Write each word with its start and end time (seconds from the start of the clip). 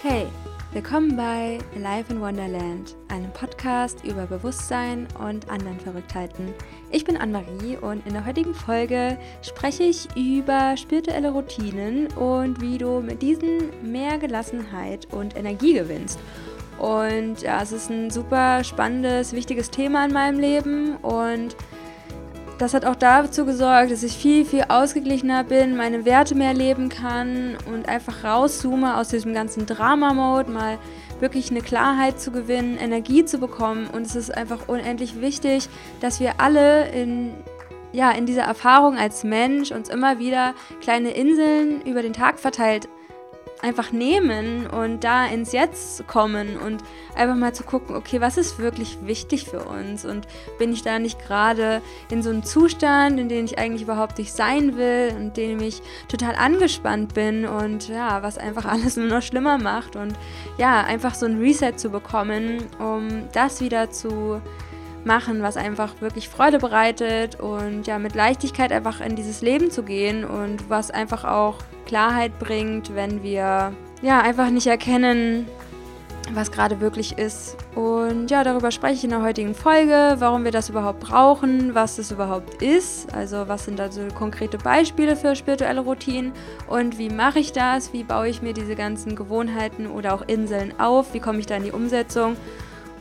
Hey, 0.00 0.28
willkommen 0.72 1.16
bei 1.16 1.58
Life 1.76 2.12
in 2.12 2.20
Wonderland, 2.20 2.94
einem 3.08 3.32
Podcast 3.32 4.04
über 4.04 4.26
Bewusstsein 4.26 5.08
und 5.18 5.50
anderen 5.50 5.80
Verrücktheiten. 5.80 6.54
Ich 6.92 7.04
bin 7.04 7.16
Anne-Marie 7.16 7.78
und 7.78 8.06
in 8.06 8.12
der 8.12 8.24
heutigen 8.24 8.54
Folge 8.54 9.18
spreche 9.42 9.82
ich 9.82 10.06
über 10.14 10.76
spirituelle 10.76 11.32
Routinen 11.32 12.06
und 12.12 12.60
wie 12.60 12.78
du 12.78 13.00
mit 13.00 13.22
diesen 13.22 13.70
mehr 13.82 14.18
Gelassenheit 14.18 15.08
und 15.10 15.36
Energie 15.36 15.72
gewinnst. 15.72 16.20
Und 16.78 17.42
ja, 17.42 17.60
es 17.60 17.72
ist 17.72 17.90
ein 17.90 18.12
super 18.12 18.62
spannendes, 18.62 19.32
wichtiges 19.32 19.68
Thema 19.68 20.04
in 20.04 20.12
meinem 20.12 20.38
Leben 20.38 20.96
und 20.98 21.56
das 22.58 22.74
hat 22.74 22.84
auch 22.84 22.96
dazu 22.96 23.44
gesorgt, 23.44 23.92
dass 23.92 24.02
ich 24.02 24.16
viel, 24.16 24.44
viel 24.44 24.64
ausgeglichener 24.68 25.44
bin, 25.44 25.76
meine 25.76 26.04
Werte 26.04 26.34
mehr 26.34 26.52
leben 26.52 26.88
kann 26.88 27.56
und 27.72 27.88
einfach 27.88 28.24
rauszoome 28.24 28.96
aus 28.96 29.08
diesem 29.08 29.32
ganzen 29.32 29.64
Drama-Mode, 29.64 30.50
mal 30.50 30.78
wirklich 31.20 31.50
eine 31.50 31.60
Klarheit 31.60 32.20
zu 32.20 32.30
gewinnen, 32.30 32.76
Energie 32.76 33.24
zu 33.24 33.38
bekommen. 33.38 33.88
Und 33.92 34.06
es 34.06 34.16
ist 34.16 34.36
einfach 34.36 34.68
unendlich 34.68 35.20
wichtig, 35.20 35.68
dass 36.00 36.20
wir 36.20 36.40
alle 36.40 36.88
in, 36.90 37.32
ja, 37.92 38.10
in 38.10 38.26
dieser 38.26 38.42
Erfahrung 38.42 38.98
als 38.98 39.24
Mensch 39.24 39.70
uns 39.70 39.88
immer 39.88 40.18
wieder 40.18 40.54
kleine 40.80 41.10
Inseln 41.10 41.82
über 41.82 42.02
den 42.02 42.12
Tag 42.12 42.38
verteilt 42.38 42.88
einfach 43.60 43.92
nehmen 43.92 44.66
und 44.66 45.04
da 45.04 45.26
ins 45.26 45.52
Jetzt 45.52 46.06
kommen 46.06 46.56
und 46.56 46.82
einfach 47.14 47.36
mal 47.36 47.52
zu 47.52 47.64
gucken, 47.64 47.96
okay, 47.96 48.20
was 48.20 48.36
ist 48.36 48.58
wirklich 48.58 48.98
wichtig 49.02 49.44
für 49.44 49.64
uns 49.64 50.04
und 50.04 50.26
bin 50.58 50.72
ich 50.72 50.82
da 50.82 50.98
nicht 50.98 51.18
gerade 51.18 51.82
in 52.10 52.22
so 52.22 52.30
einem 52.30 52.44
Zustand, 52.44 53.18
in 53.18 53.28
dem 53.28 53.44
ich 53.44 53.58
eigentlich 53.58 53.82
überhaupt 53.82 54.18
nicht 54.18 54.32
sein 54.32 54.76
will 54.76 55.12
und 55.16 55.38
in 55.38 55.58
dem 55.58 55.60
ich 55.60 55.82
total 56.08 56.36
angespannt 56.36 57.14
bin 57.14 57.46
und 57.46 57.88
ja, 57.88 58.22
was 58.22 58.38
einfach 58.38 58.64
alles 58.66 58.96
nur 58.96 59.06
noch 59.06 59.22
schlimmer 59.22 59.58
macht 59.58 59.96
und 59.96 60.14
ja, 60.56 60.82
einfach 60.84 61.14
so 61.14 61.26
ein 61.26 61.40
Reset 61.40 61.72
zu 61.76 61.90
bekommen, 61.90 62.64
um 62.78 63.24
das 63.32 63.60
wieder 63.60 63.90
zu 63.90 64.40
machen, 65.04 65.42
was 65.42 65.56
einfach 65.56 66.00
wirklich 66.00 66.28
Freude 66.28 66.58
bereitet 66.58 67.40
und 67.40 67.86
ja, 67.86 67.98
mit 67.98 68.14
Leichtigkeit 68.14 68.72
einfach 68.72 69.00
in 69.00 69.16
dieses 69.16 69.42
Leben 69.42 69.70
zu 69.70 69.82
gehen 69.82 70.24
und 70.24 70.68
was 70.68 70.90
einfach 70.90 71.24
auch 71.24 71.56
Klarheit 71.86 72.38
bringt, 72.38 72.94
wenn 72.94 73.22
wir 73.22 73.72
ja 74.02 74.20
einfach 74.20 74.50
nicht 74.50 74.66
erkennen, 74.66 75.46
was 76.34 76.52
gerade 76.52 76.80
wirklich 76.80 77.18
ist. 77.18 77.56
Und 77.74 78.30
ja, 78.30 78.44
darüber 78.44 78.70
spreche 78.70 78.94
ich 78.94 79.04
in 79.04 79.10
der 79.10 79.22
heutigen 79.22 79.54
Folge, 79.54 80.16
warum 80.18 80.44
wir 80.44 80.50
das 80.50 80.68
überhaupt 80.68 81.00
brauchen, 81.00 81.74
was 81.74 81.98
es 81.98 82.10
überhaupt 82.10 82.62
ist, 82.62 83.12
also 83.14 83.48
was 83.48 83.64
sind 83.64 83.78
da 83.78 83.90
so 83.90 84.02
konkrete 84.14 84.58
Beispiele 84.58 85.16
für 85.16 85.34
spirituelle 85.36 85.80
Routinen 85.80 86.32
und 86.66 86.98
wie 86.98 87.08
mache 87.08 87.38
ich 87.38 87.52
das, 87.52 87.92
wie 87.92 88.04
baue 88.04 88.28
ich 88.28 88.42
mir 88.42 88.52
diese 88.52 88.74
ganzen 88.74 89.16
Gewohnheiten 89.16 89.86
oder 89.86 90.14
auch 90.14 90.22
Inseln 90.26 90.78
auf, 90.78 91.14
wie 91.14 91.20
komme 91.20 91.38
ich 91.38 91.46
da 91.46 91.56
in 91.56 91.64
die 91.64 91.72
Umsetzung. 91.72 92.36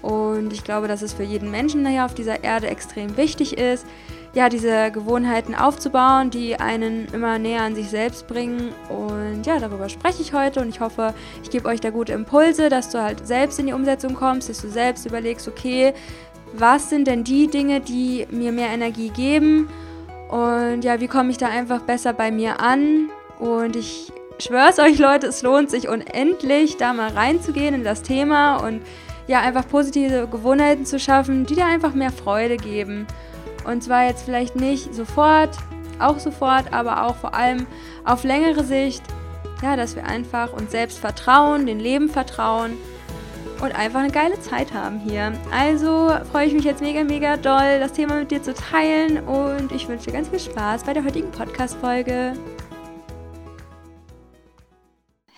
Und 0.02 0.54
ich 0.54 0.64
glaube, 0.64 0.88
dass 0.88 1.02
es 1.02 1.14
für 1.14 1.24
jeden 1.24 1.52
Menschen 1.52 1.86
hier 1.88 2.06
auf 2.06 2.14
dieser 2.14 2.44
Erde 2.44 2.68
extrem 2.68 3.18
wichtig 3.18 3.58
ist, 3.58 3.86
ja, 4.34 4.50
diese 4.50 4.92
Gewohnheiten 4.92 5.56
aufzubauen, 5.56 6.30
die 6.30 6.58
einen 6.58 7.08
immer 7.12 7.40
näher 7.40 7.64
an 7.64 7.76
sich 7.76 7.90
selbst 7.90 8.28
bringen. 8.28 8.72
Und 8.90 9.46
ja, 9.46 9.60
darüber 9.60 9.90
spreche 9.90 10.22
ich 10.22 10.34
heute 10.34 10.62
und 10.62 10.70
ich 10.70 10.80
hoffe, 10.80 11.14
ich 11.42 11.50
gebe 11.50 11.68
euch 11.68 11.80
da 11.80 11.90
gute 11.90 12.14
Impulse, 12.14 12.70
dass 12.70 12.90
du 12.90 13.02
halt 13.02 13.26
selbst 13.26 13.60
in 13.60 13.66
die 13.66 13.74
Umsetzung 13.74 14.14
kommst, 14.14 14.50
dass 14.50 14.62
du 14.62 14.70
selbst 14.70 15.06
überlegst, 15.06 15.48
okay, 15.48 15.94
was 16.54 16.90
sind 16.90 17.08
denn 17.08 17.24
die 17.24 17.48
Dinge, 17.48 17.82
die 17.82 18.28
mir 18.30 18.52
mehr 18.52 18.70
Energie 18.70 19.10
geben? 19.10 19.70
Und 20.30 20.84
ja, 20.84 21.00
wie 21.00 21.08
komme 21.08 21.32
ich 21.32 21.38
da 21.38 21.48
einfach 21.48 21.82
besser 21.82 22.14
bei 22.14 22.32
mir 22.32 22.60
an? 22.60 23.10
Und 23.40 23.76
ich 23.76 24.12
schwöre 24.40 24.70
es 24.70 24.80
euch, 24.80 25.00
Leute, 25.00 25.28
es 25.28 25.42
lohnt 25.42 25.72
sich 25.72 25.88
unendlich, 25.90 26.78
da 26.78 26.94
mal 26.94 27.10
reinzugehen 27.10 27.74
in 27.74 27.84
das 27.84 28.02
Thema 28.02 28.58
und 28.58 28.82
ja, 29.28 29.42
einfach 29.42 29.68
positive 29.68 30.28
Gewohnheiten 30.28 30.86
zu 30.86 31.00
schaffen, 31.00 31.46
die 31.46 31.56
dir 31.56 31.66
einfach 31.66 31.94
mehr 31.94 32.12
Freude 32.12 32.58
geben. 32.58 33.06
Und 33.66 33.84
zwar 33.84 34.06
jetzt 34.06 34.24
vielleicht 34.24 34.56
nicht 34.56 34.94
sofort, 34.96 35.50
auch 36.00 36.20
sofort, 36.20 36.72
aber 36.72 37.06
auch 37.06 37.16
vor 37.16 37.34
allem 37.34 37.68
auf 38.06 38.24
längere 38.24 38.64
Sicht. 38.64 39.04
Ja, 39.62 39.76
dass 39.76 39.96
wir 39.96 40.06
einfach 40.06 40.54
uns 40.54 40.72
selbst 40.72 41.00
vertrauen, 41.00 41.66
dem 41.66 41.80
Leben 41.80 42.10
vertrauen 42.10 42.74
und 43.62 43.76
einfach 43.76 44.02
eine 44.02 44.12
geile 44.12 44.40
Zeit 44.40 44.74
haben 44.74 45.00
hier. 45.00 45.34
Also 45.52 46.12
freue 46.32 46.46
ich 46.46 46.54
mich 46.54 46.64
jetzt 46.64 46.82
mega, 46.82 47.04
mega 47.04 47.38
doll, 47.38 47.80
das 47.80 47.94
Thema 47.94 48.20
mit 48.20 48.32
dir 48.32 48.42
zu 48.42 48.54
teilen 48.54 49.20
und 49.26 49.72
ich 49.72 49.88
wünsche 49.88 50.06
dir 50.06 50.14
ganz 50.14 50.30
viel 50.30 50.40
Spaß 50.40 50.84
bei 50.84 50.94
der 50.94 51.04
heutigen 51.04 51.32
Podcast-Folge. 51.32 52.34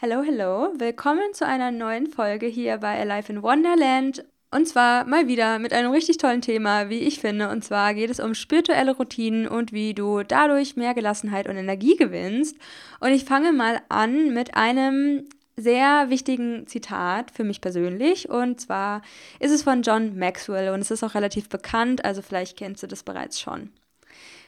Hallo, 0.01 0.23
hallo, 0.25 0.71
willkommen 0.77 1.33
zu 1.33 1.45
einer 1.45 1.71
neuen 1.71 2.07
Folge 2.07 2.45
hier 2.45 2.77
bei 2.77 2.97
Alive 3.01 3.33
in 3.33 3.43
Wonderland. 3.43 4.23
Und 4.49 4.65
zwar 4.65 5.03
mal 5.05 5.27
wieder 5.27 5.59
mit 5.59 5.73
einem 5.73 5.91
richtig 5.91 6.15
tollen 6.15 6.39
Thema, 6.39 6.87
wie 6.89 6.99
ich 6.99 7.19
finde. 7.19 7.49
Und 7.49 7.65
zwar 7.65 7.93
geht 7.93 8.09
es 8.09 8.21
um 8.21 8.33
spirituelle 8.33 8.95
Routinen 8.95 9.45
und 9.45 9.73
wie 9.73 9.93
du 9.93 10.23
dadurch 10.23 10.77
mehr 10.77 10.93
Gelassenheit 10.93 11.49
und 11.49 11.57
Energie 11.57 11.97
gewinnst. 11.97 12.55
Und 13.01 13.09
ich 13.09 13.25
fange 13.25 13.51
mal 13.51 13.81
an 13.89 14.33
mit 14.33 14.55
einem 14.55 15.27
sehr 15.57 16.09
wichtigen 16.09 16.65
Zitat 16.65 17.31
für 17.31 17.43
mich 17.43 17.59
persönlich. 17.59 18.29
Und 18.29 18.61
zwar 18.61 19.01
ist 19.41 19.51
es 19.51 19.63
von 19.63 19.81
John 19.81 20.17
Maxwell 20.17 20.69
und 20.69 20.79
es 20.79 20.91
ist 20.91 21.03
auch 21.03 21.13
relativ 21.13 21.49
bekannt, 21.49 22.05
also 22.05 22.21
vielleicht 22.21 22.57
kennst 22.57 22.83
du 22.83 22.87
das 22.87 23.03
bereits 23.03 23.41
schon. 23.41 23.69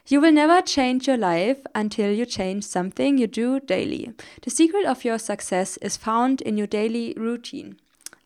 You 0.07 0.21
will 0.21 0.33
never 0.33 0.61
change 0.63 1.07
your 1.07 1.17
life 1.17 1.61
until 1.73 2.11
you 2.11 2.25
change 2.25 2.63
something 2.63 3.17
you 3.17 3.27
do 3.27 3.59
daily. 3.59 4.13
The 4.43 4.49
secret 4.49 4.85
of 4.85 5.05
your 5.05 5.19
success 5.19 5.77
is 5.77 5.97
found 5.97 6.41
in 6.41 6.57
your 6.57 6.67
daily 6.67 7.15
routine. 7.17 7.77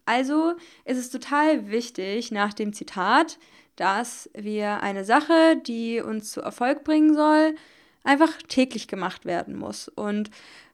Also 0.06 0.53
ist 0.86 0.97
es 0.97 1.09
total 1.09 1.69
wichtig 1.69 2.31
nach 2.31 2.53
dem 2.53 2.74
Zitat, 2.74 3.38
dass 3.75 4.30
wir 4.34 4.81
eine 4.81 5.03
Sache, 5.03 5.58
die 5.58 6.00
uns 6.00 6.31
zu 6.31 6.41
Erfolg 6.41 6.84
bringen 6.84 7.13
soll, 7.13 7.56
einfach 8.03 8.31
täglich 8.47 8.88
gemacht 8.88 9.25
werden 9.25 9.57
muss. 9.57 9.90
Und 9.90 10.30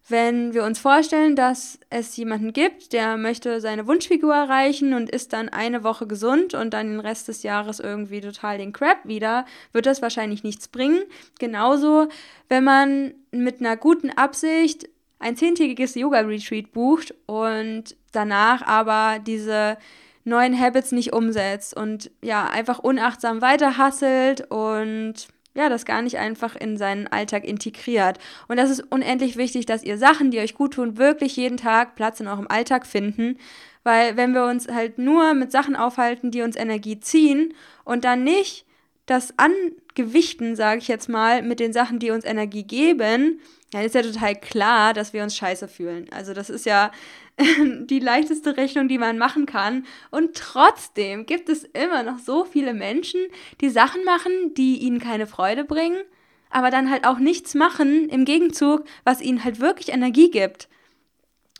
wenn 0.08 0.54
wir 0.54 0.64
uns 0.64 0.80
vorstellen, 0.80 1.36
dass 1.36 1.80
es 1.90 2.18
jemanden 2.18 2.54
gibt, 2.54 2.92
der 2.92 3.18
möchte 3.18 3.62
seine 3.62 3.88
Wunschfigur 3.88 4.34
erreichen 4.34 4.94
und 4.94 5.10
ist 5.10 5.32
dann 5.32 5.50
eine 5.50 5.84
Woche 5.84 6.08
gesund 6.08 6.54
und 6.54 6.74
dann 6.74 6.88
den 6.88 7.00
Rest 7.00 7.28
des 7.28 7.44
Jahres 7.44 7.80
irgendwie 7.80 8.22
total 8.22 8.58
den 8.58 8.74
Crap 8.74 8.98
wieder, 9.06 9.46
wird 9.72 9.86
das 9.86 10.02
wahrscheinlich 10.02 10.44
nichts 10.44 10.68
bringen. 10.68 11.04
Genauso, 11.40 12.08
wenn 12.50 12.64
man 12.64 13.14
mit 13.32 13.60
einer 13.60 13.78
guten 13.78 14.10
Absicht 14.10 14.90
ein 15.20 15.38
zehntägiges 15.38 15.96
Yoga-Retreat 15.96 16.72
bucht 16.72 17.14
und 17.28 17.96
danach 18.12 18.64
aber 18.64 19.20
diese 19.20 19.78
neuen 20.24 20.60
Habits 20.60 20.92
nicht 20.92 21.14
umsetzt 21.14 21.76
und 21.76 22.12
ja, 22.22 22.46
einfach 22.46 22.80
unachtsam 22.80 23.42
weiterhasselt 23.42 24.50
und 24.52 25.28
ja, 25.54 25.70
das 25.70 25.86
gar 25.86 26.02
nicht 26.02 26.18
einfach 26.18 26.56
in 26.56 26.78
seinen 26.78 27.08
Alltag 27.08 27.44
integriert. 27.44 28.20
Und 28.48 28.58
das 28.58 28.70
ist 28.70 28.84
unendlich 28.90 29.36
wichtig, 29.36 29.66
dass 29.66 29.84
ihr 29.84 29.98
Sachen, 29.98 30.32
die 30.32 30.40
euch 30.40 30.56
gut 30.56 30.76
tun, 30.76 30.98
wirklich 30.98 31.36
jeden 31.36 31.58
Tag 31.58 31.96
Platz 31.96 32.20
in 32.20 32.28
eurem 32.28 32.48
Alltag 32.48 32.86
finden. 32.86 33.38
Weil 33.84 34.16
wenn 34.16 34.34
wir 34.34 34.46
uns 34.46 34.68
halt 34.68 34.98
nur 34.98 35.34
mit 35.34 35.52
Sachen 35.52 35.76
aufhalten, 35.76 36.32
die 36.32 36.42
uns 36.42 36.56
Energie 36.56 37.00
ziehen 37.00 37.54
und 37.84 38.06
dann 38.06 38.24
nicht 38.24 38.66
das 39.06 39.34
angewichten, 39.38 40.56
sage 40.56 40.80
ich 40.80 40.88
jetzt 40.88 41.10
mal, 41.10 41.42
mit 41.42 41.60
den 41.60 41.74
Sachen, 41.74 42.00
die 42.00 42.12
uns 42.12 42.24
Energie 42.24 42.64
geben, 42.64 43.42
dann 43.72 43.84
ist 43.84 43.96
ja 43.96 44.04
total 44.04 44.36
klar, 44.36 44.94
dass 44.94 45.14
wir 45.14 45.24
uns 45.24 45.36
scheiße 45.36 45.68
fühlen. 45.68 46.08
Also 46.12 46.34
das 46.34 46.50
ist 46.50 46.66
ja 46.66 46.92
die 47.86 48.00
leichteste 48.00 48.58
Rechnung, 48.58 48.88
die 48.88 48.98
man 48.98 49.18
machen 49.18 49.46
kann. 49.46 49.86
Und 50.10 50.36
trotzdem 50.36 51.26
gibt 51.26 51.50
es 51.50 51.64
immer 51.64 52.04
noch 52.04 52.20
so 52.20 52.46
viele 52.46 52.74
Menschen, 52.74 53.22
die 53.62 53.70
Sachen 53.70 54.04
machen, 54.04 54.54
die 54.56 54.78
ihnen 54.78 55.00
keine 55.00 55.28
Freude 55.28 55.64
bringen, 55.64 56.02
aber 56.50 56.70
dann 56.70 56.90
halt 56.90 57.06
auch 57.06 57.20
nichts 57.20 57.54
machen 57.54 58.10
im 58.10 58.26
Gegenzug, 58.26 58.84
was 59.04 59.22
ihnen 59.22 59.44
halt 59.44 59.60
wirklich 59.60 59.90
Energie 59.90 60.30
gibt. 60.30 60.68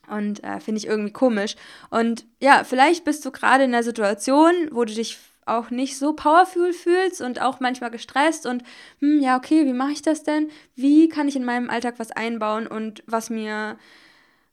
Und 0.10 0.44
äh, 0.44 0.60
finde 0.60 0.80
ich 0.80 0.88
irgendwie 0.88 1.14
komisch. 1.14 1.56
Und 1.90 2.26
ja, 2.42 2.64
vielleicht 2.66 3.06
bist 3.06 3.24
du 3.26 3.32
gerade 3.32 3.64
in 3.64 3.72
der 3.72 3.84
Situation, 3.84 4.54
wo 4.72 4.84
du 4.84 4.94
dich 4.94 5.18
auch 5.46 5.70
nicht 5.70 5.98
so 5.98 6.14
powerful 6.14 6.74
fühlst 6.74 7.22
und 7.22 7.42
auch 7.42 7.60
manchmal 7.60 7.92
gestresst 7.92 8.46
und 8.46 8.64
hm, 9.00 9.20
ja, 9.22 9.38
okay, 9.38 9.66
wie 9.66 9.74
mache 9.74 9.92
ich 9.92 10.02
das 10.02 10.24
denn? 10.24 10.50
Wie 10.76 11.10
kann 11.10 11.28
ich 11.28 11.36
in 11.36 11.44
meinem 11.44 11.70
Alltag 11.70 11.96
was 11.98 12.12
einbauen 12.12 12.68
und 12.68 13.04
was 13.08 13.30
mir 13.30 13.78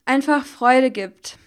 einfach 0.08 0.44
Freude 0.44 0.90
gibt? 0.90 1.38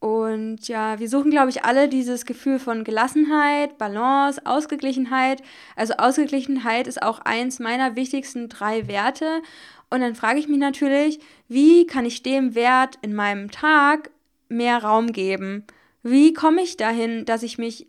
Und 0.00 0.68
ja, 0.68 1.00
wir 1.00 1.08
suchen, 1.08 1.30
glaube 1.32 1.50
ich, 1.50 1.64
alle 1.64 1.88
dieses 1.88 2.24
Gefühl 2.24 2.60
von 2.60 2.84
Gelassenheit, 2.84 3.78
Balance, 3.78 4.40
Ausgeglichenheit. 4.44 5.42
Also 5.74 5.94
Ausgeglichenheit 5.94 6.86
ist 6.86 7.02
auch 7.02 7.18
eins 7.20 7.58
meiner 7.58 7.96
wichtigsten 7.96 8.48
drei 8.48 8.86
Werte. 8.86 9.42
Und 9.90 10.00
dann 10.00 10.14
frage 10.14 10.38
ich 10.38 10.46
mich 10.46 10.58
natürlich, 10.58 11.18
wie 11.48 11.86
kann 11.86 12.06
ich 12.06 12.22
dem 12.22 12.54
Wert 12.54 12.96
in 13.02 13.14
meinem 13.14 13.50
Tag 13.50 14.10
mehr 14.48 14.82
Raum 14.84 15.10
geben? 15.12 15.66
Wie 16.04 16.32
komme 16.32 16.62
ich 16.62 16.76
dahin, 16.76 17.24
dass 17.24 17.42
ich 17.42 17.58
mich 17.58 17.88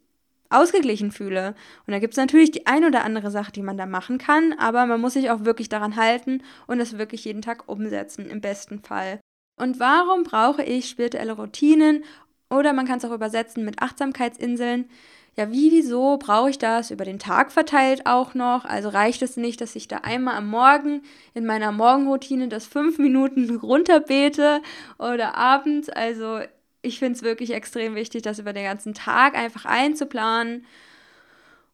ausgeglichen 0.50 1.12
fühle. 1.12 1.56
Und 1.86 1.92
da 1.92 2.00
gibt 2.00 2.14
es 2.14 2.18
natürlich 2.18 2.52
die 2.52 2.66
ein 2.66 2.84
oder 2.84 3.04
andere 3.04 3.30
Sache, 3.32 3.52
die 3.52 3.62
man 3.62 3.78
da 3.78 3.86
machen 3.86 4.18
kann, 4.18 4.54
aber 4.58 4.86
man 4.86 5.00
muss 5.00 5.14
sich 5.14 5.30
auch 5.30 5.46
wirklich 5.46 5.70
daran 5.70 5.96
halten 5.96 6.42
und 6.68 6.80
es 6.80 6.98
wirklich 6.98 7.26
jeden 7.26 7.42
Tag 7.42 7.70
umsetzen, 7.70 8.28
im 8.28 8.42
besten 8.42 8.82
Fall. 8.82 9.20
Und 9.60 9.80
warum 9.80 10.24
brauche 10.24 10.64
ich 10.64 10.90
spirituelle 10.90 11.34
Routinen? 11.34 12.04
Oder 12.50 12.74
man 12.74 12.88
kann 12.88 12.98
es 12.98 13.06
auch 13.06 13.12
übersetzen 13.12 13.66
mit 13.66 13.82
Achtsamkeitsinseln. 13.82 14.90
Ja, 15.36 15.52
wie, 15.52 15.72
wieso 15.72 16.18
brauche 16.18 16.50
ich 16.50 16.58
das 16.58 16.92
über 16.92 17.06
den 17.06 17.20
Tag 17.20 17.52
verteilt 17.52 18.06
auch 18.06 18.34
noch? 18.34 18.66
Also 18.66 18.90
reicht 18.90 19.22
es 19.22 19.38
nicht, 19.38 19.62
dass 19.62 19.76
ich 19.76 19.88
da 19.88 19.98
einmal 19.98 20.36
am 20.36 20.50
Morgen 20.50 21.04
in 21.34 21.46
meiner 21.46 21.72
Morgenroutine 21.72 22.48
das 22.48 22.66
fünf 22.66 22.98
Minuten 22.98 23.56
runterbete 23.62 24.62
oder 24.98 25.36
abends? 25.36 25.90
Also 25.90 26.40
ich 26.82 27.00
finde 27.00 27.18
es 27.18 27.24
wirklich 27.24 27.54
extrem 27.54 27.96
wichtig, 27.96 28.24
das 28.24 28.40
über 28.40 28.54
den 28.54 28.64
ganzen 28.64 28.94
Tag 28.94 29.36
einfach 29.36 29.66
einzuplanen. 29.66 30.66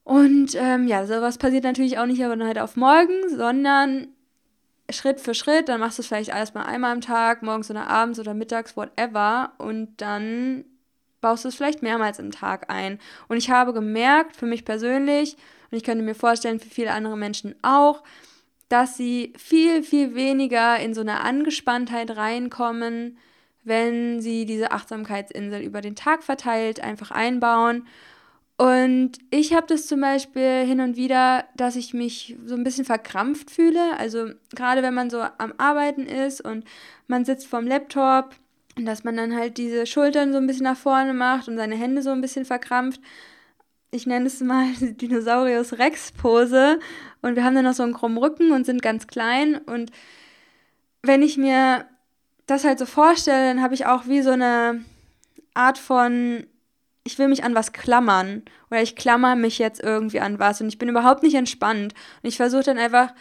Und 0.03 0.53
ähm, 0.55 0.87
ja, 0.87 1.05
sowas 1.07 1.37
passiert 1.37 1.63
natürlich 1.63 1.97
auch 1.97 2.05
nicht 2.05 2.23
aber 2.23 2.43
halt 2.45 2.59
auf 2.59 2.75
morgen, 2.75 3.29
sondern 3.35 4.09
Schritt 4.89 5.19
für 5.19 5.33
Schritt. 5.33 5.69
Dann 5.69 5.79
machst 5.79 5.97
du 5.97 6.01
es 6.01 6.07
vielleicht 6.07 6.29
erstmal 6.29 6.65
einmal 6.65 6.91
am 6.91 7.01
Tag, 7.01 7.43
morgens 7.43 7.69
oder 7.71 7.87
abends 7.87 8.19
oder 8.19 8.33
mittags, 8.33 8.77
whatever. 8.77 9.53
Und 9.57 10.01
dann 10.01 10.65
baust 11.21 11.43
du 11.43 11.49
es 11.49 11.55
vielleicht 11.55 11.81
mehrmals 11.81 12.19
im 12.19 12.31
Tag 12.31 12.69
ein. 12.69 12.99
Und 13.27 13.37
ich 13.37 13.49
habe 13.49 13.73
gemerkt, 13.73 14.35
für 14.35 14.45
mich 14.45 14.65
persönlich, 14.65 15.37
und 15.71 15.77
ich 15.77 15.83
könnte 15.83 16.03
mir 16.03 16.15
vorstellen, 16.15 16.59
für 16.59 16.69
viele 16.69 16.93
andere 16.93 17.17
Menschen 17.17 17.55
auch, 17.63 18.03
dass 18.69 18.97
sie 18.97 19.33
viel, 19.37 19.83
viel 19.83 20.15
weniger 20.15 20.79
in 20.79 20.93
so 20.93 21.01
eine 21.01 21.21
Angespanntheit 21.21 22.15
reinkommen, 22.15 23.17
wenn 23.63 24.21
sie 24.21 24.45
diese 24.45 24.71
Achtsamkeitsinsel 24.71 25.61
über 25.61 25.81
den 25.81 25.95
Tag 25.95 26.23
verteilt 26.23 26.79
einfach 26.79 27.11
einbauen. 27.11 27.87
Und 28.57 29.13
ich 29.31 29.53
habe 29.53 29.67
das 29.67 29.85
zum 29.85 29.99
Beispiel 29.99 30.65
hin 30.65 30.79
und 30.79 30.95
wieder, 30.95 31.43
dass 31.57 31.75
ich 31.75 31.93
mich 31.93 32.37
so 32.45 32.55
ein 32.55 32.63
bisschen 32.63 32.85
verkrampft 32.85 33.51
fühle. 33.51 33.97
Also 33.97 34.29
gerade 34.55 34.81
wenn 34.81 34.93
man 34.93 35.09
so 35.09 35.19
am 35.19 35.53
Arbeiten 35.57 36.05
ist 36.05 36.39
und 36.39 36.63
man 37.07 37.25
sitzt 37.25 37.47
vorm 37.47 37.67
Laptop, 37.67 38.33
dass 38.77 39.03
man 39.03 39.17
dann 39.17 39.35
halt 39.35 39.57
diese 39.57 39.85
Schultern 39.85 40.31
so 40.31 40.37
ein 40.37 40.47
bisschen 40.47 40.63
nach 40.63 40.77
vorne 40.77 41.13
macht 41.13 41.49
und 41.49 41.57
seine 41.57 41.75
Hände 41.75 42.01
so 42.01 42.11
ein 42.11 42.21
bisschen 42.21 42.45
verkrampft. 42.45 43.01
Ich 43.91 44.07
nenne 44.07 44.27
es 44.27 44.39
mal 44.39 44.67
Dinosaurius 44.79 45.73
Rex 45.73 46.13
Pose. 46.13 46.79
Und 47.21 47.35
wir 47.35 47.43
haben 47.43 47.55
dann 47.55 47.65
noch 47.65 47.73
so 47.73 47.83
einen 47.83 47.93
krummen 47.93 48.17
Rücken 48.17 48.51
und 48.51 48.65
sind 48.65 48.81
ganz 48.81 49.07
klein. 49.07 49.57
Und 49.57 49.91
wenn 51.01 51.21
ich 51.21 51.37
mir 51.37 51.85
das 52.47 52.63
halt 52.63 52.79
so 52.79 52.85
vorstelle, 52.85 53.49
dann 53.49 53.61
habe 53.61 53.73
ich 53.73 53.85
auch 53.85 54.07
wie 54.07 54.21
so 54.21 54.31
eine 54.31 54.83
Art 55.53 55.77
von, 55.77 56.45
ich 57.05 57.19
will 57.19 57.27
mich 57.27 57.43
an 57.43 57.55
was 57.55 57.71
klammern 57.71 58.41
oder 58.71 58.81
ich 58.81 58.95
klammer 58.95 59.35
mich 59.35 59.59
jetzt 59.59 59.81
irgendwie 59.81 60.19
an 60.19 60.39
was 60.39 60.59
und 60.59 60.67
ich 60.67 60.79
bin 60.79 60.89
überhaupt 60.89 61.21
nicht 61.21 61.35
entspannt. 61.35 61.93
Und 62.21 62.27
ich 62.27 62.35
versuche 62.35 62.63
dann 62.63 62.79
einfach 62.79 63.13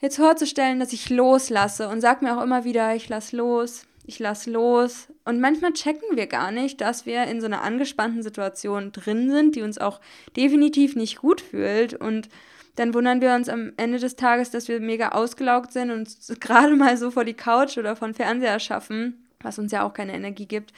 jetzt 0.00 0.16
vorzustellen, 0.16 0.78
dass 0.78 0.92
ich 0.92 1.10
loslasse 1.10 1.88
und 1.88 2.00
sag 2.00 2.22
mir 2.22 2.38
auch 2.38 2.42
immer 2.42 2.64
wieder, 2.64 2.94
ich 2.94 3.08
lass 3.08 3.32
los, 3.32 3.84
ich 4.06 4.20
lass 4.20 4.46
los. 4.46 5.08
Und 5.24 5.40
manchmal 5.40 5.72
checken 5.72 6.16
wir 6.16 6.28
gar 6.28 6.52
nicht, 6.52 6.80
dass 6.80 7.04
wir 7.04 7.24
in 7.24 7.40
so 7.40 7.46
einer 7.46 7.62
angespannten 7.62 8.22
Situation 8.22 8.92
drin 8.92 9.28
sind, 9.28 9.56
die 9.56 9.62
uns 9.62 9.78
auch 9.78 10.00
definitiv 10.36 10.94
nicht 10.94 11.18
gut 11.18 11.40
fühlt 11.40 11.94
und 11.94 12.28
dann 12.76 12.94
wundern 12.94 13.22
wir 13.22 13.34
uns 13.34 13.48
am 13.48 13.72
Ende 13.78 13.98
des 13.98 14.16
Tages, 14.16 14.50
dass 14.50 14.68
wir 14.68 14.80
mega 14.80 15.08
ausgelaugt 15.08 15.72
sind 15.72 15.90
und 15.90 16.08
gerade 16.40 16.76
mal 16.76 16.96
so 16.96 17.10
vor 17.10 17.24
die 17.24 17.34
Couch 17.34 17.76
oder 17.76 17.96
von 17.96 18.14
Fernseher 18.14 18.60
schaffen, 18.60 19.26
was 19.40 19.58
uns 19.58 19.72
ja 19.72 19.82
auch 19.82 19.94
keine 19.94 20.14
Energie 20.14 20.46
gibt. 20.46 20.72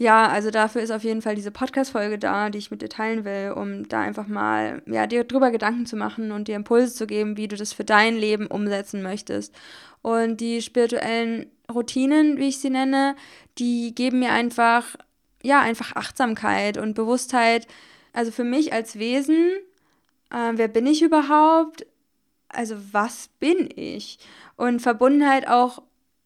Ja, 0.00 0.28
also 0.28 0.50
dafür 0.50 0.80
ist 0.80 0.90
auf 0.90 1.04
jeden 1.04 1.20
Fall 1.20 1.34
diese 1.34 1.50
Podcast-Folge 1.50 2.18
da, 2.18 2.48
die 2.48 2.56
ich 2.56 2.70
mit 2.70 2.80
dir 2.80 2.88
teilen 2.88 3.26
will, 3.26 3.52
um 3.54 3.86
da 3.86 4.00
einfach 4.00 4.26
mal, 4.26 4.82
ja, 4.86 5.06
dir 5.06 5.24
drüber 5.24 5.50
Gedanken 5.50 5.84
zu 5.84 5.94
machen 5.94 6.32
und 6.32 6.48
dir 6.48 6.56
Impulse 6.56 6.94
zu 6.94 7.06
geben, 7.06 7.36
wie 7.36 7.48
du 7.48 7.56
das 7.56 7.74
für 7.74 7.84
dein 7.84 8.16
Leben 8.16 8.46
umsetzen 8.46 9.02
möchtest. 9.02 9.54
Und 10.00 10.40
die 10.40 10.62
spirituellen 10.62 11.50
Routinen, 11.70 12.38
wie 12.38 12.48
ich 12.48 12.60
sie 12.60 12.70
nenne, 12.70 13.14
die 13.58 13.94
geben 13.94 14.20
mir 14.20 14.32
einfach, 14.32 14.96
ja, 15.42 15.60
einfach 15.60 15.94
Achtsamkeit 15.94 16.78
und 16.78 16.94
Bewusstheit. 16.94 17.66
Also 18.14 18.32
für 18.32 18.44
mich 18.44 18.72
als 18.72 18.98
Wesen 18.98 19.50
äh, 20.30 20.52
wer 20.54 20.68
bin 20.68 20.86
ich 20.86 21.02
überhaupt? 21.02 21.86
Also 22.48 22.76
was 22.92 23.28
bin 23.40 23.68
ich? 23.76 24.18
Und 24.56 24.80
Verbundenheit 24.80 25.48
auch 25.48 25.82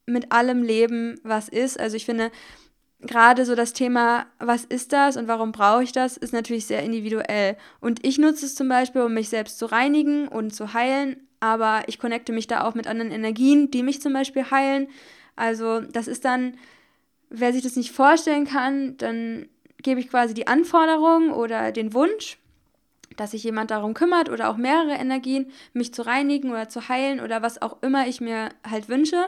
mit 0.06 0.32
allem 0.32 0.62
Leben, 0.62 1.18
was 1.22 1.48
ist. 1.48 1.80
Also 1.80 1.96
ich 1.96 2.04
finde, 2.04 2.30
gerade 3.06 3.44
so 3.44 3.54
das 3.54 3.72
Thema, 3.72 4.26
was 4.38 4.64
ist 4.64 4.92
das 4.92 5.16
und 5.16 5.28
warum 5.28 5.52
brauche 5.52 5.82
ich 5.82 5.92
das, 5.92 6.16
ist 6.16 6.32
natürlich 6.32 6.66
sehr 6.66 6.82
individuell. 6.82 7.56
Und 7.80 8.04
ich 8.06 8.18
nutze 8.18 8.46
es 8.46 8.54
zum 8.54 8.68
Beispiel, 8.68 9.02
um 9.02 9.14
mich 9.14 9.28
selbst 9.28 9.58
zu 9.58 9.66
reinigen 9.66 10.28
und 10.28 10.54
zu 10.54 10.72
heilen, 10.74 11.16
aber 11.40 11.82
ich 11.86 11.98
connecte 11.98 12.32
mich 12.32 12.46
da 12.46 12.64
auch 12.64 12.74
mit 12.74 12.86
anderen 12.86 13.10
Energien, 13.10 13.70
die 13.70 13.82
mich 13.82 14.00
zum 14.00 14.12
Beispiel 14.12 14.50
heilen. 14.50 14.88
Also 15.36 15.80
das 15.80 16.08
ist 16.08 16.24
dann, 16.24 16.56
wer 17.30 17.52
sich 17.52 17.62
das 17.62 17.76
nicht 17.76 17.92
vorstellen 17.92 18.46
kann, 18.46 18.96
dann 18.96 19.48
gebe 19.82 20.00
ich 20.00 20.08
quasi 20.08 20.32
die 20.34 20.46
Anforderung 20.46 21.30
oder 21.30 21.72
den 21.72 21.92
Wunsch 21.92 22.38
dass 23.16 23.30
sich 23.30 23.44
jemand 23.44 23.70
darum 23.70 23.94
kümmert 23.94 24.28
oder 24.28 24.50
auch 24.50 24.56
mehrere 24.56 24.94
Energien, 24.94 25.52
mich 25.72 25.94
zu 25.94 26.02
reinigen 26.02 26.50
oder 26.50 26.68
zu 26.68 26.88
heilen 26.88 27.20
oder 27.20 27.42
was 27.42 27.62
auch 27.62 27.82
immer 27.82 28.06
ich 28.06 28.20
mir 28.20 28.48
halt 28.68 28.88
wünsche. 28.88 29.26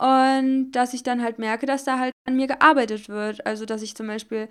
Und 0.00 0.72
dass 0.72 0.94
ich 0.94 1.02
dann 1.02 1.22
halt 1.22 1.38
merke, 1.38 1.66
dass 1.66 1.84
da 1.84 1.98
halt 1.98 2.12
an 2.26 2.36
mir 2.36 2.46
gearbeitet 2.46 3.08
wird. 3.08 3.46
Also, 3.46 3.66
dass 3.66 3.82
ich 3.82 3.94
zum 3.94 4.06
Beispiel 4.06 4.48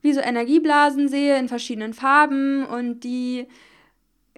wie 0.00 0.12
so 0.12 0.20
Energieblasen 0.20 1.08
sehe 1.08 1.38
in 1.38 1.48
verschiedenen 1.48 1.92
Farben 1.92 2.64
und 2.64 3.00
die 3.04 3.46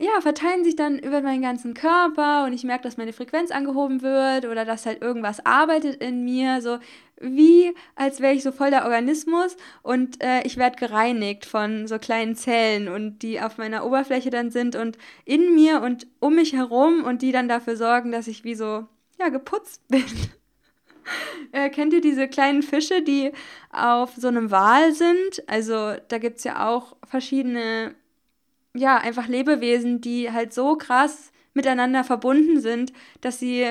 ja, 0.01 0.19
verteilen 0.23 0.65
sich 0.65 0.77
dann 0.77 0.99
über 0.99 1.21
meinen 1.21 1.43
ganzen 1.43 1.75
Körper 1.75 2.47
und 2.47 2.55
ich 2.55 2.65
merke, 2.65 2.85
dass 2.85 2.97
meine 2.97 3.13
Frequenz 3.13 3.51
angehoben 3.51 4.01
wird 4.01 4.47
oder 4.47 4.65
dass 4.65 4.87
halt 4.87 5.03
irgendwas 5.03 5.45
arbeitet 5.45 6.03
in 6.03 6.25
mir, 6.25 6.63
so 6.63 6.79
wie 7.21 7.75
als 7.97 8.21
wäre 8.21 8.33
ich 8.33 8.43
so 8.43 8.51
voll 8.51 8.71
der 8.71 8.85
Organismus 8.87 9.59
und 9.83 10.23
äh, 10.25 10.43
ich 10.45 10.57
werde 10.57 10.79
gereinigt 10.79 11.45
von 11.45 11.87
so 11.87 11.99
kleinen 11.99 12.35
Zellen 12.35 12.89
und 12.89 13.19
die 13.19 13.43
auf 13.43 13.59
meiner 13.59 13.85
Oberfläche 13.85 14.31
dann 14.31 14.51
sind 14.51 14.75
und 14.75 14.97
in 15.27 15.55
mir 15.55 15.83
und 15.83 16.07
um 16.19 16.35
mich 16.37 16.55
herum 16.55 17.05
und 17.05 17.21
die 17.21 17.33
dann 17.33 17.49
dafür 17.49 17.77
sorgen, 17.77 18.11
dass 18.11 18.27
ich 18.27 18.43
wie 18.43 18.55
so, 18.55 18.87
ja, 19.19 19.29
geputzt 19.29 19.83
bin. 19.89 20.05
äh, 21.53 21.71
kennt 21.71 21.93
ihr 21.93 22.01
diese 22.01 22.29
kleinen 22.29 22.63
Fische, 22.63 23.03
die 23.03 23.33
auf 23.71 24.15
so 24.17 24.29
einem 24.29 24.51
Wal 24.51 24.93
sind? 24.93 25.43
Also 25.47 25.95
da 26.09 26.19
gibt 26.19 26.39
es 26.39 26.45
ja 26.45 26.69
auch 26.69 26.97
verschiedene 27.07 27.95
ja, 28.75 28.99
einfach 28.99 29.27
Lebewesen, 29.27 30.01
die 30.01 30.31
halt 30.33 30.53
so 30.55 30.77
krass 30.77 31.33
miteinander 31.55 32.05
verbunden 32.05 32.61
sind, 32.61 32.93
dass 33.21 33.39
sie 33.39 33.67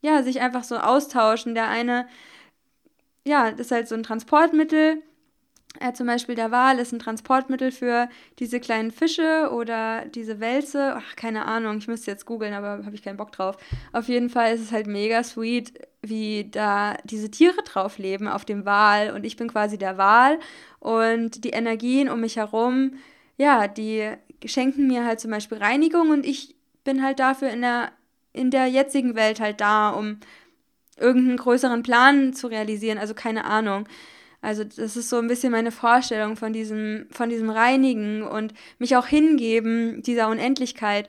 ja 0.00 0.22
sich 0.22 0.40
einfach 0.40 0.64
so 0.64 0.76
austauschen. 0.76 1.54
Der 1.54 1.68
eine, 1.68 2.08
ja, 3.26 3.50
das 3.50 3.60
ist 3.66 3.72
halt 3.72 3.88
so 3.88 3.94
ein 3.94 4.02
Transportmittel. 4.02 5.02
Äh, 5.78 5.92
zum 5.92 6.06
Beispiel 6.06 6.34
der 6.34 6.50
Wal 6.50 6.78
ist 6.78 6.92
ein 6.92 6.98
Transportmittel 6.98 7.70
für 7.70 8.08
diese 8.40 8.58
kleinen 8.58 8.90
Fische 8.90 9.50
oder 9.52 10.04
diese 10.06 10.40
Wälze. 10.40 10.96
Ach, 10.96 11.14
keine 11.14 11.44
Ahnung, 11.44 11.78
ich 11.78 11.86
müsste 11.86 12.10
jetzt 12.10 12.26
googeln, 12.26 12.54
aber 12.54 12.84
habe 12.84 12.94
ich 12.94 13.02
keinen 13.02 13.16
Bock 13.16 13.30
drauf. 13.30 13.56
Auf 13.92 14.08
jeden 14.08 14.30
Fall 14.30 14.54
ist 14.54 14.62
es 14.62 14.72
halt 14.72 14.88
mega 14.88 15.22
sweet, 15.22 15.72
wie 16.02 16.50
da 16.50 16.96
diese 17.04 17.30
Tiere 17.30 17.62
drauf 17.62 17.98
leben 17.98 18.26
auf 18.26 18.44
dem 18.44 18.64
Wal. 18.64 19.12
Und 19.12 19.24
ich 19.24 19.36
bin 19.36 19.48
quasi 19.48 19.78
der 19.78 19.96
Wal 19.96 20.40
und 20.80 21.44
die 21.44 21.50
Energien 21.50 22.08
um 22.08 22.20
mich 22.20 22.36
herum, 22.36 22.94
ja, 23.36 23.68
die 23.68 24.10
schenken 24.44 24.86
mir 24.88 25.04
halt 25.04 25.20
zum 25.20 25.30
Beispiel 25.30 25.58
Reinigung 25.58 26.10
und 26.10 26.26
ich 26.26 26.56
bin 26.84 27.02
halt 27.02 27.20
dafür 27.20 27.50
in 27.50 27.60
der, 27.62 27.92
in 28.32 28.50
der 28.50 28.66
jetzigen 28.66 29.14
Welt 29.14 29.38
halt 29.38 29.60
da, 29.60 29.90
um 29.90 30.18
irgendeinen 30.98 31.36
größeren 31.36 31.82
Plan 31.82 32.34
zu 32.34 32.48
realisieren. 32.48 32.98
Also 32.98 33.14
keine 33.14 33.44
Ahnung. 33.44 33.86
Also 34.40 34.64
das 34.64 34.96
ist 34.96 35.10
so 35.10 35.18
ein 35.18 35.26
bisschen 35.28 35.52
meine 35.52 35.70
Vorstellung 35.70 36.36
von 36.36 36.52
diesem, 36.52 37.06
von 37.10 37.28
diesem 37.28 37.50
Reinigen 37.50 38.22
und 38.22 38.54
mich 38.78 38.96
auch 38.96 39.06
hingeben 39.06 40.02
dieser 40.02 40.28
Unendlichkeit 40.28 41.08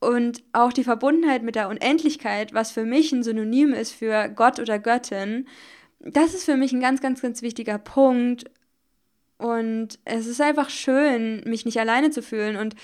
und 0.00 0.42
auch 0.52 0.72
die 0.72 0.84
Verbundenheit 0.84 1.42
mit 1.42 1.54
der 1.54 1.68
Unendlichkeit, 1.68 2.52
was 2.52 2.72
für 2.72 2.84
mich 2.84 3.12
ein 3.12 3.22
Synonym 3.22 3.72
ist 3.72 3.92
für 3.92 4.28
Gott 4.28 4.58
oder 4.58 4.78
Göttin. 4.78 5.46
Das 6.00 6.34
ist 6.34 6.44
für 6.44 6.56
mich 6.56 6.72
ein 6.72 6.80
ganz, 6.80 7.00
ganz, 7.00 7.22
ganz 7.22 7.42
wichtiger 7.42 7.78
Punkt, 7.78 8.44
und 9.38 9.98
es 10.04 10.26
ist 10.26 10.40
einfach 10.40 10.70
schön, 10.70 11.42
mich 11.44 11.64
nicht 11.64 11.78
alleine 11.78 12.10
zu 12.10 12.22
fühlen 12.22 12.56
und 12.56 12.74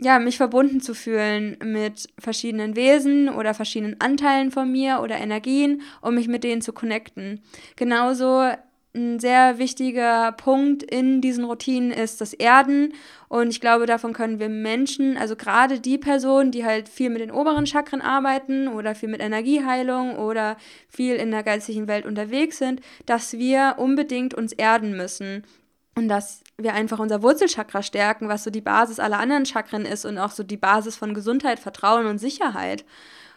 ja, 0.00 0.18
mich 0.18 0.38
verbunden 0.38 0.80
zu 0.80 0.94
fühlen 0.94 1.58
mit 1.62 2.08
verschiedenen 2.18 2.74
Wesen 2.74 3.28
oder 3.28 3.52
verschiedenen 3.52 4.00
Anteilen 4.00 4.50
von 4.50 4.72
mir 4.72 5.00
oder 5.02 5.18
Energien, 5.18 5.82
um 6.00 6.14
mich 6.14 6.26
mit 6.26 6.42
denen 6.42 6.62
zu 6.62 6.72
connecten. 6.72 7.42
Genauso 7.76 8.50
ein 8.94 9.20
sehr 9.20 9.58
wichtiger 9.58 10.32
Punkt 10.32 10.82
in 10.82 11.20
diesen 11.20 11.44
Routinen 11.44 11.92
ist 11.92 12.20
das 12.20 12.32
Erden. 12.32 12.94
Und 13.28 13.50
ich 13.50 13.60
glaube, 13.60 13.86
davon 13.86 14.12
können 14.12 14.40
wir 14.40 14.48
Menschen, 14.48 15.16
also 15.16 15.36
gerade 15.36 15.78
die 15.78 15.98
Personen, 15.98 16.50
die 16.50 16.64
halt 16.64 16.88
viel 16.88 17.10
mit 17.10 17.20
den 17.20 17.30
oberen 17.30 17.66
Chakren 17.66 18.00
arbeiten 18.00 18.66
oder 18.66 18.96
viel 18.96 19.08
mit 19.08 19.20
Energieheilung 19.20 20.16
oder 20.16 20.56
viel 20.88 21.14
in 21.14 21.30
der 21.30 21.44
geistigen 21.44 21.86
Welt 21.86 22.04
unterwegs 22.04 22.58
sind, 22.58 22.80
dass 23.06 23.34
wir 23.34 23.76
unbedingt 23.78 24.34
uns 24.34 24.52
erden 24.52 24.96
müssen. 24.96 25.44
und 25.96 26.08
dass 26.08 26.42
wir 26.56 26.72
einfach 26.74 26.98
unser 26.98 27.22
Wurzelchakra 27.22 27.82
stärken, 27.82 28.28
was 28.28 28.44
so 28.44 28.50
die 28.50 28.60
Basis 28.60 29.00
aller 29.00 29.18
anderen 29.18 29.44
Chakren 29.44 29.84
ist 29.84 30.04
und 30.04 30.18
auch 30.18 30.30
so 30.30 30.42
die 30.42 30.56
Basis 30.56 30.96
von 30.96 31.14
Gesundheit, 31.14 31.58
Vertrauen 31.58 32.06
und 32.06 32.18
Sicherheit. 32.18 32.84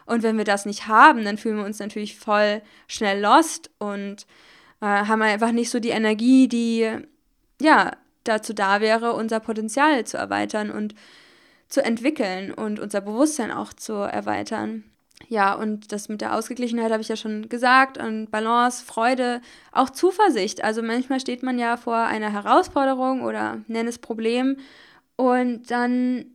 Und 0.06 0.22
wenn 0.22 0.38
wir 0.38 0.44
das 0.44 0.66
nicht 0.66 0.86
haben, 0.86 1.24
dann 1.24 1.36
fühlen 1.38 1.56
wir 1.58 1.64
uns 1.64 1.78
natürlich 1.78 2.16
voll 2.16 2.62
schnell 2.86 3.20
lost 3.20 3.70
und 3.78 4.26
äh, 4.80 4.86
haben 4.86 5.22
einfach 5.22 5.52
nicht 5.52 5.70
so 5.70 5.80
die 5.80 5.90
Energie, 5.90 6.48
die 6.48 6.90
ja 7.60 7.92
dazu 8.24 8.52
da 8.52 8.80
wäre, 8.80 9.12
unser 9.12 9.40
Potenzial 9.40 10.04
zu 10.04 10.16
erweitern 10.16 10.70
und 10.70 10.94
zu 11.68 11.84
entwickeln 11.84 12.52
und 12.52 12.80
unser 12.80 13.00
Bewusstsein 13.00 13.50
auch 13.50 13.72
zu 13.72 13.94
erweitern. 13.94 14.84
Ja, 15.28 15.54
und 15.54 15.92
das 15.92 16.08
mit 16.08 16.20
der 16.20 16.34
Ausgeglichenheit 16.34 16.90
habe 16.90 17.00
ich 17.00 17.08
ja 17.08 17.16
schon 17.16 17.48
gesagt 17.48 17.98
und 17.98 18.30
Balance, 18.30 18.84
Freude, 18.84 19.40
auch 19.72 19.90
Zuversicht. 19.90 20.62
Also 20.62 20.82
manchmal 20.82 21.20
steht 21.20 21.42
man 21.42 21.58
ja 21.58 21.76
vor 21.76 21.96
einer 21.96 22.32
Herausforderung 22.32 23.22
oder 23.22 23.60
nenn 23.66 23.86
es 23.86 23.98
Problem 23.98 24.56
und 25.16 25.70
dann 25.70 26.26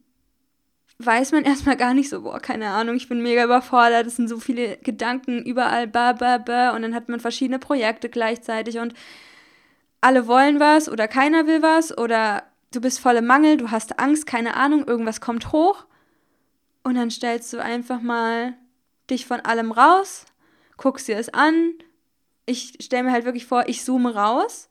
weiß 0.99 1.31
man 1.31 1.43
erstmal 1.45 1.77
gar 1.77 1.93
nicht 1.93 2.09
so, 2.09 2.21
boah, 2.21 2.39
keine 2.39 2.69
Ahnung, 2.69 2.95
ich 2.95 3.09
bin 3.09 3.21
mega 3.21 3.43
überfordert, 3.43 4.07
es 4.07 4.17
sind 4.17 4.27
so 4.27 4.39
viele 4.39 4.77
Gedanken 4.77 5.43
überall, 5.43 5.87
ba, 5.87 6.13
ba, 6.13 6.37
ba, 6.37 6.71
und 6.71 6.81
dann 6.81 6.93
hat 6.93 7.09
man 7.09 7.19
verschiedene 7.19 7.59
Projekte 7.59 8.09
gleichzeitig 8.09 8.77
und 8.79 8.93
alle 10.01 10.27
wollen 10.27 10.59
was 10.59 10.89
oder 10.89 11.07
keiner 11.07 11.47
will 11.47 11.61
was 11.61 11.97
oder 11.97 12.43
du 12.71 12.81
bist 12.81 12.99
voll 12.99 13.15
im 13.15 13.25
Mangel, 13.25 13.57
du 13.57 13.71
hast 13.71 13.99
Angst, 13.99 14.25
keine 14.25 14.55
Ahnung, 14.55 14.87
irgendwas 14.87 15.21
kommt 15.21 15.51
hoch 15.51 15.85
und 16.83 16.95
dann 16.95 17.11
stellst 17.11 17.51
du 17.53 17.59
einfach 17.59 18.01
mal 18.01 18.53
dich 19.09 19.25
von 19.25 19.41
allem 19.41 19.71
raus, 19.71 20.25
guckst 20.77 21.07
dir 21.07 21.17
es 21.17 21.29
an. 21.33 21.73
Ich 22.45 22.77
stelle 22.79 23.03
mir 23.03 23.11
halt 23.11 23.25
wirklich 23.25 23.45
vor, 23.45 23.67
ich 23.67 23.83
zoome 23.83 24.15
raus 24.15 24.69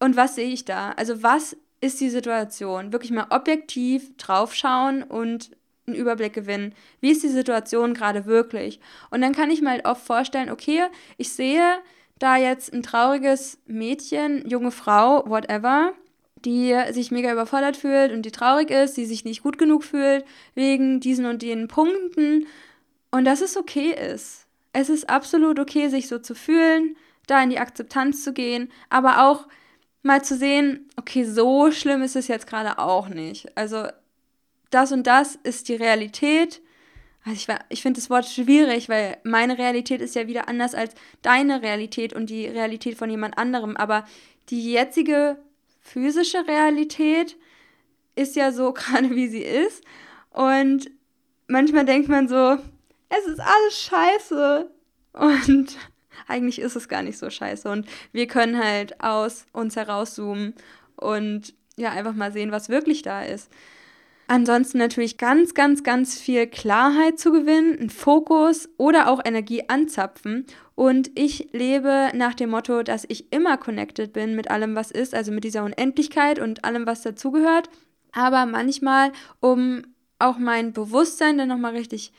und 0.00 0.16
was 0.16 0.36
sehe 0.36 0.48
ich 0.48 0.64
da? 0.64 0.92
Also 0.92 1.22
was 1.22 1.56
ist 1.84 2.00
die 2.00 2.10
Situation? 2.10 2.92
Wirklich 2.92 3.12
mal 3.12 3.26
objektiv 3.30 4.16
draufschauen 4.16 5.02
und 5.02 5.50
einen 5.86 5.96
Überblick 5.96 6.32
gewinnen. 6.32 6.74
Wie 7.00 7.10
ist 7.10 7.22
die 7.22 7.28
Situation 7.28 7.92
gerade 7.92 8.24
wirklich? 8.24 8.80
Und 9.10 9.20
dann 9.20 9.34
kann 9.34 9.50
ich 9.50 9.60
mir 9.60 9.70
halt 9.70 9.84
oft 9.84 10.04
vorstellen, 10.04 10.50
okay, 10.50 10.84
ich 11.18 11.30
sehe 11.30 11.78
da 12.18 12.36
jetzt 12.36 12.72
ein 12.72 12.82
trauriges 12.82 13.58
Mädchen, 13.66 14.48
junge 14.48 14.70
Frau, 14.70 15.28
whatever, 15.28 15.92
die 16.44 16.74
sich 16.90 17.10
mega 17.10 17.30
überfordert 17.30 17.76
fühlt 17.76 18.12
und 18.12 18.22
die 18.22 18.30
traurig 18.30 18.70
ist, 18.70 18.96
die 18.96 19.04
sich 19.04 19.24
nicht 19.24 19.42
gut 19.42 19.58
genug 19.58 19.84
fühlt 19.84 20.24
wegen 20.54 21.00
diesen 21.00 21.26
und 21.26 21.42
jenen 21.42 21.68
Punkten 21.68 22.46
und 23.10 23.24
dass 23.24 23.42
es 23.42 23.56
okay 23.56 23.94
ist. 24.12 24.46
Es 24.72 24.88
ist 24.88 25.10
absolut 25.10 25.58
okay, 25.58 25.88
sich 25.88 26.08
so 26.08 26.18
zu 26.18 26.34
fühlen, 26.34 26.96
da 27.26 27.42
in 27.42 27.50
die 27.50 27.58
Akzeptanz 27.58 28.24
zu 28.24 28.32
gehen, 28.32 28.70
aber 28.88 29.26
auch 29.26 29.46
mal 30.04 30.22
zu 30.22 30.36
sehen, 30.36 30.88
okay, 30.96 31.24
so 31.24 31.72
schlimm 31.72 32.02
ist 32.02 32.14
es 32.14 32.28
jetzt 32.28 32.46
gerade 32.46 32.78
auch 32.78 33.08
nicht. 33.08 33.56
Also 33.56 33.88
das 34.70 34.92
und 34.92 35.06
das 35.06 35.36
ist 35.42 35.68
die 35.68 35.74
Realität. 35.74 36.60
Also 37.24 37.36
ich, 37.36 37.58
ich 37.70 37.82
finde 37.82 38.00
das 38.00 38.10
Wort 38.10 38.26
schwierig, 38.26 38.88
weil 38.88 39.16
meine 39.24 39.56
Realität 39.56 40.02
ist 40.02 40.14
ja 40.14 40.26
wieder 40.26 40.48
anders 40.48 40.74
als 40.74 40.94
deine 41.22 41.62
Realität 41.62 42.12
und 42.12 42.28
die 42.28 42.46
Realität 42.46 42.98
von 42.98 43.08
jemand 43.08 43.38
anderem. 43.38 43.76
Aber 43.76 44.04
die 44.50 44.72
jetzige 44.72 45.38
physische 45.80 46.46
Realität 46.46 47.36
ist 48.14 48.36
ja 48.36 48.52
so 48.52 48.72
gerade, 48.74 49.10
wie 49.10 49.28
sie 49.28 49.42
ist. 49.42 49.82
Und 50.30 50.90
manchmal 51.46 51.86
denkt 51.86 52.08
man 52.08 52.28
so, 52.28 52.58
es 53.08 53.26
ist 53.26 53.40
alles 53.40 53.80
scheiße. 53.80 54.70
Und 55.14 55.78
eigentlich 56.26 56.60
ist 56.60 56.76
es 56.76 56.88
gar 56.88 57.02
nicht 57.02 57.18
so 57.18 57.30
scheiße. 57.30 57.68
Und 57.70 57.86
wir 58.12 58.26
können 58.26 58.62
halt 58.62 59.00
aus 59.00 59.46
uns 59.52 59.76
herauszoomen 59.76 60.54
und 60.96 61.54
ja, 61.76 61.90
einfach 61.90 62.14
mal 62.14 62.32
sehen, 62.32 62.52
was 62.52 62.68
wirklich 62.68 63.02
da 63.02 63.22
ist. 63.22 63.50
Ansonsten 64.26 64.78
natürlich 64.78 65.18
ganz, 65.18 65.52
ganz, 65.52 65.82
ganz 65.82 66.18
viel 66.18 66.46
Klarheit 66.46 67.18
zu 67.18 67.30
gewinnen, 67.30 67.78
einen 67.78 67.90
Fokus 67.90 68.70
oder 68.78 69.10
auch 69.10 69.20
Energie 69.22 69.68
anzapfen. 69.68 70.46
Und 70.74 71.10
ich 71.14 71.50
lebe 71.52 72.10
nach 72.14 72.34
dem 72.34 72.50
Motto, 72.50 72.82
dass 72.82 73.04
ich 73.06 73.32
immer 73.32 73.58
connected 73.58 74.14
bin 74.14 74.34
mit 74.34 74.50
allem, 74.50 74.74
was 74.76 74.90
ist, 74.90 75.14
also 75.14 75.30
mit 75.30 75.44
dieser 75.44 75.64
Unendlichkeit 75.64 76.38
und 76.38 76.64
allem, 76.64 76.86
was 76.86 77.02
dazugehört. 77.02 77.68
Aber 78.12 78.46
manchmal, 78.46 79.12
um 79.40 79.82
auch 80.18 80.38
mein 80.38 80.72
Bewusstsein 80.72 81.36
dann 81.36 81.48
nochmal 81.48 81.76
richtig 81.76 82.12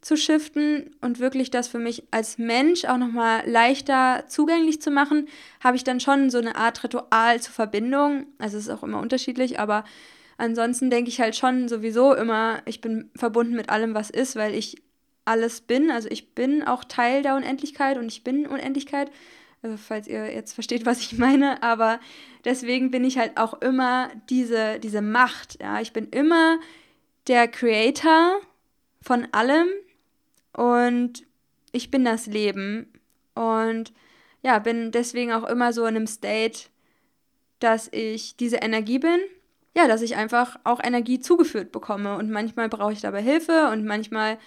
hinzuschiften 0.00 0.96
und 1.00 1.18
wirklich 1.18 1.50
das 1.50 1.68
für 1.68 1.78
mich 1.78 2.04
als 2.10 2.38
Mensch 2.38 2.84
auch 2.86 2.96
nochmal 2.96 3.42
leichter 3.48 4.24
zugänglich 4.28 4.80
zu 4.80 4.90
machen, 4.90 5.28
habe 5.62 5.76
ich 5.76 5.84
dann 5.84 6.00
schon 6.00 6.30
so 6.30 6.38
eine 6.38 6.56
Art 6.56 6.82
Ritual 6.82 7.40
zur 7.40 7.52
Verbindung. 7.52 8.26
Also 8.38 8.56
es 8.56 8.64
ist 8.64 8.70
auch 8.70 8.82
immer 8.82 8.98
unterschiedlich, 8.98 9.60
aber 9.60 9.84
ansonsten 10.38 10.88
denke 10.90 11.10
ich 11.10 11.20
halt 11.20 11.36
schon 11.36 11.68
sowieso 11.68 12.14
immer, 12.14 12.62
ich 12.64 12.80
bin 12.80 13.10
verbunden 13.14 13.54
mit 13.54 13.68
allem, 13.68 13.94
was 13.94 14.08
ist, 14.08 14.36
weil 14.36 14.54
ich 14.54 14.82
alles 15.26 15.60
bin. 15.60 15.90
Also 15.90 16.08
ich 16.10 16.34
bin 16.34 16.62
auch 16.62 16.84
Teil 16.84 17.22
der 17.22 17.36
Unendlichkeit 17.36 17.98
und 17.98 18.06
ich 18.06 18.24
bin 18.24 18.46
Unendlichkeit. 18.46 19.10
Also 19.62 19.76
falls 19.76 20.08
ihr 20.08 20.32
jetzt 20.32 20.54
versteht, 20.54 20.86
was 20.86 21.00
ich 21.00 21.12
meine, 21.18 21.62
aber 21.62 22.00
deswegen 22.46 22.90
bin 22.90 23.04
ich 23.04 23.18
halt 23.18 23.36
auch 23.36 23.60
immer 23.60 24.10
diese, 24.30 24.80
diese 24.80 25.02
Macht. 25.02 25.60
Ja, 25.60 25.78
ich 25.82 25.92
bin 25.92 26.08
immer 26.08 26.58
der 27.26 27.48
Creator 27.48 28.40
von 29.02 29.28
allem 29.32 29.68
und 30.52 31.24
ich 31.72 31.90
bin 31.90 32.04
das 32.04 32.26
Leben 32.26 32.92
und 33.34 33.92
ja, 34.42 34.58
bin 34.58 34.90
deswegen 34.90 35.32
auch 35.32 35.44
immer 35.44 35.72
so 35.72 35.82
in 35.82 35.96
einem 35.96 36.06
State, 36.06 36.68
dass 37.58 37.88
ich 37.92 38.36
diese 38.36 38.56
Energie 38.56 38.98
bin, 38.98 39.20
ja, 39.76 39.86
dass 39.86 40.02
ich 40.02 40.16
einfach 40.16 40.58
auch 40.64 40.82
Energie 40.82 41.20
zugeführt 41.20 41.72
bekomme 41.72 42.16
und 42.16 42.30
manchmal 42.30 42.68
brauche 42.68 42.92
ich 42.92 43.00
dabei 43.00 43.22
Hilfe 43.22 43.68
und 43.70 43.84
manchmal 43.84 44.38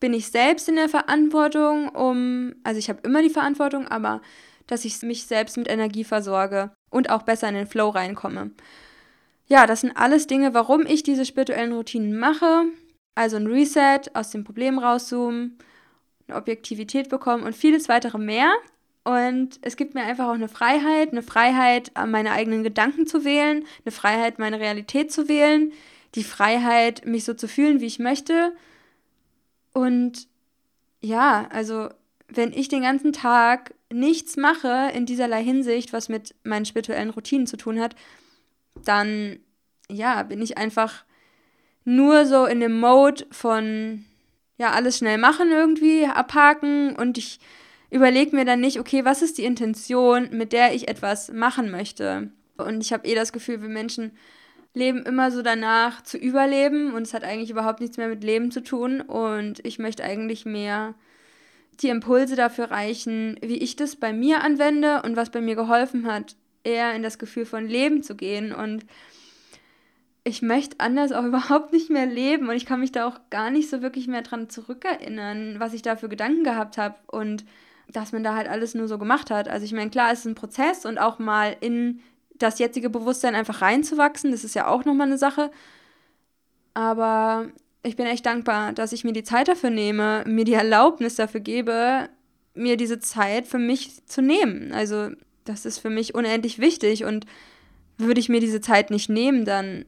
bin 0.00 0.12
ich 0.12 0.30
selbst 0.30 0.68
in 0.68 0.76
der 0.76 0.88
Verantwortung, 0.88 1.88
um, 1.88 2.54
also 2.62 2.78
ich 2.78 2.88
habe 2.88 3.00
immer 3.04 3.22
die 3.22 3.30
Verantwortung, 3.30 3.88
aber 3.88 4.20
dass 4.66 4.84
ich 4.84 5.00
mich 5.02 5.26
selbst 5.26 5.56
mit 5.56 5.68
Energie 5.68 6.04
versorge 6.04 6.70
und 6.90 7.10
auch 7.10 7.22
besser 7.22 7.48
in 7.48 7.54
den 7.54 7.66
Flow 7.66 7.88
reinkomme. 7.88 8.50
Ja, 9.46 9.66
das 9.66 9.82
sind 9.82 9.96
alles 9.96 10.26
Dinge, 10.26 10.54
warum 10.54 10.86
ich 10.86 11.02
diese 11.02 11.24
spirituellen 11.24 11.72
Routinen 11.72 12.18
mache. 12.18 12.64
Also 13.14 13.36
ein 13.36 13.46
Reset, 13.46 14.00
aus 14.14 14.30
dem 14.30 14.44
Problem 14.44 14.78
rauszoomen, 14.78 15.58
eine 16.26 16.36
Objektivität 16.36 17.08
bekommen 17.08 17.44
und 17.44 17.54
vieles 17.54 17.88
weitere 17.88 18.18
mehr. 18.18 18.52
Und 19.04 19.58
es 19.60 19.76
gibt 19.76 19.94
mir 19.94 20.02
einfach 20.02 20.28
auch 20.28 20.34
eine 20.34 20.48
Freiheit, 20.48 21.12
eine 21.12 21.22
Freiheit, 21.22 21.92
meine 22.06 22.32
eigenen 22.32 22.64
Gedanken 22.64 23.06
zu 23.06 23.24
wählen, 23.24 23.64
eine 23.84 23.92
Freiheit, 23.92 24.38
meine 24.38 24.58
Realität 24.58 25.12
zu 25.12 25.28
wählen, 25.28 25.72
die 26.14 26.24
Freiheit, 26.24 27.04
mich 27.04 27.24
so 27.24 27.34
zu 27.34 27.46
fühlen, 27.46 27.80
wie 27.80 27.86
ich 27.86 27.98
möchte. 27.98 28.52
Und 29.74 30.26
ja, 31.02 31.46
also 31.50 31.90
wenn 32.28 32.52
ich 32.52 32.68
den 32.68 32.82
ganzen 32.82 33.12
Tag 33.12 33.74
nichts 33.92 34.36
mache 34.36 34.90
in 34.94 35.04
dieserlei 35.04 35.42
Hinsicht, 35.44 35.92
was 35.92 36.08
mit 36.08 36.34
meinen 36.42 36.64
spirituellen 36.64 37.10
Routinen 37.10 37.46
zu 37.46 37.56
tun 37.56 37.78
hat, 37.80 37.94
dann 38.84 39.38
ja, 39.90 40.22
bin 40.22 40.40
ich 40.40 40.56
einfach 40.56 41.04
nur 41.84 42.26
so 42.26 42.46
in 42.46 42.60
dem 42.60 42.80
Mode 42.80 43.26
von, 43.30 44.04
ja, 44.58 44.70
alles 44.72 44.98
schnell 44.98 45.18
machen 45.18 45.50
irgendwie, 45.50 46.06
abhaken. 46.06 46.96
Und 46.96 47.18
ich 47.18 47.38
überlege 47.90 48.34
mir 48.34 48.44
dann 48.44 48.60
nicht, 48.60 48.80
okay, 48.80 49.04
was 49.04 49.22
ist 49.22 49.38
die 49.38 49.44
Intention, 49.44 50.30
mit 50.32 50.52
der 50.52 50.74
ich 50.74 50.88
etwas 50.88 51.30
machen 51.30 51.70
möchte. 51.70 52.30
Und 52.56 52.80
ich 52.82 52.92
habe 52.92 53.06
eh 53.06 53.14
das 53.14 53.32
Gefühl, 53.32 53.62
wir 53.62 53.68
Menschen 53.68 54.12
leben 54.72 55.04
immer 55.04 55.30
so 55.30 55.42
danach 55.42 56.02
zu 56.02 56.16
überleben. 56.18 56.94
Und 56.94 57.02
es 57.02 57.14
hat 57.14 57.24
eigentlich 57.24 57.50
überhaupt 57.50 57.80
nichts 57.80 57.96
mehr 57.96 58.08
mit 58.08 58.24
Leben 58.24 58.50
zu 58.50 58.62
tun. 58.62 59.00
Und 59.00 59.64
ich 59.64 59.78
möchte 59.78 60.04
eigentlich 60.04 60.46
mehr 60.46 60.94
die 61.80 61.88
Impulse 61.88 62.36
dafür 62.36 62.70
reichen, 62.70 63.36
wie 63.42 63.58
ich 63.58 63.76
das 63.76 63.96
bei 63.96 64.12
mir 64.12 64.42
anwende 64.42 65.02
und 65.02 65.16
was 65.16 65.30
bei 65.30 65.40
mir 65.40 65.56
geholfen 65.56 66.06
hat, 66.06 66.36
eher 66.62 66.94
in 66.94 67.02
das 67.02 67.18
Gefühl 67.18 67.46
von 67.46 67.66
Leben 67.66 68.02
zu 68.02 68.14
gehen. 68.14 68.52
Und 68.52 68.84
ich 70.24 70.42
möchte 70.42 70.80
anders 70.80 71.12
auch 71.12 71.24
überhaupt 71.24 71.72
nicht 71.72 71.90
mehr 71.90 72.06
leben 72.06 72.48
und 72.48 72.56
ich 72.56 72.66
kann 72.66 72.80
mich 72.80 72.92
da 72.92 73.06
auch 73.06 73.20
gar 73.30 73.50
nicht 73.50 73.70
so 73.70 73.82
wirklich 73.82 74.08
mehr 74.08 74.22
dran 74.22 74.48
zurückerinnern, 74.48 75.60
was 75.60 75.74
ich 75.74 75.82
da 75.82 75.96
für 75.96 76.08
Gedanken 76.08 76.44
gehabt 76.44 76.78
habe 76.78 76.96
und 77.06 77.44
dass 77.92 78.12
man 78.12 78.24
da 78.24 78.34
halt 78.34 78.48
alles 78.48 78.74
nur 78.74 78.88
so 78.88 78.98
gemacht 78.98 79.30
hat. 79.30 79.46
Also 79.48 79.64
ich 79.66 79.72
meine, 79.72 79.90
klar, 79.90 80.10
es 80.10 80.20
ist 80.20 80.24
ein 80.24 80.34
Prozess 80.34 80.86
und 80.86 80.98
auch 80.98 81.18
mal 81.18 81.54
in 81.60 82.00
das 82.36 82.58
jetzige 82.58 82.90
Bewusstsein 82.90 83.34
einfach 83.34 83.62
reinzuwachsen, 83.62 84.32
das 84.32 84.42
ist 84.42 84.54
ja 84.54 84.66
auch 84.66 84.84
nochmal 84.84 85.06
eine 85.06 85.18
Sache. 85.18 85.50
Aber 86.72 87.48
ich 87.84 87.94
bin 87.94 88.06
echt 88.06 88.26
dankbar, 88.26 88.72
dass 88.72 88.92
ich 88.92 89.04
mir 89.04 89.12
die 89.12 89.22
Zeit 89.22 89.46
dafür 89.46 89.70
nehme, 89.70 90.24
mir 90.26 90.44
die 90.44 90.54
Erlaubnis 90.54 91.14
dafür 91.14 91.40
gebe, 91.40 92.08
mir 92.54 92.76
diese 92.76 92.98
Zeit 92.98 93.46
für 93.46 93.58
mich 93.58 94.04
zu 94.06 94.22
nehmen. 94.22 94.72
Also 94.72 95.10
das 95.44 95.66
ist 95.66 95.78
für 95.78 95.90
mich 95.90 96.14
unendlich 96.14 96.58
wichtig 96.58 97.04
und 97.04 97.26
würde 97.98 98.18
ich 98.18 98.28
mir 98.28 98.40
diese 98.40 98.60
Zeit 98.60 98.90
nicht 98.90 99.08
nehmen, 99.08 99.44
dann 99.44 99.84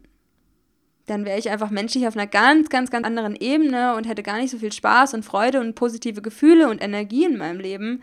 dann 1.06 1.25
wäre 1.25 1.38
ich 1.38 1.50
einfach 1.50 1.70
menschlich 1.70 2.06
auf 2.06 2.16
einer 2.16 2.26
ganz, 2.26 2.68
ganz, 2.68 2.90
ganz 2.90 3.06
anderen 3.06 3.36
Ebene 3.36 3.94
und 3.94 4.04
hätte 4.04 4.22
gar 4.22 4.38
nicht 4.38 4.50
so 4.50 4.58
viel 4.58 4.72
Spaß 4.72 5.14
und 5.14 5.25
Freude 5.25 5.60
und 5.60 5.75
positive 5.75 6.20
Gefühle 6.20 6.68
und 6.68 6.82
Energie 6.82 7.25
in 7.25 7.36
meinem 7.36 7.60
Leben. 7.60 8.02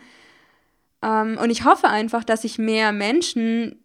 Ähm, 1.02 1.38
und 1.40 1.50
ich 1.50 1.64
hoffe 1.64 1.88
einfach, 1.88 2.24
dass 2.24 2.44
ich 2.44 2.58
mehr 2.58 2.92
Menschen 2.92 3.78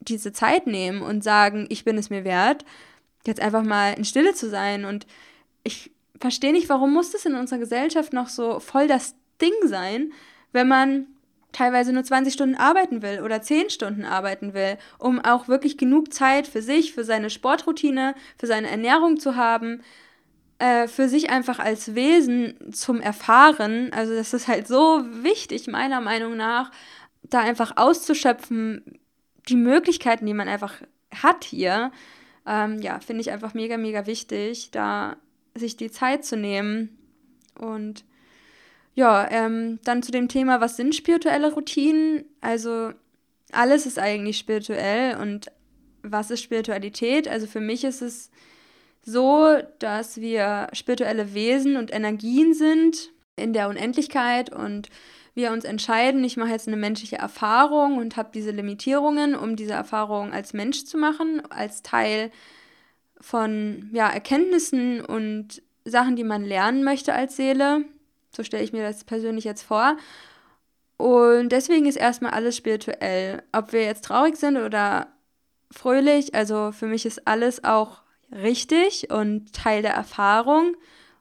diese 0.00 0.32
Zeit 0.32 0.66
nehmen 0.66 1.02
und 1.02 1.22
sagen, 1.22 1.66
ich 1.68 1.84
bin 1.84 1.98
es 1.98 2.10
mir 2.10 2.24
wert, 2.24 2.64
jetzt 3.26 3.40
einfach 3.40 3.62
mal 3.62 3.92
in 3.92 4.04
Stille 4.04 4.34
zu 4.34 4.48
sein. 4.48 4.84
Und 4.84 5.06
ich 5.62 5.90
verstehe 6.18 6.52
nicht, 6.52 6.70
warum 6.70 6.92
muss 6.92 7.10
das 7.12 7.26
in 7.26 7.34
unserer 7.34 7.58
Gesellschaft 7.58 8.12
noch 8.12 8.28
so 8.28 8.60
voll 8.60 8.88
das 8.88 9.14
Ding 9.40 9.52
sein, 9.64 10.12
wenn 10.52 10.68
man 10.68 11.06
teilweise 11.52 11.92
nur 11.92 12.04
20 12.04 12.32
Stunden 12.32 12.56
arbeiten 12.56 13.02
will 13.02 13.20
oder 13.20 13.42
10 13.42 13.70
Stunden 13.70 14.04
arbeiten 14.04 14.54
will, 14.54 14.78
um 14.98 15.20
auch 15.20 15.48
wirklich 15.48 15.76
genug 15.76 16.12
Zeit 16.12 16.46
für 16.46 16.62
sich, 16.62 16.92
für 16.92 17.04
seine 17.04 17.30
Sportroutine, 17.30 18.14
für 18.38 18.46
seine 18.46 18.68
Ernährung 18.68 19.20
zu 19.20 19.36
haben, 19.36 19.82
äh, 20.58 20.88
für 20.88 21.08
sich 21.08 21.30
einfach 21.30 21.58
als 21.58 21.94
Wesen 21.94 22.72
zum 22.72 23.00
Erfahren. 23.00 23.92
Also 23.92 24.14
das 24.14 24.32
ist 24.32 24.48
halt 24.48 24.66
so 24.66 25.04
wichtig, 25.22 25.66
meiner 25.66 26.00
Meinung 26.00 26.36
nach, 26.36 26.70
da 27.22 27.40
einfach 27.40 27.76
auszuschöpfen, 27.76 28.98
die 29.48 29.56
Möglichkeiten, 29.56 30.26
die 30.26 30.34
man 30.34 30.48
einfach 30.48 30.74
hat 31.12 31.44
hier. 31.44 31.92
Ähm, 32.46 32.80
ja, 32.80 33.00
finde 33.00 33.20
ich 33.20 33.30
einfach 33.30 33.54
mega, 33.54 33.76
mega 33.76 34.06
wichtig, 34.06 34.70
da 34.70 35.16
sich 35.54 35.76
die 35.76 35.90
Zeit 35.90 36.24
zu 36.24 36.36
nehmen. 36.36 36.96
Und 37.58 38.04
ja, 38.94 39.28
ähm, 39.30 39.78
dann 39.84 40.02
zu 40.02 40.12
dem 40.12 40.28
Thema, 40.28 40.60
was 40.60 40.76
sind 40.76 40.94
spirituelle 40.94 41.52
Routinen? 41.52 42.24
Also 42.40 42.92
alles 43.52 43.86
ist 43.86 43.98
eigentlich 43.98 44.38
spirituell 44.38 45.16
und 45.16 45.46
was 46.02 46.30
ist 46.30 46.42
Spiritualität? 46.42 47.28
Also 47.28 47.46
für 47.46 47.60
mich 47.60 47.84
ist 47.84 48.02
es 48.02 48.30
so, 49.04 49.56
dass 49.78 50.20
wir 50.20 50.68
spirituelle 50.72 51.34
Wesen 51.34 51.76
und 51.76 51.92
Energien 51.92 52.54
sind 52.54 53.10
in 53.36 53.52
der 53.52 53.68
Unendlichkeit 53.68 54.52
und 54.52 54.88
wir 55.34 55.52
uns 55.52 55.64
entscheiden, 55.64 56.22
ich 56.24 56.36
mache 56.36 56.50
jetzt 56.50 56.68
eine 56.68 56.76
menschliche 56.76 57.16
Erfahrung 57.16 57.96
und 57.96 58.16
habe 58.16 58.30
diese 58.34 58.50
Limitierungen, 58.50 59.34
um 59.34 59.56
diese 59.56 59.72
Erfahrung 59.72 60.32
als 60.32 60.52
Mensch 60.52 60.84
zu 60.84 60.98
machen, 60.98 61.42
als 61.50 61.82
Teil 61.82 62.30
von 63.18 63.88
ja, 63.92 64.10
Erkenntnissen 64.10 65.00
und 65.00 65.62
Sachen, 65.84 66.16
die 66.16 66.24
man 66.24 66.44
lernen 66.44 66.84
möchte 66.84 67.14
als 67.14 67.36
Seele. 67.36 67.84
So 68.34 68.42
stelle 68.42 68.64
ich 68.64 68.72
mir 68.72 68.82
das 68.82 69.04
persönlich 69.04 69.44
jetzt 69.44 69.62
vor. 69.62 69.96
Und 70.96 71.50
deswegen 71.50 71.86
ist 71.86 71.96
erstmal 71.96 72.32
alles 72.32 72.56
spirituell. 72.56 73.42
Ob 73.52 73.72
wir 73.72 73.82
jetzt 73.82 74.04
traurig 74.04 74.36
sind 74.36 74.56
oder 74.56 75.08
fröhlich, 75.70 76.34
also 76.34 76.72
für 76.72 76.86
mich 76.86 77.06
ist 77.06 77.26
alles 77.26 77.64
auch 77.64 78.02
richtig 78.30 79.10
und 79.10 79.52
Teil 79.52 79.82
der 79.82 79.94
Erfahrung 79.94 80.76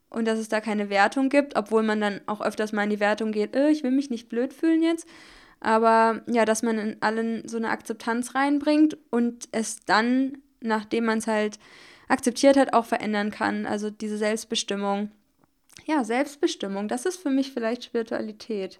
und 0.10 0.26
dass 0.26 0.40
es 0.40 0.50
da 0.50 0.62
keine 0.62 0.90
Wertung 0.90 1.30
gibt, 1.30 1.56
obwohl 1.56 1.84
man 1.84 2.00
dann 2.02 2.22
auch 2.28 2.42
öfters 2.42 2.74
mal 2.74 2.84
in 2.84 2.90
die 2.90 3.00
Wertung 3.00 3.32
geht, 3.32 3.56
äh, 3.56 3.70
ich 3.70 3.84
will 3.84 3.92
mich 3.92 4.10
nicht 4.10 4.30
blöd 4.30 4.54
fühlen 4.54 4.84
jetzt. 4.84 5.08
Aber 5.62 6.22
ja, 6.28 6.44
dass 6.44 6.64
man 6.64 6.78
in 6.78 6.98
allen 7.02 7.48
so 7.48 7.58
eine 7.58 7.70
Akzeptanz 7.70 8.36
reinbringt 8.36 8.98
und 9.10 9.48
es 9.52 9.78
dann, 9.86 10.40
nachdem 10.60 11.06
man 11.06 11.20
es 11.20 11.28
halt 11.28 11.60
akzeptiert 12.08 12.58
hat, 12.58 12.74
auch 12.74 12.86
verändern 12.86 13.32
kann. 13.32 13.66
Also 13.66 13.90
diese 13.90 14.18
Selbstbestimmung. 14.18 15.12
Ja, 15.86 16.04
Selbstbestimmung, 16.04 16.88
das 16.88 17.06
ist 17.06 17.18
für 17.18 17.30
mich 17.30 17.52
vielleicht 17.52 17.84
Spiritualität. 17.84 18.80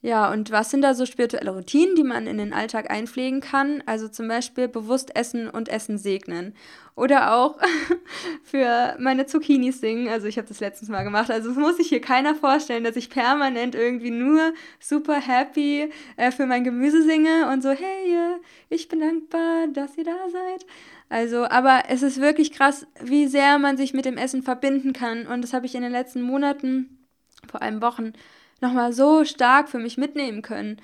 Ja, 0.00 0.30
und 0.30 0.52
was 0.52 0.70
sind 0.70 0.82
da 0.82 0.94
so 0.94 1.06
spirituelle 1.06 1.50
Routinen, 1.50 1.96
die 1.96 2.04
man 2.04 2.28
in 2.28 2.38
den 2.38 2.52
Alltag 2.52 2.88
einpflegen 2.88 3.40
kann? 3.40 3.82
Also 3.84 4.06
zum 4.06 4.28
Beispiel 4.28 4.68
bewusst 4.68 5.16
essen 5.16 5.50
und 5.50 5.68
Essen 5.68 5.98
segnen. 5.98 6.54
Oder 6.94 7.34
auch 7.34 7.58
für 8.44 8.96
meine 9.00 9.26
Zucchinis 9.26 9.80
singen. 9.80 10.08
Also 10.08 10.28
ich 10.28 10.38
habe 10.38 10.46
das 10.46 10.60
letztens 10.60 10.88
mal 10.88 11.02
gemacht. 11.02 11.32
Also 11.32 11.50
es 11.50 11.56
muss 11.56 11.78
sich 11.78 11.88
hier 11.88 12.00
keiner 12.00 12.36
vorstellen, 12.36 12.84
dass 12.84 12.94
ich 12.94 13.10
permanent 13.10 13.74
irgendwie 13.74 14.12
nur 14.12 14.52
super 14.78 15.20
happy 15.20 15.90
äh, 16.16 16.30
für 16.30 16.46
mein 16.46 16.62
Gemüse 16.62 17.02
singe 17.02 17.50
und 17.52 17.64
so, 17.64 17.70
hey, 17.70 18.14
äh, 18.14 18.38
ich 18.68 18.86
bin 18.88 19.00
dankbar, 19.00 19.66
dass 19.72 19.98
ihr 19.98 20.04
da 20.04 20.16
seid. 20.30 20.64
Also, 21.08 21.44
aber 21.44 21.84
es 21.88 22.02
ist 22.02 22.20
wirklich 22.20 22.52
krass, 22.52 22.86
wie 23.02 23.26
sehr 23.26 23.58
man 23.58 23.76
sich 23.76 23.94
mit 23.94 24.04
dem 24.04 24.18
Essen 24.18 24.42
verbinden 24.42 24.92
kann. 24.92 25.26
Und 25.26 25.42
das 25.42 25.52
habe 25.52 25.66
ich 25.66 25.74
in 25.74 25.82
den 25.82 25.92
letzten 25.92 26.20
Monaten, 26.20 27.06
vor 27.50 27.62
allem 27.62 27.80
Wochen, 27.80 28.12
nochmal 28.60 28.92
so 28.92 29.24
stark 29.24 29.68
für 29.68 29.78
mich 29.78 29.96
mitnehmen 29.96 30.42
können. 30.42 30.80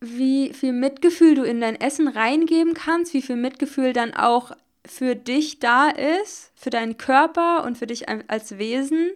Wie 0.00 0.52
viel 0.52 0.72
Mitgefühl 0.72 1.34
du 1.34 1.42
in 1.42 1.60
dein 1.60 1.80
Essen 1.80 2.08
reingeben 2.08 2.74
kannst, 2.74 3.14
wie 3.14 3.22
viel 3.22 3.36
Mitgefühl 3.36 3.92
dann 3.92 4.14
auch 4.14 4.52
für 4.86 5.14
dich 5.14 5.58
da 5.58 5.88
ist, 5.90 6.52
für 6.54 6.70
deinen 6.70 6.96
Körper 6.96 7.64
und 7.64 7.78
für 7.78 7.86
dich 7.86 8.08
als 8.08 8.58
Wesen. 8.58 9.10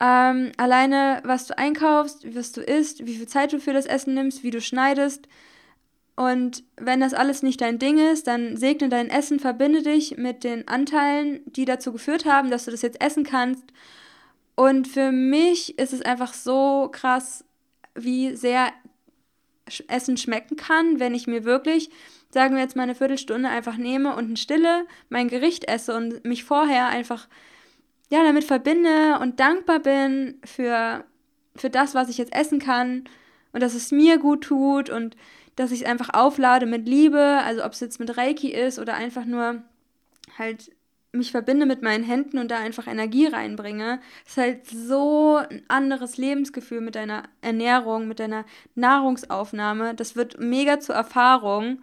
Ähm, 0.00 0.52
alleine, 0.56 1.22
was 1.24 1.46
du 1.46 1.56
einkaufst, 1.56 2.34
was 2.34 2.52
du 2.52 2.60
isst, 2.60 3.06
wie 3.06 3.16
viel 3.16 3.28
Zeit 3.28 3.52
du 3.52 3.60
für 3.60 3.72
das 3.72 3.86
Essen 3.86 4.14
nimmst, 4.14 4.42
wie 4.42 4.50
du 4.50 4.60
schneidest. 4.60 5.28
Und 6.16 6.62
wenn 6.76 7.00
das 7.00 7.12
alles 7.12 7.42
nicht 7.42 7.60
dein 7.60 7.78
Ding 7.78 7.98
ist, 7.98 8.26
dann 8.26 8.56
segne 8.56 8.88
dein 8.88 9.10
Essen, 9.10 9.40
verbinde 9.40 9.82
dich 9.82 10.16
mit 10.16 10.44
den 10.44 10.68
Anteilen, 10.68 11.40
die 11.46 11.64
dazu 11.64 11.92
geführt 11.92 12.24
haben, 12.24 12.50
dass 12.50 12.66
du 12.66 12.70
das 12.70 12.82
jetzt 12.82 13.00
essen 13.00 13.24
kannst. 13.24 13.64
Und 14.54 14.86
für 14.86 15.10
mich 15.10 15.78
ist 15.78 15.92
es 15.92 16.02
einfach 16.02 16.32
so 16.32 16.88
krass, 16.92 17.44
wie 17.96 18.36
sehr 18.36 18.68
Essen 19.88 20.16
schmecken 20.16 20.56
kann, 20.56 21.00
wenn 21.00 21.14
ich 21.14 21.26
mir 21.26 21.44
wirklich, 21.44 21.90
sagen 22.30 22.54
wir 22.54 22.62
jetzt 22.62 22.76
mal 22.76 22.82
eine 22.84 22.94
Viertelstunde 22.94 23.48
einfach 23.48 23.76
nehme 23.76 24.14
und 24.14 24.30
in 24.30 24.36
Stille 24.36 24.86
mein 25.08 25.28
Gericht 25.28 25.64
esse 25.64 25.96
und 25.96 26.24
mich 26.24 26.44
vorher 26.44 26.88
einfach 26.88 27.28
ja 28.10 28.22
damit 28.22 28.44
verbinde 28.44 29.18
und 29.20 29.40
dankbar 29.40 29.80
bin 29.80 30.38
für 30.44 31.04
für 31.56 31.70
das, 31.70 31.94
was 31.94 32.08
ich 32.08 32.18
jetzt 32.18 32.34
essen 32.34 32.58
kann 32.58 33.04
und 33.52 33.62
dass 33.62 33.74
es 33.74 33.92
mir 33.92 34.18
gut 34.18 34.44
tut 34.44 34.90
und 34.90 35.16
dass 35.56 35.70
ich 35.70 35.82
es 35.82 35.86
einfach 35.86 36.10
auflade 36.12 36.66
mit 36.66 36.88
Liebe, 36.88 37.40
also 37.44 37.64
ob 37.64 37.72
es 37.72 37.80
jetzt 37.80 38.00
mit 38.00 38.16
Reiki 38.16 38.48
ist 38.52 38.78
oder 38.78 38.94
einfach 38.94 39.24
nur 39.24 39.62
halt 40.38 40.70
mich 41.14 41.30
verbinde 41.30 41.64
mit 41.64 41.82
meinen 41.82 42.04
Händen 42.04 42.38
und 42.38 42.50
da 42.50 42.58
einfach 42.58 42.86
Energie 42.86 43.26
reinbringe, 43.26 44.00
ist 44.26 44.36
halt 44.36 44.66
so 44.66 45.36
ein 45.36 45.62
anderes 45.68 46.16
Lebensgefühl 46.16 46.80
mit 46.80 46.96
deiner 46.96 47.24
Ernährung, 47.40 48.08
mit 48.08 48.20
deiner 48.20 48.44
Nahrungsaufnahme. 48.74 49.94
Das 49.94 50.16
wird 50.16 50.40
mega 50.40 50.80
zur 50.80 50.96
Erfahrung. 50.96 51.82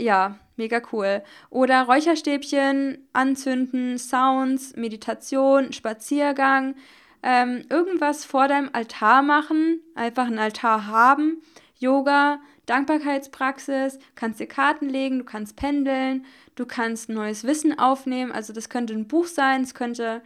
Ja, 0.00 0.38
mega 0.56 0.82
cool. 0.92 1.22
Oder 1.50 1.82
Räucherstäbchen 1.82 3.06
anzünden, 3.12 3.98
Sounds, 3.98 4.74
Meditation, 4.76 5.72
Spaziergang, 5.72 6.74
ähm, 7.22 7.64
irgendwas 7.70 8.24
vor 8.24 8.48
deinem 8.48 8.70
Altar 8.72 9.22
machen, 9.22 9.80
einfach 9.94 10.26
einen 10.26 10.40
Altar 10.40 10.88
haben, 10.88 11.40
Yoga, 11.78 12.40
Dankbarkeitspraxis, 12.66 13.98
kannst 14.14 14.38
dir 14.38 14.46
Karten 14.46 14.88
legen, 14.88 15.18
du 15.18 15.24
kannst 15.24 15.56
pendeln, 15.56 16.24
du 16.54 16.64
kannst 16.64 17.08
neues 17.08 17.44
Wissen 17.44 17.78
aufnehmen. 17.78 18.30
Also 18.30 18.52
das 18.52 18.68
könnte 18.68 18.94
ein 18.94 19.08
Buch 19.08 19.26
sein, 19.26 19.62
es 19.62 19.74
könnte 19.74 20.22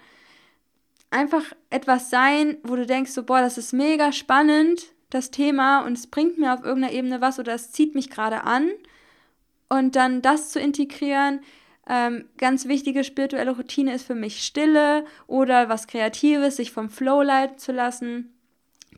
einfach 1.11 1.45
etwas 1.71 2.11
sein, 2.11 2.59
wo 2.63 2.77
du 2.77 2.85
denkst, 2.85 3.13
so, 3.13 3.23
boah, 3.23 3.41
das 3.41 3.59
ist 3.59 3.73
mega 3.73 4.13
spannend, 4.13 4.93
das 5.09 5.31
Thema, 5.31 5.81
und 5.81 5.97
es 5.97 6.09
bringt 6.09 6.37
mir 6.37 6.53
auf 6.53 6.65
irgendeiner 6.65 6.93
Ebene 6.93 7.21
was 7.21 7.39
oder 7.39 7.55
es 7.55 7.73
zieht 7.73 7.95
mich 7.95 8.11
gerade 8.11 8.43
an. 8.43 8.71
Und 9.69 9.97
dann 9.97 10.21
das 10.21 10.51
zu 10.51 10.61
integrieren, 10.61 11.41
ähm, 11.89 12.29
ganz 12.37 12.67
wichtige 12.67 13.05
spirituelle 13.05 13.57
Routine 13.57 13.95
ist 13.95 14.07
für 14.07 14.15
mich 14.15 14.45
Stille 14.45 15.05
oder 15.27 15.69
was 15.69 15.87
Kreatives, 15.87 16.57
sich 16.57 16.73
vom 16.73 16.91
Flow 16.91 17.23
leiten 17.23 17.59
zu 17.59 17.73
lassen 17.73 18.36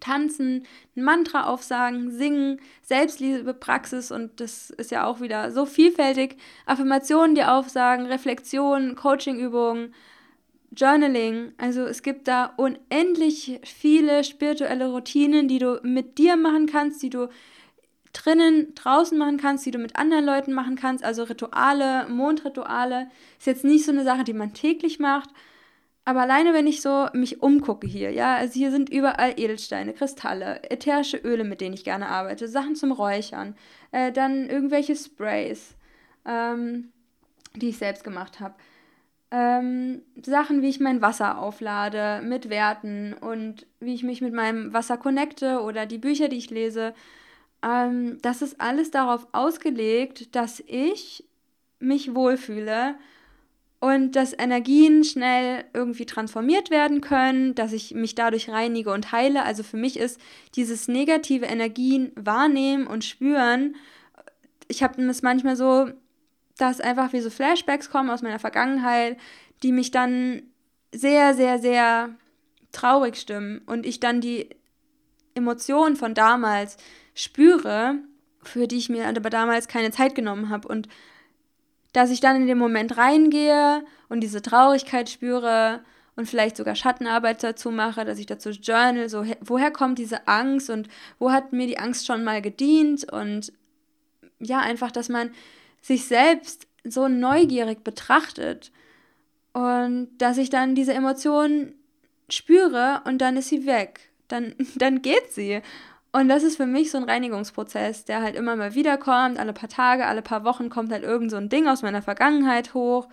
tanzen, 0.00 0.66
ein 0.96 1.02
Mantra 1.02 1.44
aufsagen, 1.44 2.10
singen, 2.10 2.60
Selbstliebepraxis 2.82 4.10
und 4.10 4.40
das 4.40 4.70
ist 4.70 4.90
ja 4.90 5.06
auch 5.06 5.20
wieder 5.20 5.50
so 5.52 5.66
vielfältig. 5.66 6.36
Affirmationen, 6.66 7.34
die 7.34 7.44
aufsagen, 7.44 8.06
Reflexion, 8.06 8.94
Coachingübungen, 8.94 9.94
Journaling. 10.70 11.52
Also 11.56 11.82
es 11.82 12.02
gibt 12.02 12.28
da 12.28 12.52
unendlich 12.56 13.60
viele 13.64 14.24
spirituelle 14.24 14.88
Routinen, 14.88 15.48
die 15.48 15.58
du 15.58 15.80
mit 15.82 16.18
dir 16.18 16.36
machen 16.36 16.66
kannst, 16.66 17.02
die 17.02 17.10
du 17.10 17.28
drinnen, 18.12 18.74
draußen 18.74 19.16
machen 19.16 19.38
kannst, 19.38 19.64
die 19.66 19.70
du 19.70 19.78
mit 19.78 19.96
anderen 19.96 20.24
Leuten 20.24 20.52
machen 20.52 20.76
kannst. 20.76 21.04
Also 21.04 21.24
Rituale, 21.24 22.08
Mondrituale. 22.08 23.10
Ist 23.38 23.46
jetzt 23.46 23.64
nicht 23.64 23.84
so 23.84 23.92
eine 23.92 24.04
Sache, 24.04 24.24
die 24.24 24.32
man 24.32 24.54
täglich 24.54 24.98
macht, 24.98 25.30
aber 26.08 26.22
alleine, 26.22 26.54
wenn 26.54 26.66
ich 26.66 26.80
so 26.80 27.08
mich 27.12 27.42
umgucke 27.42 27.86
hier, 27.86 28.10
ja, 28.10 28.36
also 28.36 28.54
hier 28.54 28.70
sind 28.70 28.88
überall 28.88 29.34
Edelsteine, 29.36 29.92
Kristalle, 29.92 30.62
ätherische 30.70 31.18
Öle, 31.18 31.44
mit 31.44 31.60
denen 31.60 31.74
ich 31.74 31.84
gerne 31.84 32.08
arbeite, 32.08 32.48
Sachen 32.48 32.76
zum 32.76 32.92
Räuchern, 32.92 33.54
äh, 33.92 34.10
dann 34.10 34.48
irgendwelche 34.48 34.96
Sprays, 34.96 35.74
ähm, 36.24 36.94
die 37.56 37.68
ich 37.68 37.76
selbst 37.76 38.04
gemacht 38.04 38.40
habe. 38.40 38.54
Ähm, 39.30 40.00
Sachen, 40.22 40.62
wie 40.62 40.70
ich 40.70 40.80
mein 40.80 41.02
Wasser 41.02 41.42
auflade 41.42 42.22
mit 42.24 42.48
Werten 42.48 43.12
und 43.12 43.66
wie 43.78 43.92
ich 43.92 44.02
mich 44.02 44.22
mit 44.22 44.32
meinem 44.32 44.72
Wasser 44.72 44.96
connecte 44.96 45.60
oder 45.60 45.84
die 45.84 45.98
Bücher, 45.98 46.28
die 46.28 46.38
ich 46.38 46.48
lese. 46.48 46.94
Ähm, 47.62 48.16
das 48.22 48.40
ist 48.40 48.62
alles 48.62 48.90
darauf 48.90 49.26
ausgelegt, 49.32 50.34
dass 50.34 50.64
ich 50.66 51.24
mich 51.80 52.14
wohlfühle 52.14 52.94
und 53.80 54.12
dass 54.12 54.32
Energien 54.36 55.04
schnell 55.04 55.64
irgendwie 55.72 56.06
transformiert 56.06 56.70
werden 56.70 57.00
können, 57.00 57.54
dass 57.54 57.72
ich 57.72 57.94
mich 57.94 58.14
dadurch 58.14 58.48
reinige 58.48 58.92
und 58.92 59.12
heile. 59.12 59.44
Also 59.44 59.62
für 59.62 59.76
mich 59.76 59.98
ist 59.98 60.20
dieses 60.56 60.88
negative 60.88 61.46
Energien 61.46 62.12
wahrnehmen 62.16 62.86
und 62.86 63.04
spüren 63.04 63.74
ich 64.68 64.82
habe 64.82 65.02
es 65.02 65.22
manchmal 65.22 65.56
so, 65.56 65.90
dass 66.56 66.80
einfach 66.80 67.12
wie 67.12 67.20
so 67.20 67.30
Flashbacks 67.30 67.90
kommen 67.90 68.10
aus 68.10 68.22
meiner 68.22 68.38
Vergangenheit, 68.38 69.18
die 69.62 69.72
mich 69.72 69.90
dann 69.90 70.42
sehr, 70.92 71.34
sehr, 71.34 71.58
sehr 71.58 72.10
traurig 72.72 73.16
stimmen 73.16 73.62
und 73.66 73.86
ich 73.86 73.98
dann 73.98 74.20
die 74.20 74.50
Emotionen 75.34 75.96
von 75.96 76.14
damals 76.14 76.76
spüre, 77.14 77.96
für 78.42 78.68
die 78.68 78.76
ich 78.76 78.88
mir 78.88 79.06
aber 79.08 79.30
damals 79.30 79.68
keine 79.68 79.90
Zeit 79.90 80.14
genommen 80.14 80.50
habe 80.50 80.68
und 80.68 80.88
dass 81.98 82.10
ich 82.10 82.20
dann 82.20 82.36
in 82.36 82.46
den 82.46 82.58
Moment 82.58 82.96
reingehe 82.96 83.84
und 84.08 84.20
diese 84.20 84.40
Traurigkeit 84.40 85.10
spüre 85.10 85.80
und 86.14 86.28
vielleicht 86.28 86.56
sogar 86.56 86.76
Schattenarbeit 86.76 87.42
dazu 87.42 87.72
mache, 87.72 88.04
dass 88.04 88.20
ich 88.20 88.26
dazu 88.26 88.50
journal, 88.50 89.08
so 89.08 89.24
woher 89.40 89.72
kommt 89.72 89.98
diese 89.98 90.28
Angst 90.28 90.70
und 90.70 90.88
wo 91.18 91.32
hat 91.32 91.52
mir 91.52 91.66
die 91.66 91.80
Angst 91.80 92.06
schon 92.06 92.22
mal 92.22 92.40
gedient 92.40 93.12
und 93.12 93.52
ja, 94.38 94.60
einfach, 94.60 94.92
dass 94.92 95.08
man 95.08 95.32
sich 95.80 96.06
selbst 96.06 96.68
so 96.84 97.08
neugierig 97.08 97.82
betrachtet 97.82 98.70
und 99.52 100.08
dass 100.18 100.38
ich 100.38 100.50
dann 100.50 100.76
diese 100.76 100.94
Emotionen 100.94 101.74
spüre 102.28 103.02
und 103.06 103.18
dann 103.18 103.36
ist 103.36 103.48
sie 103.48 103.66
weg. 103.66 104.12
Dann, 104.28 104.54
dann 104.76 105.02
geht 105.02 105.32
sie. 105.32 105.62
Und 106.12 106.28
das 106.28 106.42
ist 106.42 106.56
für 106.56 106.66
mich 106.66 106.90
so 106.90 106.98
ein 106.98 107.04
Reinigungsprozess, 107.04 108.04
der 108.04 108.22
halt 108.22 108.34
immer 108.34 108.56
mal 108.56 108.74
wieder 108.74 108.96
kommt. 108.96 109.38
Alle 109.38 109.52
paar 109.52 109.68
Tage, 109.68 110.06
alle 110.06 110.22
paar 110.22 110.44
Wochen 110.44 110.70
kommt 110.70 110.90
halt 110.90 111.04
irgend 111.04 111.30
so 111.30 111.36
ein 111.36 111.48
Ding 111.50 111.68
aus 111.68 111.82
meiner 111.82 112.02
Vergangenheit 112.02 112.74
hoch. 112.74 113.08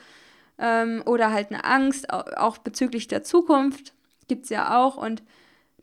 Ähm, 0.57 1.03
oder 1.05 1.31
halt 1.31 1.51
eine 1.51 1.65
Angst, 1.65 2.11
auch 2.11 2.57
bezüglich 2.57 3.07
der 3.07 3.23
Zukunft. 3.23 3.93
Gibt 4.27 4.45
es 4.45 4.49
ja 4.49 4.79
auch. 4.79 4.95
Und 4.95 5.23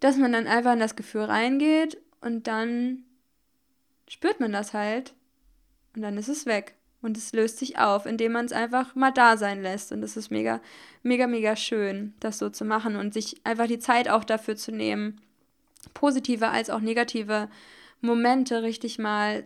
dass 0.00 0.16
man 0.16 0.32
dann 0.32 0.46
einfach 0.46 0.72
in 0.72 0.80
das 0.80 0.96
Gefühl 0.96 1.24
reingeht 1.24 1.98
und 2.20 2.46
dann 2.46 3.04
spürt 4.08 4.40
man 4.40 4.52
das 4.52 4.72
halt. 4.72 5.14
Und 5.94 6.02
dann 6.02 6.16
ist 6.16 6.28
es 6.28 6.46
weg. 6.46 6.74
Und 7.02 7.16
es 7.18 7.32
löst 7.32 7.58
sich 7.58 7.78
auf, 7.78 8.06
indem 8.06 8.32
man 8.32 8.46
es 8.46 8.52
einfach 8.52 8.94
mal 8.94 9.10
da 9.10 9.36
sein 9.36 9.60
lässt. 9.60 9.92
Und 9.92 10.00
das 10.00 10.16
ist 10.16 10.30
mega, 10.30 10.60
mega, 11.02 11.26
mega 11.26 11.56
schön, 11.56 12.14
das 12.20 12.38
so 12.38 12.48
zu 12.48 12.64
machen 12.64 12.96
und 12.96 13.12
sich 13.12 13.44
einfach 13.44 13.66
die 13.66 13.80
Zeit 13.80 14.08
auch 14.08 14.24
dafür 14.24 14.56
zu 14.56 14.72
nehmen, 14.72 15.20
positive 15.94 16.48
als 16.48 16.70
auch 16.70 16.80
negative 16.80 17.48
Momente 18.00 18.62
richtig 18.62 18.98
mal 18.98 19.44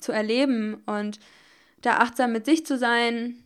zu 0.00 0.12
erleben 0.12 0.82
und 0.86 1.20
da 1.82 1.98
achtsam 1.98 2.32
mit 2.32 2.46
sich 2.46 2.66
zu 2.66 2.78
sein. 2.78 3.36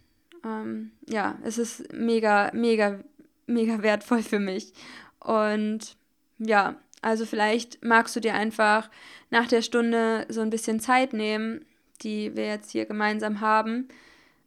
Ähm, 0.44 0.92
ja, 1.08 1.36
es 1.42 1.58
ist 1.58 1.92
mega, 1.92 2.50
mega, 2.54 3.00
mega 3.46 3.82
wertvoll 3.82 4.22
für 4.22 4.38
mich. 4.38 4.72
Und 5.20 5.96
ja, 6.38 6.76
also 7.02 7.26
vielleicht 7.26 7.84
magst 7.84 8.14
du 8.16 8.20
dir 8.20 8.34
einfach 8.34 8.90
nach 9.30 9.48
der 9.48 9.62
Stunde 9.62 10.26
so 10.28 10.40
ein 10.40 10.50
bisschen 10.50 10.80
Zeit 10.80 11.12
nehmen, 11.12 11.64
die 12.02 12.34
wir 12.36 12.46
jetzt 12.46 12.70
hier 12.70 12.86
gemeinsam 12.86 13.40
haben. 13.40 13.88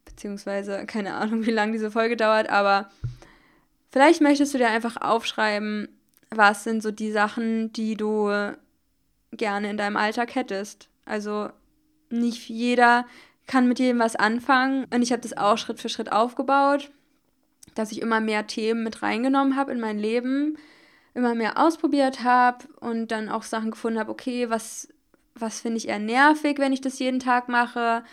Beziehungsweise 0.04 0.86
keine 0.86 1.14
Ahnung, 1.14 1.46
wie 1.46 1.50
lange 1.50 1.72
diese 1.72 1.90
Folge 1.90 2.16
dauert, 2.16 2.48
aber 2.48 2.90
vielleicht 3.90 4.20
möchtest 4.20 4.52
du 4.54 4.58
dir 4.58 4.68
einfach 4.68 4.96
aufschreiben, 4.96 5.88
was 6.34 6.64
sind 6.64 6.82
so 6.82 6.90
die 6.90 7.12
Sachen, 7.12 7.72
die 7.72 7.96
du 7.96 8.30
gerne 9.32 9.70
in 9.70 9.76
deinem 9.76 9.96
Alltag 9.96 10.34
hättest. 10.34 10.88
Also 11.04 11.50
nicht 12.10 12.48
jeder 12.48 13.06
kann 13.46 13.68
mit 13.68 13.78
jedem 13.78 13.98
was 13.98 14.16
anfangen. 14.16 14.86
Und 14.92 15.02
ich 15.02 15.12
habe 15.12 15.22
das 15.22 15.36
auch 15.36 15.58
Schritt 15.58 15.80
für 15.80 15.88
Schritt 15.88 16.12
aufgebaut, 16.12 16.90
dass 17.74 17.92
ich 17.92 18.00
immer 18.00 18.20
mehr 18.20 18.46
Themen 18.46 18.84
mit 18.84 19.02
reingenommen 19.02 19.56
habe 19.56 19.72
in 19.72 19.80
mein 19.80 19.98
Leben, 19.98 20.58
immer 21.14 21.34
mehr 21.34 21.58
ausprobiert 21.58 22.22
habe 22.22 22.66
und 22.80 23.08
dann 23.08 23.28
auch 23.28 23.42
Sachen 23.42 23.70
gefunden 23.70 23.98
habe, 23.98 24.10
okay, 24.10 24.50
was 24.50 24.88
was 25.34 25.60
finde 25.60 25.78
ich 25.78 25.88
eher 25.88 25.98
nervig, 25.98 26.58
wenn 26.58 26.72
ich 26.72 26.80
das 26.80 26.98
jeden 26.98 27.20
Tag 27.20 27.48
mache 27.48 28.04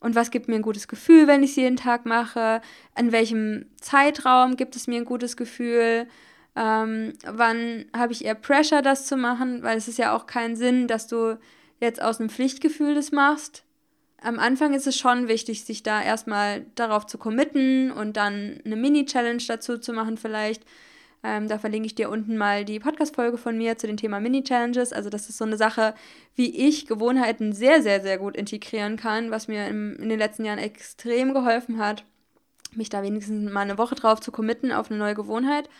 und 0.00 0.14
was 0.14 0.30
gibt 0.30 0.48
mir 0.48 0.56
ein 0.56 0.62
gutes 0.62 0.88
Gefühl, 0.88 1.26
wenn 1.26 1.42
ich 1.42 1.50
es 1.50 1.56
jeden 1.56 1.76
Tag 1.76 2.04
mache, 2.04 2.60
in 2.98 3.12
welchem 3.12 3.66
Zeitraum 3.80 4.56
gibt 4.56 4.76
es 4.76 4.86
mir 4.86 4.98
ein 4.98 5.04
gutes 5.04 5.36
Gefühl, 5.36 6.06
ähm, 6.56 7.12
wann 7.26 7.86
habe 7.96 8.12
ich 8.12 8.24
eher 8.24 8.34
Pressure, 8.34 8.82
das 8.82 9.06
zu 9.06 9.16
machen, 9.16 9.62
weil 9.62 9.76
es 9.76 9.88
ist 9.88 9.98
ja 9.98 10.16
auch 10.16 10.26
kein 10.26 10.56
Sinn, 10.56 10.86
dass 10.86 11.06
du 11.06 11.38
jetzt 11.80 12.00
aus 12.00 12.20
einem 12.20 12.30
Pflichtgefühl 12.30 12.94
das 12.94 13.12
machst. 13.12 13.64
Am 14.22 14.38
Anfang 14.38 14.72
ist 14.72 14.86
es 14.86 14.96
schon 14.96 15.28
wichtig, 15.28 15.64
sich 15.64 15.82
da 15.82 16.02
erstmal 16.02 16.64
darauf 16.76 17.06
zu 17.06 17.18
committen 17.18 17.90
und 17.90 18.16
dann 18.16 18.60
eine 18.64 18.76
Mini-Challenge 18.76 19.42
dazu 19.46 19.78
zu 19.78 19.92
machen 19.92 20.16
vielleicht, 20.16 20.64
ähm, 21.24 21.48
da 21.48 21.58
verlinke 21.58 21.86
ich 21.86 21.94
dir 21.94 22.10
unten 22.10 22.36
mal 22.36 22.66
die 22.66 22.78
Podcast-Folge 22.78 23.38
von 23.38 23.56
mir 23.56 23.78
zu 23.78 23.86
dem 23.86 23.96
Thema 23.96 24.20
Mini-Challenges. 24.20 24.92
Also, 24.92 25.08
das 25.08 25.30
ist 25.30 25.38
so 25.38 25.44
eine 25.44 25.56
Sache, 25.56 25.94
wie 26.36 26.68
ich 26.68 26.86
Gewohnheiten 26.86 27.54
sehr, 27.54 27.82
sehr, 27.82 28.02
sehr 28.02 28.18
gut 28.18 28.36
integrieren 28.36 28.96
kann, 28.96 29.30
was 29.30 29.48
mir 29.48 29.66
im, 29.66 29.96
in 29.96 30.10
den 30.10 30.18
letzten 30.18 30.44
Jahren 30.44 30.58
extrem 30.58 31.32
geholfen 31.32 31.78
hat, 31.78 32.04
mich 32.74 32.90
da 32.90 33.02
wenigstens 33.02 33.50
mal 33.50 33.60
eine 33.60 33.78
Woche 33.78 33.94
drauf 33.94 34.20
zu 34.20 34.32
committen 34.32 34.70
auf 34.70 34.90
eine 34.90 34.98
neue 34.98 35.14
Gewohnheit. 35.14 35.70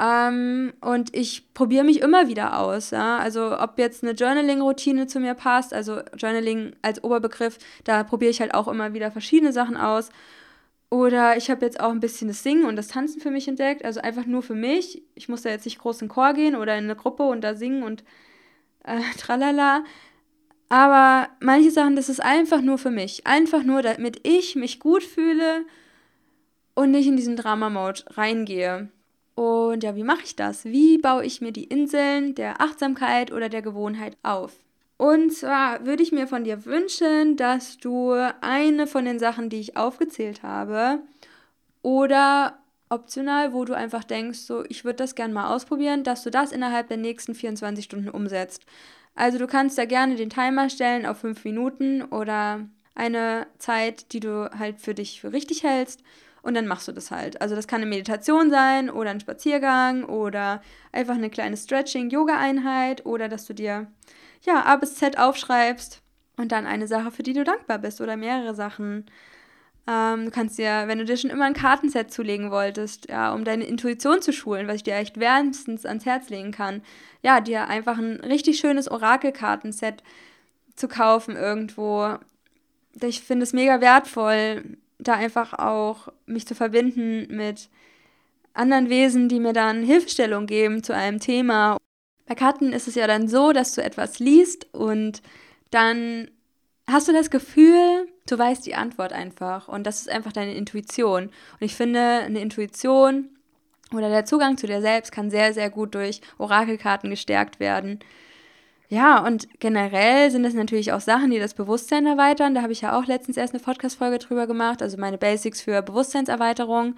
Ähm, 0.00 0.72
und 0.80 1.14
ich 1.16 1.52
probiere 1.54 1.84
mich 1.84 2.00
immer 2.00 2.28
wieder 2.28 2.60
aus. 2.60 2.90
Ja? 2.90 3.18
Also 3.18 3.58
ob 3.58 3.78
jetzt 3.78 4.04
eine 4.04 4.12
Journaling-Routine 4.12 5.06
zu 5.08 5.18
mir 5.20 5.34
passt, 5.34 5.74
also 5.74 6.00
Journaling 6.16 6.76
als 6.82 7.02
Oberbegriff, 7.02 7.58
da 7.84 8.04
probiere 8.04 8.30
ich 8.30 8.40
halt 8.40 8.54
auch 8.54 8.68
immer 8.68 8.94
wieder 8.94 9.10
verschiedene 9.10 9.52
Sachen 9.52 9.76
aus. 9.76 10.10
Oder 10.90 11.36
ich 11.36 11.50
habe 11.50 11.66
jetzt 11.66 11.80
auch 11.80 11.90
ein 11.90 12.00
bisschen 12.00 12.28
das 12.28 12.42
Singen 12.42 12.64
und 12.64 12.76
das 12.76 12.88
Tanzen 12.88 13.20
für 13.20 13.30
mich 13.30 13.46
entdeckt, 13.46 13.84
also 13.84 14.00
einfach 14.00 14.24
nur 14.24 14.42
für 14.42 14.54
mich. 14.54 15.02
Ich 15.14 15.28
muss 15.28 15.42
da 15.42 15.50
jetzt 15.50 15.66
nicht 15.66 15.78
groß 15.78 16.00
in 16.02 16.08
Chor 16.08 16.32
gehen 16.32 16.56
oder 16.56 16.78
in 16.78 16.84
eine 16.84 16.96
Gruppe 16.96 17.24
und 17.24 17.42
da 17.42 17.54
singen 17.54 17.82
und 17.82 18.04
äh, 18.84 19.00
tralala. 19.18 19.84
Aber 20.70 21.28
manche 21.40 21.70
Sachen, 21.70 21.96
das 21.96 22.08
ist 22.08 22.22
einfach 22.22 22.60
nur 22.60 22.78
für 22.78 22.90
mich. 22.90 23.26
Einfach 23.26 23.62
nur, 23.64 23.82
damit 23.82 24.26
ich 24.26 24.54
mich 24.54 24.80
gut 24.80 25.02
fühle 25.02 25.64
und 26.74 26.90
nicht 26.92 27.06
in 27.06 27.16
diesen 27.16 27.36
Drama-Mode 27.36 28.04
reingehe. 28.10 28.90
Und 29.38 29.84
ja, 29.84 29.94
wie 29.94 30.02
mache 30.02 30.24
ich 30.24 30.34
das? 30.34 30.64
Wie 30.64 30.98
baue 30.98 31.24
ich 31.24 31.40
mir 31.40 31.52
die 31.52 31.62
Inseln 31.62 32.34
der 32.34 32.60
Achtsamkeit 32.60 33.30
oder 33.30 33.48
der 33.48 33.62
Gewohnheit 33.62 34.16
auf? 34.24 34.52
Und 34.96 35.32
zwar 35.32 35.86
würde 35.86 36.02
ich 36.02 36.10
mir 36.10 36.26
von 36.26 36.42
dir 36.42 36.64
wünschen, 36.64 37.36
dass 37.36 37.78
du 37.78 38.14
eine 38.40 38.88
von 38.88 39.04
den 39.04 39.20
Sachen, 39.20 39.48
die 39.48 39.60
ich 39.60 39.76
aufgezählt 39.76 40.42
habe, 40.42 40.98
oder 41.82 42.58
optional, 42.88 43.52
wo 43.52 43.64
du 43.64 43.74
einfach 43.74 44.02
denkst, 44.02 44.40
so, 44.40 44.64
ich 44.68 44.84
würde 44.84 44.96
das 44.96 45.14
gerne 45.14 45.32
mal 45.32 45.54
ausprobieren, 45.54 46.02
dass 46.02 46.24
du 46.24 46.32
das 46.32 46.50
innerhalb 46.50 46.88
der 46.88 46.96
nächsten 46.96 47.36
24 47.36 47.84
Stunden 47.84 48.08
umsetzt. 48.08 48.66
Also 49.14 49.38
du 49.38 49.46
kannst 49.46 49.78
da 49.78 49.84
gerne 49.84 50.16
den 50.16 50.30
Timer 50.30 50.68
stellen 50.68 51.06
auf 51.06 51.18
5 51.18 51.44
Minuten 51.44 52.02
oder 52.02 52.66
eine 52.96 53.46
Zeit, 53.58 54.12
die 54.12 54.18
du 54.18 54.50
halt 54.58 54.80
für 54.80 54.94
dich 54.94 55.20
für 55.20 55.32
richtig 55.32 55.62
hältst 55.62 56.02
und 56.42 56.54
dann 56.54 56.66
machst 56.66 56.88
du 56.88 56.92
das 56.92 57.10
halt. 57.10 57.40
Also 57.40 57.54
das 57.54 57.66
kann 57.66 57.80
eine 57.80 57.90
Meditation 57.90 58.50
sein 58.50 58.90
oder 58.90 59.10
ein 59.10 59.20
Spaziergang 59.20 60.04
oder 60.04 60.62
einfach 60.92 61.14
eine 61.14 61.30
kleine 61.30 61.56
Stretching-Yoga-Einheit 61.56 63.06
oder 63.06 63.28
dass 63.28 63.46
du 63.46 63.54
dir 63.54 63.88
ja, 64.42 64.64
A 64.64 64.76
bis 64.76 64.94
Z 64.94 65.18
aufschreibst 65.18 66.02
und 66.36 66.52
dann 66.52 66.66
eine 66.66 66.86
Sache, 66.86 67.10
für 67.10 67.22
die 67.22 67.32
du 67.32 67.44
dankbar 67.44 67.78
bist 67.78 68.00
oder 68.00 68.16
mehrere 68.16 68.54
Sachen. 68.54 69.06
Ähm, 69.88 70.26
du 70.26 70.30
kannst 70.30 70.58
dir, 70.58 70.84
wenn 70.86 70.98
du 70.98 71.04
dir 71.04 71.16
schon 71.16 71.30
immer 71.30 71.46
ein 71.46 71.54
Kartenset 71.54 72.12
zulegen 72.12 72.50
wolltest, 72.50 73.08
ja, 73.08 73.32
um 73.32 73.44
deine 73.44 73.64
Intuition 73.64 74.22
zu 74.22 74.32
schulen, 74.32 74.68
was 74.68 74.76
ich 74.76 74.82
dir 74.84 74.94
echt 74.94 75.18
wärmstens 75.18 75.86
ans 75.86 76.06
Herz 76.06 76.28
legen 76.28 76.52
kann, 76.52 76.82
ja, 77.22 77.40
dir 77.40 77.68
einfach 77.68 77.98
ein 77.98 78.20
richtig 78.20 78.58
schönes 78.58 78.90
Orakelkartenset 78.90 80.02
zu 80.76 80.88
kaufen 80.88 81.36
irgendwo. 81.36 82.16
Ich 83.00 83.22
finde 83.22 83.44
es 83.44 83.52
mega 83.52 83.80
wertvoll, 83.80 84.76
da 84.98 85.14
einfach 85.14 85.52
auch 85.54 86.08
mich 86.26 86.46
zu 86.46 86.54
verbinden 86.54 87.26
mit 87.34 87.68
anderen 88.54 88.88
Wesen, 88.88 89.28
die 89.28 89.40
mir 89.40 89.52
dann 89.52 89.82
Hilfestellung 89.82 90.46
geben 90.46 90.82
zu 90.82 90.94
einem 90.94 91.20
Thema 91.20 91.78
bei 92.28 92.34
Karten 92.34 92.74
ist 92.74 92.86
es 92.86 92.94
ja 92.94 93.06
dann 93.06 93.26
so, 93.26 93.52
dass 93.52 93.74
du 93.74 93.82
etwas 93.82 94.18
liest 94.18 94.72
und 94.74 95.22
dann 95.70 96.30
hast 96.86 97.08
du 97.08 97.12
das 97.12 97.30
Gefühl, 97.30 98.06
du 98.28 98.38
weißt 98.38 98.66
die 98.66 98.74
Antwort 98.74 99.14
einfach 99.14 99.66
und 99.66 99.86
das 99.86 100.00
ist 100.00 100.10
einfach 100.10 100.32
deine 100.32 100.54
Intuition. 100.54 101.24
Und 101.24 101.60
ich 101.60 101.74
finde, 101.74 102.00
eine 102.00 102.40
Intuition 102.40 103.30
oder 103.94 104.10
der 104.10 104.26
Zugang 104.26 104.58
zu 104.58 104.66
dir 104.66 104.82
selbst 104.82 105.10
kann 105.10 105.30
sehr, 105.30 105.54
sehr 105.54 105.70
gut 105.70 105.94
durch 105.94 106.20
Orakelkarten 106.36 107.08
gestärkt 107.08 107.60
werden. 107.60 108.00
Ja, 108.90 109.24
und 109.24 109.48
generell 109.60 110.30
sind 110.30 110.46
es 110.46 110.54
natürlich 110.54 110.92
auch 110.92 111.00
Sachen, 111.00 111.30
die 111.30 111.38
das 111.38 111.52
Bewusstsein 111.52 112.06
erweitern. 112.06 112.54
Da 112.54 112.62
habe 112.62 112.72
ich 112.72 112.80
ja 112.80 112.98
auch 112.98 113.04
letztens 113.06 113.36
erst 113.36 113.52
eine 113.52 113.62
Podcast-Folge 113.62 114.18
drüber 114.18 114.46
gemacht, 114.46 114.80
also 114.80 114.96
meine 114.96 115.18
Basics 115.18 115.60
für 115.60 115.82
Bewusstseinserweiterung. 115.82 116.96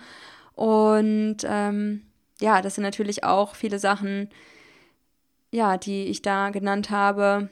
Und 0.55 1.38
ähm, 1.44 2.03
ja, 2.40 2.62
das 2.62 2.76
sind 2.76 2.85
natürlich 2.85 3.24
auch 3.24 3.57
viele 3.57 3.81
Sachen, 3.81 4.29
ja, 5.50 5.79
die 5.79 6.05
ich 6.05 6.22
da 6.22 6.50
genannt 6.50 6.90
habe, 6.90 7.48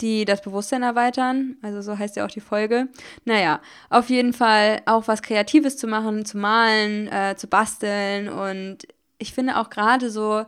die 0.00 0.24
das 0.24 0.40
Bewusstsein 0.40 0.82
erweitern. 0.82 1.56
Also 1.60 1.82
so 1.82 1.98
heißt 1.98 2.16
ja 2.16 2.24
auch 2.24 2.30
die 2.30 2.40
Folge. 2.40 2.88
Naja, 3.26 3.60
auf 3.90 4.08
jeden 4.08 4.32
Fall 4.32 4.80
auch 4.86 5.06
was 5.06 5.20
Kreatives 5.20 5.76
zu 5.76 5.86
machen, 5.86 6.24
zu 6.24 6.38
malen, 6.38 7.08
äh, 7.08 7.34
zu 7.36 7.46
basteln. 7.46 8.30
Und 8.30 8.88
ich 9.18 9.34
finde 9.34 9.58
auch 9.58 9.68
gerade 9.68 10.10
so, 10.10 10.46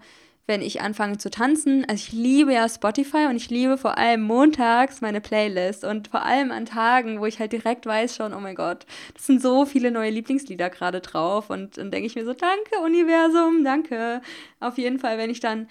wenn 0.48 0.62
ich 0.62 0.80
anfange 0.80 1.18
zu 1.18 1.30
tanzen. 1.30 1.84
Also 1.88 2.02
ich 2.06 2.12
liebe 2.12 2.54
ja 2.54 2.68
Spotify 2.68 3.26
und 3.28 3.36
ich 3.36 3.50
liebe 3.50 3.76
vor 3.76 3.98
allem 3.98 4.22
montags 4.22 5.02
meine 5.02 5.20
Playlist 5.20 5.84
und 5.84 6.08
vor 6.08 6.24
allem 6.24 6.50
an 6.50 6.64
Tagen, 6.64 7.20
wo 7.20 7.26
ich 7.26 7.38
halt 7.38 7.52
direkt 7.52 7.84
weiß 7.84 8.16
schon, 8.16 8.32
oh 8.32 8.40
mein 8.40 8.54
Gott, 8.56 8.86
das 9.14 9.26
sind 9.26 9.42
so 9.42 9.66
viele 9.66 9.90
neue 9.90 10.10
Lieblingslieder 10.10 10.70
gerade 10.70 11.00
drauf 11.00 11.50
und 11.50 11.76
dann 11.76 11.90
denke 11.90 12.06
ich 12.06 12.16
mir 12.16 12.24
so, 12.24 12.32
danke 12.32 12.80
Universum, 12.82 13.62
danke. 13.62 14.22
Auf 14.58 14.78
jeden 14.78 14.98
Fall, 14.98 15.18
wenn 15.18 15.30
ich 15.30 15.40
dann 15.40 15.68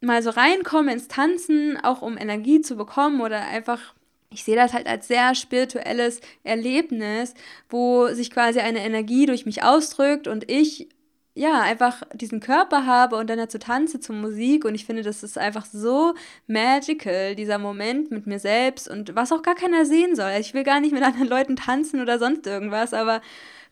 mal 0.00 0.22
so 0.22 0.30
reinkomme 0.30 0.92
ins 0.92 1.06
Tanzen, 1.08 1.78
auch 1.82 2.02
um 2.02 2.18
Energie 2.18 2.60
zu 2.60 2.76
bekommen 2.76 3.20
oder 3.20 3.40
einfach 3.46 3.94
ich 4.32 4.44
sehe 4.44 4.54
das 4.54 4.72
halt 4.72 4.86
als 4.86 5.08
sehr 5.08 5.34
spirituelles 5.34 6.20
Erlebnis, 6.44 7.34
wo 7.68 8.06
sich 8.08 8.30
quasi 8.30 8.60
eine 8.60 8.84
Energie 8.84 9.26
durch 9.26 9.44
mich 9.44 9.64
ausdrückt 9.64 10.28
und 10.28 10.48
ich 10.48 10.88
ja, 11.34 11.60
einfach 11.60 12.02
diesen 12.12 12.40
Körper 12.40 12.86
habe 12.86 13.16
und 13.16 13.30
dann 13.30 13.38
dazu 13.38 13.58
tanze 13.58 14.00
zur 14.00 14.16
Musik 14.16 14.64
und 14.64 14.74
ich 14.74 14.84
finde, 14.84 15.02
das 15.02 15.22
ist 15.22 15.38
einfach 15.38 15.64
so 15.64 16.14
magical, 16.48 17.36
dieser 17.36 17.58
Moment 17.58 18.10
mit 18.10 18.26
mir 18.26 18.40
selbst 18.40 18.88
und 18.88 19.14
was 19.14 19.30
auch 19.32 19.42
gar 19.42 19.54
keiner 19.54 19.86
sehen 19.86 20.16
soll. 20.16 20.32
Ich 20.40 20.54
will 20.54 20.64
gar 20.64 20.80
nicht 20.80 20.92
mit 20.92 21.02
anderen 21.02 21.28
Leuten 21.28 21.56
tanzen 21.56 22.00
oder 22.00 22.18
sonst 22.18 22.46
irgendwas, 22.46 22.92
aber 22.92 23.20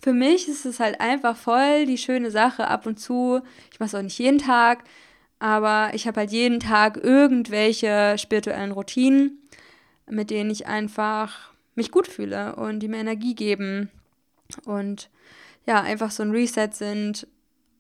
für 0.00 0.12
mich 0.12 0.48
ist 0.48 0.64
es 0.66 0.78
halt 0.78 1.00
einfach 1.00 1.36
voll 1.36 1.86
die 1.86 1.98
schöne 1.98 2.30
Sache 2.30 2.68
ab 2.68 2.86
und 2.86 3.00
zu. 3.00 3.40
Ich 3.72 3.80
mache 3.80 3.88
es 3.88 3.94
auch 3.96 4.02
nicht 4.02 4.18
jeden 4.18 4.38
Tag, 4.38 4.84
aber 5.40 5.90
ich 5.94 6.06
habe 6.06 6.20
halt 6.20 6.30
jeden 6.30 6.60
Tag 6.60 6.96
irgendwelche 6.96 8.16
spirituellen 8.18 8.72
Routinen, 8.72 9.42
mit 10.08 10.30
denen 10.30 10.50
ich 10.50 10.66
einfach 10.68 11.50
mich 11.74 11.90
gut 11.90 12.06
fühle 12.06 12.54
und 12.56 12.80
die 12.80 12.88
mir 12.88 12.98
Energie 12.98 13.34
geben 13.34 13.90
und 14.64 15.10
ja, 15.66 15.82
einfach 15.82 16.10
so 16.10 16.22
ein 16.22 16.30
Reset 16.30 16.70
sind 16.72 17.26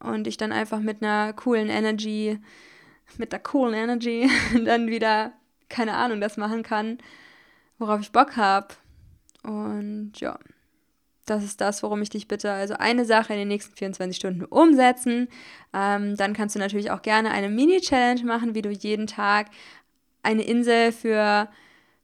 und 0.00 0.26
ich 0.26 0.36
dann 0.36 0.52
einfach 0.52 0.80
mit 0.80 1.02
einer 1.02 1.32
coolen 1.32 1.68
Energy, 1.68 2.38
mit 3.16 3.32
der 3.32 3.40
coolen 3.40 3.74
Energy 3.74 4.30
dann 4.64 4.88
wieder, 4.88 5.32
keine 5.68 5.94
Ahnung, 5.94 6.20
das 6.20 6.36
machen 6.36 6.62
kann, 6.62 6.98
worauf 7.78 8.00
ich 8.00 8.12
Bock 8.12 8.36
habe. 8.36 8.68
Und 9.42 10.12
ja, 10.16 10.38
das 11.28 11.44
ist 11.44 11.60
das, 11.60 11.82
worum 11.82 12.02
ich 12.02 12.10
dich 12.10 12.28
bitte. 12.28 12.50
Also 12.52 12.74
eine 12.74 13.04
Sache 13.04 13.32
in 13.32 13.38
den 13.40 13.48
nächsten 13.48 13.76
24 13.76 14.16
Stunden 14.16 14.44
umsetzen. 14.44 15.28
Ähm, 15.72 16.16
dann 16.16 16.32
kannst 16.32 16.54
du 16.54 16.58
natürlich 16.58 16.90
auch 16.90 17.02
gerne 17.02 17.30
eine 17.30 17.48
Mini-Challenge 17.48 18.24
machen, 18.24 18.54
wie 18.54 18.62
du 18.62 18.70
jeden 18.70 19.06
Tag 19.06 19.48
eine 20.22 20.42
Insel 20.42 20.92
für 20.92 21.48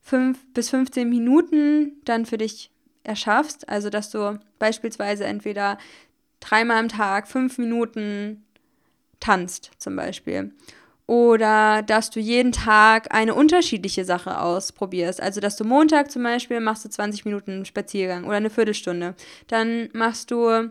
5 0.02 0.52
bis 0.52 0.70
15 0.70 1.08
Minuten 1.08 2.00
dann 2.04 2.26
für 2.26 2.38
dich 2.38 2.70
erschaffst. 3.02 3.68
Also 3.68 3.90
dass 3.90 4.10
du 4.10 4.38
beispielsweise 4.58 5.24
entweder 5.24 5.78
dreimal 6.44 6.78
am 6.78 6.88
Tag 6.88 7.28
fünf 7.28 7.58
Minuten 7.58 8.44
tanzt 9.20 9.70
zum 9.78 9.96
Beispiel. 9.96 10.52
Oder 11.06 11.82
dass 11.82 12.10
du 12.10 12.18
jeden 12.18 12.52
Tag 12.52 13.14
eine 13.14 13.34
unterschiedliche 13.34 14.04
Sache 14.06 14.40
ausprobierst. 14.40 15.20
Also, 15.20 15.40
dass 15.40 15.56
du 15.56 15.64
Montag 15.64 16.10
zum 16.10 16.22
Beispiel 16.22 16.60
machst 16.60 16.84
du 16.84 16.88
20 16.88 17.26
Minuten 17.26 17.64
Spaziergang 17.66 18.24
oder 18.24 18.36
eine 18.36 18.48
Viertelstunde. 18.48 19.14
Dann 19.48 19.90
machst 19.92 20.30
du 20.30 20.70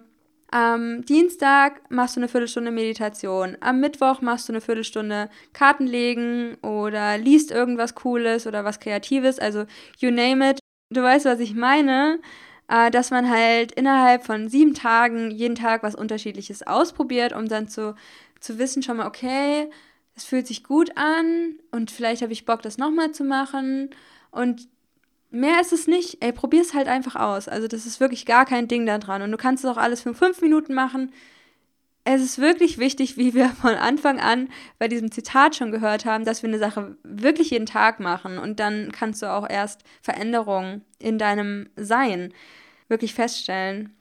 am 0.49 1.03
Dienstag 1.05 1.81
machst 1.89 2.15
du 2.15 2.19
eine 2.19 2.27
Viertelstunde 2.27 2.71
Meditation. 2.71 3.57
Am 3.59 3.79
Mittwoch 3.79 4.21
machst 4.21 4.47
du 4.47 4.53
eine 4.53 4.61
Viertelstunde 4.61 5.29
Karten 5.51 5.87
legen 5.87 6.55
oder 6.61 7.17
liest 7.17 7.51
irgendwas 7.51 7.95
Cooles 7.95 8.45
oder 8.45 8.63
was 8.63 8.79
Kreatives. 8.79 9.39
Also, 9.39 9.65
you 9.97 10.09
name 10.09 10.51
it. 10.51 10.59
Du 10.91 11.01
weißt, 11.01 11.25
was 11.25 11.39
ich 11.39 11.55
meine 11.55 12.19
äh, 12.67 12.91
dass 12.91 13.11
man 13.11 13.29
halt 13.29 13.71
innerhalb 13.73 14.25
von 14.25 14.49
sieben 14.49 14.73
Tagen 14.73 15.31
jeden 15.31 15.55
Tag 15.55 15.83
was 15.83 15.95
Unterschiedliches 15.95 16.65
ausprobiert, 16.65 17.33
um 17.33 17.47
dann 17.47 17.67
zu, 17.67 17.95
zu 18.39 18.57
wissen, 18.57 18.83
schon 18.83 18.97
mal, 18.97 19.07
okay, 19.07 19.69
es 20.15 20.25
fühlt 20.25 20.47
sich 20.47 20.63
gut 20.63 20.91
an 20.95 21.55
und 21.71 21.91
vielleicht 21.91 22.21
habe 22.21 22.33
ich 22.33 22.45
Bock, 22.45 22.61
das 22.61 22.77
nochmal 22.77 23.11
zu 23.11 23.23
machen. 23.23 23.89
Und 24.31 24.67
mehr 25.31 25.59
ist 25.59 25.73
es 25.73 25.87
nicht. 25.87 26.23
Ey, 26.23 26.31
probier 26.31 26.61
es 26.61 26.73
halt 26.73 26.87
einfach 26.87 27.15
aus. 27.15 27.47
Also, 27.47 27.67
das 27.67 27.85
ist 27.85 27.99
wirklich 27.99 28.25
gar 28.25 28.45
kein 28.45 28.67
Ding 28.67 28.85
da 28.85 28.99
dran. 28.99 29.21
Und 29.23 29.31
du 29.31 29.37
kannst 29.37 29.63
es 29.63 29.69
auch 29.69 29.77
alles 29.77 30.01
für 30.01 30.13
fünf 30.13 30.41
Minuten 30.41 30.73
machen. 30.73 31.11
Es 32.05 32.21
ist 32.21 32.37
wirklich 32.37 32.77
wichtig, 32.79 33.17
wie 33.17 33.33
wir 33.33 33.49
von 33.49 33.75
Anfang 33.75 34.19
an 34.19 34.49
bei 34.77 34.87
diesem 34.87 35.11
Zitat 35.11 35.55
schon 35.55 35.71
gehört 35.71 36.05
haben, 36.05 36.25
dass 36.25 36.43
wir 36.43 36.49
eine 36.49 36.59
Sache 36.59 36.97
wirklich 37.03 37.51
jeden 37.51 37.65
Tag 37.65 37.99
machen. 37.99 38.37
Und 38.37 38.59
dann 38.59 38.91
kannst 38.91 39.21
du 39.21 39.31
auch 39.31 39.49
erst 39.49 39.83
Veränderungen 40.01 40.83
in 40.99 41.17
deinem 41.17 41.69
Sein 41.77 42.33
wirklich 42.89 43.13
feststellen. 43.13 43.93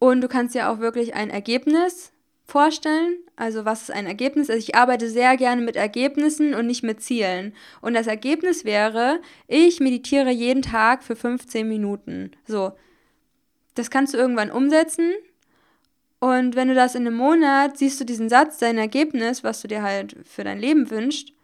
Und 0.00 0.20
du 0.20 0.28
kannst 0.28 0.54
dir 0.54 0.68
auch 0.68 0.80
wirklich 0.80 1.14
ein 1.14 1.30
Ergebnis 1.30 2.12
vorstellen. 2.44 3.16
Also 3.36 3.64
was 3.64 3.82
ist 3.82 3.90
ein 3.90 4.06
Ergebnis? 4.06 4.50
Also 4.50 4.58
ich 4.58 4.74
arbeite 4.74 5.08
sehr 5.08 5.36
gerne 5.36 5.62
mit 5.62 5.76
Ergebnissen 5.76 6.54
und 6.54 6.66
nicht 6.66 6.82
mit 6.82 7.02
Zielen. 7.02 7.54
Und 7.80 7.94
das 7.94 8.06
Ergebnis 8.06 8.64
wäre, 8.64 9.20
ich 9.46 9.80
meditiere 9.80 10.30
jeden 10.30 10.62
Tag 10.62 11.02
für 11.02 11.16
15 11.16 11.66
Minuten. 11.68 12.32
So. 12.46 12.72
Das 13.74 13.90
kannst 13.90 14.14
du 14.14 14.18
irgendwann 14.18 14.50
umsetzen. 14.50 15.14
Und 16.24 16.56
wenn 16.56 16.68
du 16.68 16.74
das 16.74 16.94
in 16.94 17.06
einem 17.06 17.18
Monat 17.18 17.76
siehst 17.76 18.00
du 18.00 18.04
diesen 18.06 18.30
Satz, 18.30 18.56
dein 18.56 18.78
Ergebnis, 18.78 19.44
was 19.44 19.60
du 19.60 19.68
dir 19.68 19.82
halt 19.82 20.16
für 20.24 20.42
dein 20.42 20.58
Leben 20.58 20.90
wünschst. 20.90 21.34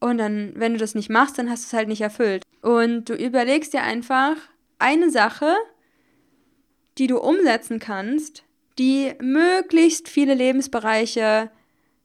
Und 0.00 0.18
dann, 0.18 0.52
wenn 0.54 0.74
du 0.74 0.78
das 0.78 0.94
nicht 0.94 1.08
machst, 1.08 1.38
dann 1.38 1.48
hast 1.48 1.62
du 1.62 1.68
es 1.68 1.72
halt 1.72 1.88
nicht 1.88 2.02
erfüllt. 2.02 2.42
Und 2.60 3.08
du 3.08 3.14
überlegst 3.14 3.72
dir 3.72 3.82
einfach 3.82 4.36
eine 4.78 5.08
Sache, 5.08 5.54
die 6.98 7.06
du 7.06 7.20
umsetzen 7.20 7.78
kannst, 7.78 8.42
die 8.78 9.14
möglichst 9.18 10.10
viele 10.10 10.34
Lebensbereiche 10.34 11.50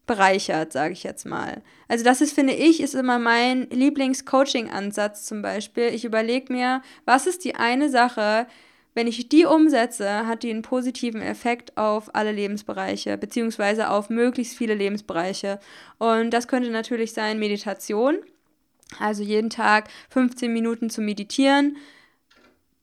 bereichert, 0.05 0.71
sage 0.71 0.93
ich 0.93 1.03
jetzt 1.03 1.25
mal. 1.25 1.61
Also 1.89 2.05
das 2.05 2.21
ist, 2.21 2.31
finde 2.31 2.53
ich, 2.53 2.79
ist 2.79 2.95
immer 2.95 3.19
mein 3.19 3.69
Lieblings-Coaching-Ansatz 3.69 5.25
zum 5.25 5.41
Beispiel. 5.41 5.87
Ich 5.87 6.05
überlege 6.05 6.53
mir, 6.53 6.81
was 7.03 7.27
ist 7.27 7.43
die 7.43 7.55
eine 7.55 7.89
Sache, 7.89 8.47
wenn 8.97 9.05
ich 9.05 9.29
die 9.29 9.45
umsetze, 9.45 10.25
hat 10.25 10.41
die 10.41 10.49
einen 10.49 10.63
positiven 10.63 11.21
Effekt 11.21 11.77
auf 11.77 12.15
alle 12.15 12.31
Lebensbereiche, 12.31 13.15
beziehungsweise 13.15 13.91
auf 13.91 14.09
möglichst 14.09 14.57
viele 14.57 14.73
Lebensbereiche. 14.73 15.59
Und 15.99 16.31
das 16.31 16.47
könnte 16.47 16.71
natürlich 16.71 17.13
sein 17.13 17.37
Meditation, 17.37 18.17
also 18.97 19.21
jeden 19.21 19.51
Tag 19.51 19.89
15 20.09 20.51
Minuten 20.51 20.89
zu 20.89 21.01
meditieren. 21.01 21.77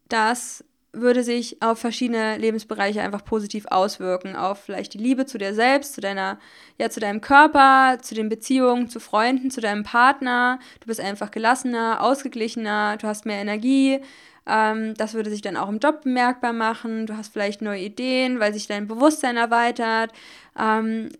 Das 0.09 0.63
würde 0.93 1.25
sich 1.25 1.61
auf 1.61 1.81
verschiedene 1.81 2.39
Lebensbereiche 2.39 3.03
einfach 3.03 3.25
positiv 3.25 3.67
auswirken. 3.73 4.37
Auf 4.37 4.61
vielleicht 4.61 4.95
die 4.95 4.99
Liebe 4.99 5.27
zu 5.27 5.37
dir 5.37 5.53
selbst, 5.53 5.95
zu 5.95 6.01
deiner, 6.01 6.39
ja, 6.79 6.91
zu 6.91 7.01
deinem 7.01 7.23
Körper, 7.23 7.99
zu 8.01 8.15
den 8.15 8.29
Beziehungen, 8.29 8.89
zu 8.89 9.01
Freunden, 9.01 9.51
zu 9.51 9.61
deinem 9.61 9.83
Partner. 9.83 10.61
Du 10.79 10.87
bist 10.87 11.01
einfach 11.01 11.33
gelassener, 11.33 12.01
ausgeglichener, 12.03 12.99
du 12.99 13.09
hast 13.09 13.27
mehr 13.27 13.41
Energie. 13.41 14.01
Ähm, 14.47 14.95
das 14.95 15.15
würde 15.15 15.31
sich 15.31 15.43
dann 15.43 15.57
auch 15.57 15.69
im 15.69 15.79
Job 15.79 16.03
bemerkbar 16.03 16.53
machen. 16.53 17.07
Du 17.07 17.17
hast 17.17 17.33
vielleicht 17.33 17.63
neue 17.63 17.81
Ideen, 17.81 18.41
weil 18.41 18.53
sich 18.53 18.67
dein 18.67 18.87
Bewusstsein 18.87 19.37
erweitert. 19.37 20.13
Ähm, 20.59 21.11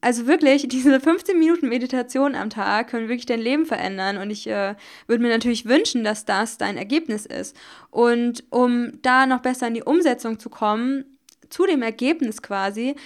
also 0.00 0.26
wirklich, 0.26 0.66
diese 0.68 1.00
15 1.00 1.38
Minuten 1.38 1.68
Meditation 1.68 2.34
am 2.34 2.50
Tag 2.50 2.88
können 2.88 3.08
wirklich 3.08 3.26
dein 3.26 3.40
Leben 3.40 3.66
verändern. 3.66 4.18
Und 4.18 4.30
ich 4.30 4.46
äh, 4.46 4.74
würde 5.06 5.22
mir 5.22 5.30
natürlich 5.30 5.66
wünschen, 5.66 6.04
dass 6.04 6.24
das 6.24 6.58
dein 6.58 6.76
Ergebnis 6.76 7.24
ist. 7.26 7.56
Und 7.90 8.44
um 8.50 9.00
da 9.02 9.26
noch 9.26 9.40
besser 9.40 9.68
in 9.68 9.74
die 9.74 9.84
Umsetzung 9.84 10.38
zu 10.38 10.50
kommen, 10.50 11.04
zu 11.48 11.66
dem 11.66 11.82
Ergebnis 11.82 12.42
quasi, 12.42 12.96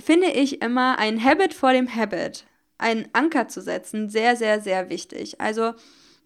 finde 0.00 0.28
ich 0.28 0.62
immer 0.62 0.98
ein 0.98 1.22
Habit 1.22 1.54
vor 1.54 1.72
dem 1.72 1.94
Habit, 1.94 2.44
einen 2.78 3.08
Anker 3.12 3.48
zu 3.48 3.60
setzen, 3.60 4.08
sehr, 4.08 4.36
sehr, 4.36 4.60
sehr 4.60 4.90
wichtig. 4.90 5.40
Also 5.40 5.74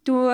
du 0.05 0.31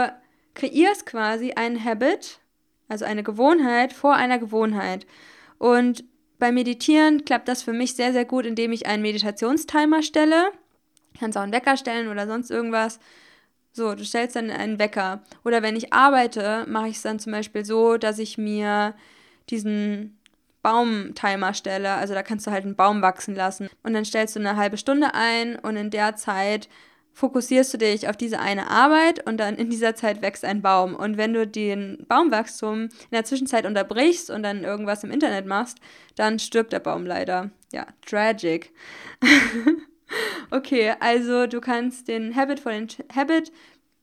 kreierst 0.55 1.07
quasi 1.07 1.53
einen 1.53 1.83
Habit, 1.83 2.41
also 2.89 3.05
eine 3.05 3.23
Gewohnheit 3.23 3.93
vor 3.93 4.15
einer 4.15 4.39
Gewohnheit. 4.39 5.07
Und 5.59 6.05
beim 6.39 6.55
Meditieren 6.55 7.25
klappt 7.25 7.49
das 7.49 7.63
für 7.63 7.73
mich 7.73 7.97
sehr, 7.97 8.13
sehr 8.13 8.25
gut, 8.25 8.47
indem 8.47 8.73
ich 8.73 8.87
einen 8.87 9.03
Meditationstimer 9.03 10.03
stelle. 10.03 10.53
Kannst 11.19 11.37
auch 11.37 11.43
einen 11.43 11.53
Wecker 11.53 11.77
stellen 11.77 12.09
oder 12.09 12.27
sonst 12.27 12.51
irgendwas. 12.51 13.01
So, 13.73 13.95
du 13.95 14.05
stellst 14.05 14.37
dann 14.37 14.51
einen 14.51 14.79
Wecker. 14.79 15.23
Oder 15.45 15.63
wenn 15.63 15.77
ich 15.77 15.93
arbeite, 15.93 16.65
mache 16.69 16.89
ich 16.89 16.97
es 16.97 17.03
dann 17.03 17.19
zum 17.19 17.33
Beispiel 17.33 17.65
so, 17.65 17.97
dass 17.97 18.19
ich 18.19 18.39
mir 18.39 18.95
diesen 19.51 20.19
Baumtimer 20.63 21.55
stelle. 21.55 21.95
Also 21.95 22.15
da 22.15 22.23
kannst 22.23 22.47
du 22.47 22.51
halt 22.51 22.65
einen 22.65 22.77
Baum 22.77 23.03
wachsen 23.03 23.35
lassen. 23.35 23.69
Und 23.83 23.95
dann 23.95 24.05
stellst 24.05 24.37
du 24.37 24.41
eine 24.41 24.57
halbe 24.57 24.77
Stunde 24.77 25.15
ein 25.15 25.57
und 25.57 25.77
in 25.77 25.91
der 25.91 26.17
Zeit 26.17 26.69
fokussierst 27.19 27.75
du 27.75 27.79
dich 27.79 28.09
auf 28.09 28.17
diese 28.17 28.39
eine 28.39 28.71
Arbeit 28.71 29.27
und 29.27 29.39
dann 29.39 29.57
in 29.57 29.71
dieser 29.71 29.97
Zeit 29.97 30.23
wächst 30.23 30.45
ein 30.45 30.63
Baum. 30.63 30.95
Und 30.95 31.17
wenn 31.17 31.35
du 31.35 31.49
den 31.49 32.07
Baumwachstum 32.07 32.83
in 32.83 32.91
der 33.11 33.25
Zwischenzeit 33.25 33.67
unterbrichst 33.67 34.31
und 34.31 34.45
dann 34.45 34.63
irgendwas 34.63 35.03
im 35.03 35.11
Internet 35.11 35.45
machst, 35.45 35.79
dann 36.15 36.39
stirbt 36.39 36.73
der 36.73 36.79
Baum 36.79 37.07
leider. 37.07 37.51
Ja, 37.73 37.89
tragic. 38.07 38.73
okay, 40.53 40.95
also 41.01 41.49
du 41.49 41.61
kannst 41.61 42.07
den 42.07 42.37
Habit 42.37 42.61
vor 42.61 42.71
den 42.71 42.87
Habit 43.13 43.51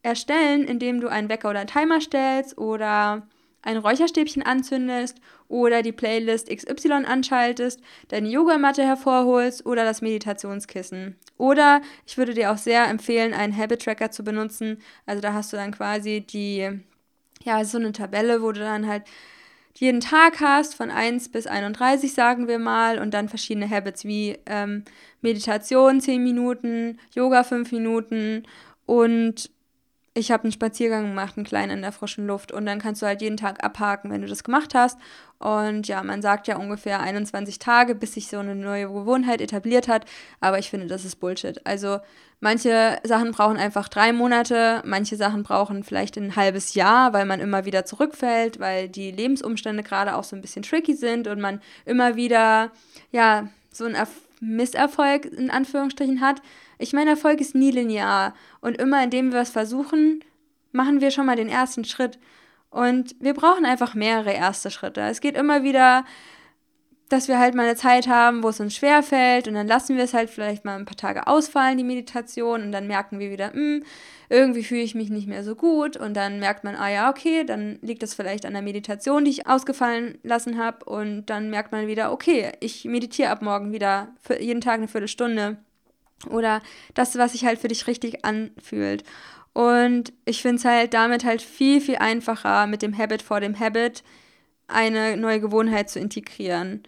erstellen, 0.04 0.66
indem 0.66 1.00
du 1.00 1.08
einen 1.08 1.30
Wecker 1.30 1.52
oder 1.52 1.60
einen 1.60 1.70
Timer 1.70 2.02
stellst 2.02 2.58
oder 2.58 3.26
ein 3.62 3.78
Räucherstäbchen 3.78 4.44
anzündest 4.44 5.20
oder 5.48 5.82
die 5.82 5.92
Playlist 5.92 6.50
XY 6.50 7.06
anschaltest, 7.06 7.82
deine 8.08 8.30
Yogamatte 8.30 8.84
hervorholst 8.84 9.66
oder 9.66 9.84
das 9.84 10.02
Meditationskissen. 10.02 11.16
Oder 11.38 11.82
ich 12.06 12.18
würde 12.18 12.34
dir 12.34 12.52
auch 12.52 12.58
sehr 12.58 12.88
empfehlen, 12.88 13.34
einen 13.34 13.56
Habit 13.56 13.84
Tracker 13.84 14.12
zu 14.12 14.24
benutzen. 14.24 14.80
Also 15.06 15.22
da 15.22 15.34
hast 15.34 15.54
du 15.54 15.58
dann 15.58 15.72
quasi 15.72 16.22
die, 16.22 16.70
ja, 17.44 17.64
so 17.66 17.78
eine 17.78 17.92
Tabelle, 17.92 18.42
wo 18.42 18.52
du 18.52 18.60
dann 18.60 18.88
halt 18.88 19.04
jeden 19.78 20.00
Tag 20.00 20.40
hast, 20.40 20.74
von 20.74 20.90
1 20.90 21.30
bis 21.30 21.48
31 21.48 22.14
sagen 22.14 22.48
wir 22.48 22.60
mal, 22.60 22.98
und 22.98 23.14
dann 23.14 23.28
verschiedene 23.28 23.70
Habits 23.70 24.06
wie 24.06 24.38
ähm, 24.46 24.86
Meditation 25.22 26.00
10 26.00 26.24
Minuten, 26.24 26.98
Yoga 27.14 27.44
5 27.44 27.72
Minuten 27.74 28.44
und 28.86 29.50
ich 30.18 30.32
habe 30.32 30.44
einen 30.44 30.54
Spaziergang 30.54 31.08
gemacht, 31.08 31.34
einen 31.36 31.46
kleinen 31.46 31.72
in 31.72 31.82
der 31.82 31.92
frischen 31.92 32.26
Luft 32.26 32.54
und 32.54 32.66
dann 32.66 32.80
kannst 32.80 33.02
du 33.02 33.06
halt 33.06 33.22
jeden 33.22 33.36
Tag 33.36 33.64
abhaken, 33.64 34.10
wenn 34.10 34.22
du 34.22 34.28
das 34.28 34.46
gemacht 34.46 34.74
hast. 34.74 34.98
Und 35.40 35.90
ja, 35.90 36.02
man 36.04 36.22
sagt 36.22 36.48
ja 36.48 36.56
ungefähr 36.56 37.02
21 37.02 37.60
Tage, 37.60 37.96
bis 37.96 38.14
sich 38.14 38.28
so 38.30 38.38
eine 38.38 38.56
neue 38.56 38.88
Gewohnheit 38.88 39.42
etabliert 39.42 39.90
hat, 39.90 40.06
aber 40.40 40.58
ich 40.58 40.70
finde, 40.70 40.88
das 40.88 41.04
ist 41.04 41.18
Bullshit. 41.18 41.60
Also 41.68 42.00
manche 42.40 42.98
Sachen 43.04 43.34
brauchen 43.34 43.58
einfach 43.58 43.90
drei 43.90 44.14
Monate, 44.14 44.82
manche 44.86 45.18
Sachen 45.18 45.44
brauchen 45.44 45.84
vielleicht 45.84 46.16
ein 46.16 46.38
halbes 46.38 46.76
Jahr, 46.76 47.12
weil 47.12 47.26
man 47.26 47.42
immer 47.42 47.66
wieder 47.66 47.84
zurückfällt, 47.84 48.62
weil 48.62 48.88
die 48.88 49.12
Lebensumstände 49.12 49.84
gerade 49.84 50.16
auch 50.16 50.24
so 50.24 50.38
ein 50.38 50.42
bisschen 50.42 50.64
tricky 50.64 50.94
sind 50.94 51.28
und 51.28 51.42
man 51.42 51.62
immer 51.84 52.16
wieder, 52.16 52.72
ja, 53.12 53.50
so 53.70 53.84
einen 53.84 53.98
Misserfolg 54.40 55.26
in 55.26 55.50
Anführungsstrichen 55.50 56.22
hat. 56.22 56.42
Ich 56.78 56.94
meine, 56.94 57.12
Erfolg 57.12 57.42
ist 57.42 57.56
nie 57.56 57.72
linear. 57.72 58.34
Und 58.62 58.78
immer 58.78 59.04
indem 59.04 59.32
wir 59.32 59.42
es 59.42 59.50
versuchen, 59.50 60.24
machen 60.72 61.02
wir 61.02 61.12
schon 61.12 61.26
mal 61.26 61.36
den 61.36 61.50
ersten 61.50 61.86
Schritt. 61.86 62.20
Und 62.70 63.16
wir 63.20 63.34
brauchen 63.34 63.66
einfach 63.66 63.96
mehrere 63.96 64.34
erste 64.34 64.70
Schritte. 64.70 65.02
Es 65.02 65.22
geht 65.22 65.38
immer 65.38 65.64
wieder, 65.64 66.04
dass 67.10 67.28
wir 67.28 67.40
halt 67.40 67.54
mal 67.56 67.64
eine 67.64 67.76
Zeit 67.76 68.08
haben, 68.08 68.44
wo 68.44 68.50
es 68.50 68.60
uns 68.60 68.76
schwer 68.76 69.04
fällt 69.04 69.48
und 69.48 69.54
dann 69.54 69.68
lassen 69.68 69.96
wir 69.96 70.04
es 70.04 70.14
halt 70.14 70.30
vielleicht 70.30 70.66
mal 70.66 70.78
ein 70.78 70.86
paar 70.86 70.98
Tage 70.98 71.28
ausfallen, 71.28 71.78
die 71.78 71.84
Meditation, 71.84 72.64
und 72.64 72.72
dann 72.72 72.88
merken 72.88 73.20
wir 73.20 73.30
wieder, 73.32 73.54
hm, 73.54 73.84
irgendwie 74.30 74.64
fühle 74.64 74.82
ich 74.82 74.96
mich 74.96 75.10
nicht 75.10 75.28
mehr 75.28 75.44
so 75.44 75.56
gut 75.56 75.98
und 75.98 76.16
dann 76.16 76.40
merkt 76.40 76.64
man, 76.64 76.76
ah 76.76 76.90
ja, 76.90 77.10
okay, 77.10 77.44
dann 77.44 77.78
liegt 77.82 78.02
das 78.02 78.16
vielleicht 78.16 78.46
an 78.46 78.54
der 78.54 78.64
Meditation, 78.64 79.24
die 79.24 79.32
ich 79.32 79.48
ausgefallen 79.48 80.18
lassen 80.24 80.58
habe 80.58 80.86
und 80.86 81.28
dann 81.28 81.50
merkt 81.52 81.72
man 81.72 81.88
wieder, 81.88 82.12
okay, 82.12 82.54
ich 82.60 82.86
meditiere 82.86 83.30
ab 83.30 83.42
morgen 83.44 83.72
wieder 83.72 84.10
jeden 84.40 84.62
Tag 84.62 84.76
eine 84.76 84.88
Viertelstunde 84.88 85.58
oder 86.30 86.62
das, 86.94 87.18
was 87.18 87.34
sich 87.34 87.46
halt 87.46 87.60
für 87.60 87.68
dich 87.68 87.88
richtig 87.88 88.26
anfühlt. 88.26 89.04
Und 89.54 90.12
ich 90.26 90.42
finde 90.42 90.58
es 90.58 90.66
halt 90.66 90.94
damit 90.94 91.24
halt 91.24 91.42
viel, 91.42 91.80
viel 91.80 91.96
einfacher, 91.98 92.68
mit 92.68 92.82
dem 92.82 92.98
Habit 92.98 93.22
vor 93.22 93.40
dem 93.40 93.58
Habit 93.58 94.04
eine 94.68 95.16
neue 95.18 95.40
Gewohnheit 95.40 95.90
zu 95.90 96.00
integrieren. 96.00 96.84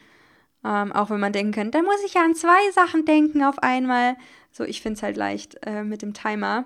Ähm, 0.66 0.92
auch 0.92 1.10
wenn 1.10 1.20
man 1.20 1.32
denken 1.32 1.54
kann, 1.54 1.72
da 1.72 1.82
muss 1.82 2.04
ich 2.06 2.16
ja 2.16 2.26
an 2.26 2.36
zwei 2.36 2.72
Sachen 2.74 3.06
denken 3.06 3.44
auf 3.44 3.60
einmal. 3.60 4.18
So, 4.52 4.64
ich 4.64 4.82
finde 4.82 4.98
es 4.98 5.04
halt 5.04 5.16
leicht 5.16 5.58
äh, 5.66 5.84
mit 5.84 6.02
dem 6.02 6.14
Timer. 6.14 6.66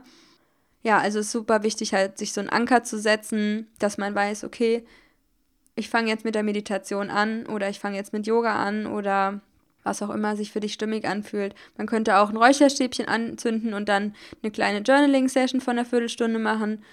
Ja, 0.82 0.97
also 0.97 1.19
ist 1.19 1.32
super 1.32 1.62
wichtig, 1.63 1.93
halt 1.93 2.17
sich 2.17 2.34
so 2.34 2.41
einen 2.41 2.50
Anker 2.50 2.84
zu 2.84 2.97
setzen, 3.00 3.67
dass 3.78 3.97
man 3.97 4.15
weiß, 4.15 4.43
okay, 4.43 4.84
ich 5.76 5.89
fange 5.89 6.10
jetzt 6.10 6.26
mit 6.26 6.36
der 6.36 6.43
Meditation 6.43 7.10
an 7.10 7.45
oder 7.45 7.69
ich 7.69 7.80
fange 7.80 7.97
jetzt 7.97 8.13
mit 8.13 8.26
Yoga 8.26 8.56
an 8.56 8.88
oder 8.88 9.41
was 9.83 10.01
auch 10.01 10.09
immer 10.09 10.35
sich 10.35 10.51
für 10.51 10.59
dich 10.59 10.73
stimmig 10.73 11.05
anfühlt. 11.07 11.55
Man 11.77 11.87
könnte 11.87 12.17
auch 12.17 12.29
ein 12.29 12.37
Räucherstäbchen 12.37 13.07
anzünden 13.07 13.73
und 13.73 13.89
dann 13.89 14.15
eine 14.41 14.51
kleine 14.51 14.79
Journaling-Session 14.79 15.61
von 15.61 15.77
einer 15.77 15.85
Viertelstunde 15.85 16.39
machen. 16.39 16.83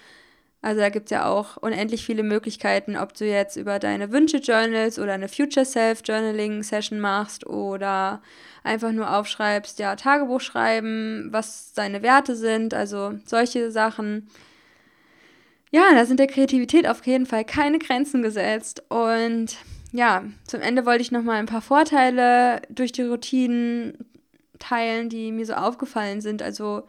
Also 0.61 0.81
da 0.81 0.89
gibt 0.89 1.05
es 1.05 1.11
ja 1.11 1.25
auch 1.25 1.55
unendlich 1.57 2.05
viele 2.05 2.21
Möglichkeiten, 2.21 2.97
ob 2.97 3.13
du 3.13 3.25
jetzt 3.25 3.55
über 3.55 3.79
deine 3.79 4.11
Wünsche 4.11 4.37
journals 4.37 4.99
oder 4.99 5.13
eine 5.13 5.29
Future 5.29 5.65
Self 5.65 6.01
Journaling 6.03 6.63
Session 6.63 6.99
machst 6.99 7.47
oder 7.47 8.21
einfach 8.63 8.91
nur 8.91 9.15
aufschreibst, 9.15 9.79
ja, 9.79 9.95
Tagebuch 9.95 10.41
schreiben, 10.41 11.29
was 11.31 11.71
deine 11.73 12.01
Werte 12.01 12.35
sind, 12.35 12.73
also 12.73 13.13
solche 13.25 13.71
Sachen. 13.71 14.29
Ja, 15.71 15.93
da 15.93 16.05
sind 16.05 16.19
der 16.19 16.27
Kreativität 16.27 16.87
auf 16.87 17.05
jeden 17.05 17.25
Fall 17.25 17.45
keine 17.45 17.79
Grenzen 17.79 18.21
gesetzt 18.21 18.83
und 18.89 19.55
ja, 19.91 20.23
zum 20.45 20.61
Ende 20.61 20.85
wollte 20.85 21.01
ich 21.01 21.11
nochmal 21.11 21.37
ein 21.37 21.45
paar 21.45 21.61
Vorteile 21.61 22.61
durch 22.69 22.91
die 22.91 23.03
Routinen 23.03 24.05
teilen, 24.59 25.09
die 25.09 25.31
mir 25.31 25.45
so 25.45 25.53
aufgefallen 25.53 26.21
sind. 26.21 26.41
Also 26.41 26.83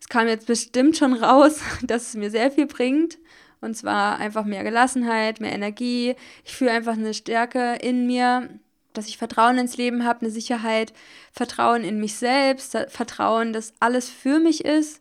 es 0.00 0.08
kam 0.08 0.28
jetzt 0.28 0.46
bestimmt 0.46 0.96
schon 0.96 1.14
raus, 1.14 1.60
dass 1.82 2.08
es 2.08 2.14
mir 2.14 2.30
sehr 2.30 2.50
viel 2.50 2.66
bringt. 2.66 3.18
Und 3.60 3.74
zwar 3.74 4.18
einfach 4.18 4.44
mehr 4.44 4.62
Gelassenheit, 4.62 5.40
mehr 5.40 5.52
Energie. 5.52 6.16
Ich 6.44 6.54
fühle 6.54 6.72
einfach 6.72 6.92
eine 6.92 7.14
Stärke 7.14 7.76
in 7.80 8.06
mir, 8.06 8.50
dass 8.92 9.08
ich 9.08 9.16
Vertrauen 9.16 9.56
ins 9.56 9.78
Leben 9.78 10.04
habe, 10.04 10.20
eine 10.20 10.30
Sicherheit, 10.30 10.92
Vertrauen 11.32 11.82
in 11.82 11.98
mich 11.98 12.16
selbst, 12.16 12.76
Vertrauen, 12.88 13.54
dass 13.54 13.72
alles 13.80 14.10
für 14.10 14.38
mich 14.38 14.64
ist 14.64 15.00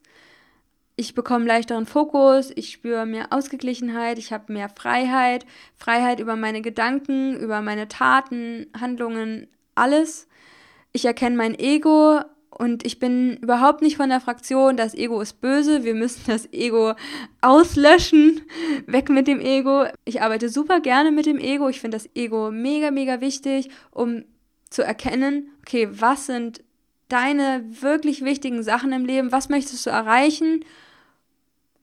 ich 0.95 1.15
bekomme 1.15 1.45
leichteren 1.45 1.86
Fokus, 1.86 2.51
ich 2.56 2.71
spüre 2.71 3.06
mehr 3.06 3.27
Ausgeglichenheit, 3.32 4.19
ich 4.19 4.32
habe 4.32 4.53
mehr 4.53 4.69
Freiheit, 4.69 5.45
Freiheit 5.75 6.19
über 6.19 6.36
meine 6.36 6.62
Gedanken, 6.62 7.36
über 7.36 7.62
meine 7.62 7.88
Taten, 7.88 8.67
Handlungen, 8.79 9.47
alles. 9.75 10.27
Ich 10.91 11.06
erkenne 11.06 11.36
mein 11.36 11.58
Ego 11.58 12.21
und 12.51 12.86
ich 12.86 12.99
bin 12.99 13.38
überhaupt 13.38 13.82
nicht 13.82 13.97
von 13.97 14.10
der 14.10 14.21
Fraktion, 14.21 14.77
das 14.77 14.93
Ego 14.93 15.19
ist 15.21 15.41
böse, 15.41 15.84
wir 15.84 15.95
müssen 15.95 16.21
das 16.27 16.51
Ego 16.53 16.93
auslöschen, 17.41 18.41
weg 18.86 19.10
mit 19.10 19.27
dem 19.27 19.39
Ego. 19.39 19.86
Ich 20.06 20.21
arbeite 20.21 20.49
super 20.49 20.79
gerne 20.79 21.12
mit 21.12 21.25
dem 21.25 21.39
Ego, 21.39 21.69
ich 21.69 21.79
finde 21.79 21.97
das 21.97 22.10
Ego 22.15 22.51
mega, 22.51 22.91
mega 22.91 23.19
wichtig, 23.21 23.69
um 23.89 24.25
zu 24.69 24.84
erkennen, 24.84 25.51
okay, 25.62 25.88
was 25.91 26.27
sind 26.27 26.63
deine 27.13 27.63
wirklich 27.69 28.23
wichtigen 28.26 28.63
Sachen 28.63 28.91
im 28.91 29.06
Leben, 29.06 29.32
was 29.32 29.49
möchtest 29.49 29.86
du 29.86 29.89
erreichen 29.89 30.65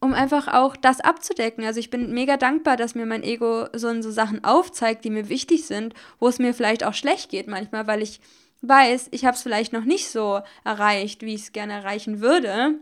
um 0.00 0.14
einfach 0.14 0.48
auch 0.48 0.76
das 0.76 1.00
abzudecken. 1.00 1.64
Also 1.64 1.78
ich 1.78 1.90
bin 1.90 2.12
mega 2.12 2.36
dankbar, 2.36 2.76
dass 2.76 2.94
mir 2.94 3.06
mein 3.06 3.22
Ego 3.22 3.66
so, 3.74 4.00
so 4.00 4.10
Sachen 4.10 4.42
aufzeigt, 4.44 5.04
die 5.04 5.10
mir 5.10 5.28
wichtig 5.28 5.66
sind, 5.66 5.94
wo 6.18 6.28
es 6.28 6.38
mir 6.38 6.54
vielleicht 6.54 6.84
auch 6.84 6.94
schlecht 6.94 7.30
geht 7.30 7.46
manchmal, 7.46 7.86
weil 7.86 8.02
ich 8.02 8.20
weiß, 8.62 9.08
ich 9.10 9.24
habe 9.24 9.36
es 9.36 9.42
vielleicht 9.42 9.72
noch 9.72 9.84
nicht 9.84 10.08
so 10.08 10.40
erreicht, 10.64 11.22
wie 11.22 11.34
ich 11.34 11.42
es 11.42 11.52
gerne 11.52 11.74
erreichen 11.74 12.20
würde. 12.20 12.74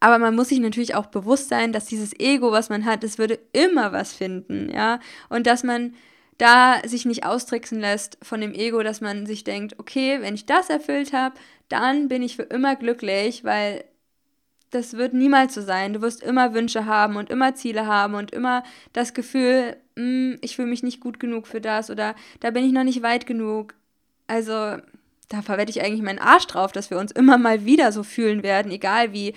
Aber 0.00 0.18
man 0.18 0.34
muss 0.34 0.48
sich 0.48 0.58
natürlich 0.58 0.96
auch 0.96 1.06
bewusst 1.06 1.48
sein, 1.48 1.72
dass 1.72 1.86
dieses 1.86 2.18
Ego, 2.18 2.50
was 2.50 2.68
man 2.68 2.84
hat, 2.84 3.04
es 3.04 3.18
würde 3.18 3.38
immer 3.52 3.92
was 3.92 4.12
finden, 4.12 4.68
ja. 4.68 4.98
Und 5.28 5.46
dass 5.46 5.62
man 5.62 5.94
da 6.38 6.80
sich 6.84 7.04
nicht 7.04 7.24
austricksen 7.24 7.80
lässt 7.80 8.18
von 8.22 8.40
dem 8.40 8.54
Ego, 8.54 8.82
dass 8.82 9.00
man 9.00 9.26
sich 9.26 9.44
denkt, 9.44 9.78
okay, 9.78 10.20
wenn 10.20 10.34
ich 10.34 10.46
das 10.46 10.70
erfüllt 10.70 11.12
habe, 11.12 11.36
dann 11.68 12.08
bin 12.08 12.22
ich 12.22 12.36
für 12.36 12.42
immer 12.42 12.76
glücklich, 12.76 13.44
weil 13.44 13.84
das 14.70 14.94
wird 14.94 15.14
niemals 15.14 15.54
so 15.54 15.62
sein. 15.62 15.92
Du 15.92 16.02
wirst 16.02 16.22
immer 16.22 16.52
Wünsche 16.52 16.86
haben 16.86 17.16
und 17.16 17.30
immer 17.30 17.54
Ziele 17.54 17.86
haben 17.86 18.14
und 18.14 18.32
immer 18.32 18.64
das 18.92 19.14
Gefühl, 19.14 19.76
mm, 19.96 20.34
ich 20.40 20.56
fühle 20.56 20.68
mich 20.68 20.82
nicht 20.82 21.00
gut 21.00 21.20
genug 21.20 21.46
für 21.46 21.60
das 21.60 21.90
oder 21.90 22.14
da 22.40 22.50
bin 22.50 22.64
ich 22.64 22.72
noch 22.72 22.84
nicht 22.84 23.02
weit 23.02 23.26
genug. 23.26 23.74
Also 24.26 24.52
da 25.28 25.42
verwette 25.42 25.70
ich 25.70 25.82
eigentlich 25.82 26.02
meinen 26.02 26.18
Arsch 26.18 26.46
drauf, 26.46 26.72
dass 26.72 26.90
wir 26.90 26.98
uns 26.98 27.12
immer 27.12 27.38
mal 27.38 27.64
wieder 27.64 27.92
so 27.92 28.02
fühlen 28.02 28.42
werden, 28.42 28.72
egal 28.72 29.12
wie 29.12 29.34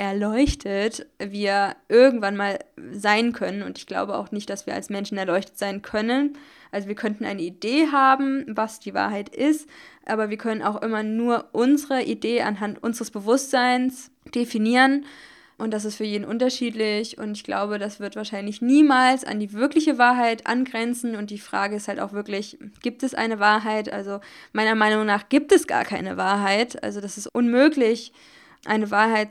erleuchtet 0.00 1.06
wir 1.18 1.76
irgendwann 1.90 2.34
mal 2.34 2.58
sein 2.90 3.34
können. 3.34 3.62
Und 3.62 3.76
ich 3.76 3.86
glaube 3.86 4.16
auch 4.16 4.32
nicht, 4.32 4.48
dass 4.48 4.66
wir 4.66 4.74
als 4.74 4.88
Menschen 4.88 5.18
erleuchtet 5.18 5.58
sein 5.58 5.82
können. 5.82 6.38
Also 6.72 6.88
wir 6.88 6.94
könnten 6.94 7.26
eine 7.26 7.42
Idee 7.42 7.88
haben, 7.92 8.46
was 8.48 8.80
die 8.80 8.94
Wahrheit 8.94 9.28
ist, 9.28 9.68
aber 10.06 10.30
wir 10.30 10.38
können 10.38 10.62
auch 10.62 10.80
immer 10.80 11.02
nur 11.02 11.50
unsere 11.52 12.02
Idee 12.02 12.40
anhand 12.40 12.82
unseres 12.82 13.10
Bewusstseins 13.10 14.10
definieren. 14.34 15.04
Und 15.58 15.74
das 15.74 15.84
ist 15.84 15.96
für 15.96 16.04
jeden 16.04 16.24
unterschiedlich. 16.24 17.18
Und 17.18 17.32
ich 17.32 17.44
glaube, 17.44 17.78
das 17.78 18.00
wird 18.00 18.16
wahrscheinlich 18.16 18.62
niemals 18.62 19.24
an 19.24 19.38
die 19.38 19.52
wirkliche 19.52 19.98
Wahrheit 19.98 20.46
angrenzen. 20.46 21.14
Und 21.14 21.28
die 21.28 21.38
Frage 21.38 21.76
ist 21.76 21.88
halt 21.88 22.00
auch 22.00 22.14
wirklich, 22.14 22.56
gibt 22.80 23.02
es 23.02 23.14
eine 23.14 23.38
Wahrheit? 23.38 23.92
Also 23.92 24.20
meiner 24.54 24.74
Meinung 24.74 25.04
nach 25.04 25.28
gibt 25.28 25.52
es 25.52 25.66
gar 25.66 25.84
keine 25.84 26.16
Wahrheit. 26.16 26.82
Also 26.82 27.02
das 27.02 27.18
ist 27.18 27.28
unmöglich, 27.34 28.14
eine 28.64 28.90
Wahrheit 28.90 29.28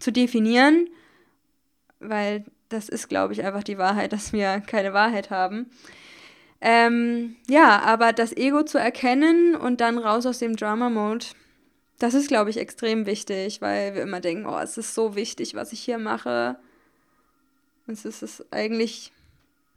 zu 0.00 0.10
definieren, 0.10 0.88
weil 2.00 2.44
das 2.68 2.88
ist, 2.88 3.08
glaube 3.08 3.32
ich, 3.32 3.44
einfach 3.44 3.62
die 3.62 3.78
Wahrheit, 3.78 4.12
dass 4.12 4.32
wir 4.32 4.60
keine 4.60 4.92
Wahrheit 4.92 5.30
haben. 5.30 5.70
Ähm, 6.60 7.36
ja, 7.48 7.80
aber 7.80 8.12
das 8.12 8.36
Ego 8.36 8.64
zu 8.64 8.78
erkennen 8.78 9.54
und 9.54 9.80
dann 9.80 9.98
raus 9.98 10.26
aus 10.26 10.38
dem 10.38 10.56
Drama-Mode, 10.56 11.26
das 11.98 12.14
ist, 12.14 12.28
glaube 12.28 12.50
ich, 12.50 12.58
extrem 12.58 13.06
wichtig, 13.06 13.60
weil 13.60 13.94
wir 13.94 14.02
immer 14.02 14.20
denken, 14.20 14.46
oh, 14.46 14.58
es 14.58 14.78
ist 14.78 14.94
so 14.94 15.14
wichtig, 15.14 15.54
was 15.54 15.72
ich 15.72 15.80
hier 15.80 15.98
mache. 15.98 16.56
Es 17.86 18.04
ist 18.04 18.22
es 18.22 18.44
eigentlich 18.52 19.12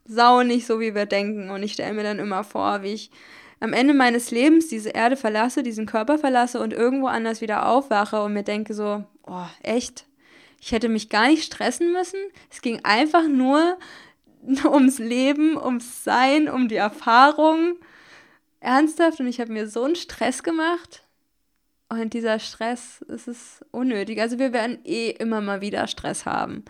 sau 0.05 0.43
nicht 0.43 0.65
so, 0.65 0.80
wie 0.80 0.95
wir 0.95 1.05
denken. 1.05 1.49
Und 1.49 1.63
ich 1.63 1.74
stelle 1.74 1.93
mir 1.93 2.03
dann 2.03 2.19
immer 2.19 2.43
vor, 2.43 2.82
wie 2.84 2.93
ich 2.93 3.11
am 3.59 3.74
Ende 3.74 3.93
meines 3.93 4.32
Lebens 4.32 4.67
diese 4.67 4.89
Erde 4.89 5.15
verlasse, 5.15 5.63
diesen 5.63 5.86
Körper 5.86 6.17
verlasse 6.17 6.59
und 6.59 6.74
irgendwo 6.74 7.07
anders 7.07 7.41
wieder 7.41 7.67
aufwache 7.67 8.21
und 8.21 8.34
mir 8.34 8.43
denke 8.43 8.74
so, 8.74 9.03
oh, 9.26 9.45
echt? 9.61 10.05
Ich 10.66 10.72
hätte 10.72 10.88
mich 10.88 11.09
gar 11.09 11.28
nicht 11.28 11.43
stressen 11.43 11.91
müssen. 11.91 12.22
Es 12.49 12.61
ging 12.61 12.80
einfach 12.86 13.28
nur 13.28 13.78
ums 14.64 14.97
Leben, 14.97 15.57
ums 15.57 16.05
Sein, 16.05 16.47
um 16.47 16.70
die 16.70 16.78
Erfahrung. 16.78 17.76
Ernsthaft. 18.61 19.20
Und 19.20 19.28
ich 19.28 19.41
habe 19.41 19.51
mir 19.51 19.68
so 19.68 19.84
einen 19.84 19.97
Stress 19.97 20.41
gemacht. 20.41 21.03
Und 21.89 22.14
dieser 22.14 22.39
Stress, 22.39 23.03
es 23.09 23.28
ist 23.28 23.66
unnötig. 23.72 24.22
Also 24.22 24.39
wir 24.39 24.53
werden 24.53 24.80
eh 24.86 25.09
immer 25.09 25.41
mal 25.41 25.59
wieder 25.59 25.86
Stress 25.88 26.26
haben. 26.26 26.64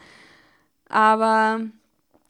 Aber 0.89 1.62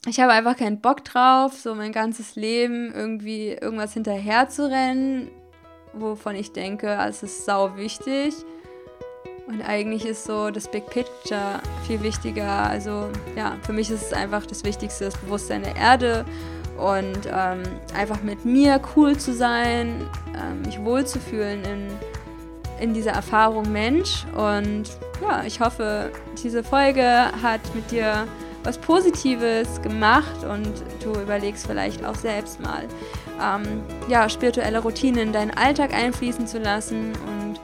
ich 0.06 0.20
habe 0.20 0.34
einfach 0.34 0.58
keinen 0.58 0.82
Bock 0.82 1.06
drauf, 1.06 1.54
so 1.58 1.76
mein 1.76 1.94
ganzes 1.94 2.36
Leben 2.36 2.94
irgendwie 2.94 3.52
irgendwas 3.52 3.94
hinterher 3.94 4.50
zu 4.50 4.70
rennen, 4.70 5.32
wovon 5.94 6.36
ich 6.36 6.52
denke, 6.52 7.00
es 7.08 7.24
ist 7.24 7.46
sau 7.46 7.78
wichtig. 7.78 8.34
Und 9.54 9.62
eigentlich 9.62 10.06
ist 10.06 10.26
so 10.26 10.50
das 10.50 10.68
Big 10.68 10.88
Picture 10.88 11.62
viel 11.86 12.02
wichtiger. 12.02 12.50
Also 12.50 13.10
ja, 13.36 13.56
für 13.62 13.74
mich 13.74 13.92
ist 13.92 14.02
es 14.02 14.14
einfach 14.14 14.48
das 14.48 14.64
Wichtigste, 14.64 15.06
das 15.06 15.18
Bewusstsein 15.18 15.62
der 15.62 15.76
Erde 15.76 16.26
und 16.78 17.20
ähm, 17.32 17.62
einfach 17.96 18.24
mit 18.24 18.46
mir 18.46 18.82
cool 18.96 19.16
zu 19.16 19.32
sein, 19.32 20.10
ähm, 20.36 20.64
mich 20.66 20.84
wohlzufühlen 20.84 21.64
in, 21.66 21.88
in 22.80 22.94
dieser 22.96 23.12
Erfahrung 23.12 23.72
Mensch. 23.72 24.26
Und 24.36 24.86
ja, 25.22 25.44
ich 25.46 25.60
hoffe, 25.60 26.12
diese 26.44 26.64
Folge 26.64 27.06
hat 27.42 27.62
mit 27.76 27.92
dir 27.92 28.28
was 28.64 28.80
Positives 28.80 29.82
gemacht 29.84 30.44
und 30.50 30.72
du 31.04 31.12
überlegst 31.20 31.68
vielleicht 31.68 32.04
auch 32.04 32.16
selbst 32.16 32.60
mal, 32.60 32.88
ähm, 33.40 33.84
ja, 34.08 34.30
spirituelle 34.30 34.80
Routinen 34.80 35.28
in 35.28 35.34
deinen 35.34 35.52
Alltag 35.52 35.94
einfließen 35.94 36.48
zu 36.48 36.58
lassen 36.58 37.12
und 37.12 37.60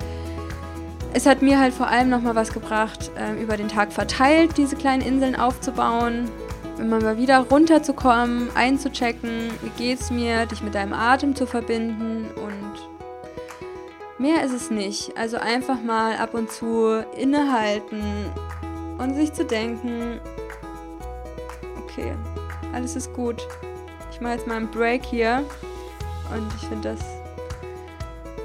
es 1.14 1.26
hat 1.26 1.42
mir 1.42 1.60
halt 1.60 1.74
vor 1.74 1.88
allem 1.88 2.10
nochmal 2.10 2.36
was 2.36 2.54
gebracht, 2.54 3.12
äh, 3.16 3.42
über 3.42 3.58
den 3.58 3.68
Tag 3.68 3.92
verteilt 3.92 4.58
diese 4.58 4.76
kleinen 4.76 5.02
Inseln 5.02 5.36
aufzubauen, 5.36 6.30
immer 6.78 7.02
mal 7.02 7.18
wieder 7.18 7.40
runterzukommen, 7.40 8.50
einzuchecken, 8.56 9.50
wie 9.62 9.70
geht's 9.78 10.12
mir, 10.12 10.46
dich 10.46 10.62
mit 10.62 10.76
deinem 10.76 10.94
Atem 10.94 11.36
zu 11.36 11.46
verbinden 11.46 12.28
und 12.36 14.20
mehr 14.20 14.44
ist 14.44 14.54
es 14.54 14.70
nicht. 14.70 15.18
Also 15.18 15.38
einfach 15.38 15.82
mal 15.82 16.16
ab 16.18 16.34
und 16.34 16.52
zu 16.52 17.04
innehalten 17.18 18.02
und 18.98 19.16
sich 19.16 19.34
zu 19.34 19.46
denken, 19.46 20.20
okay, 21.84 22.14
alles 22.74 22.96
ist 22.96 23.14
gut. 23.14 23.46
Ich 24.12 24.22
mache 24.22 24.34
jetzt 24.34 24.48
mal 24.48 24.58
einen 24.58 24.72
Break 24.72 25.04
hier 25.06 25.44
und 26.32 26.54
ich 26.62 26.68
finde 26.68 26.96
das 26.96 27.19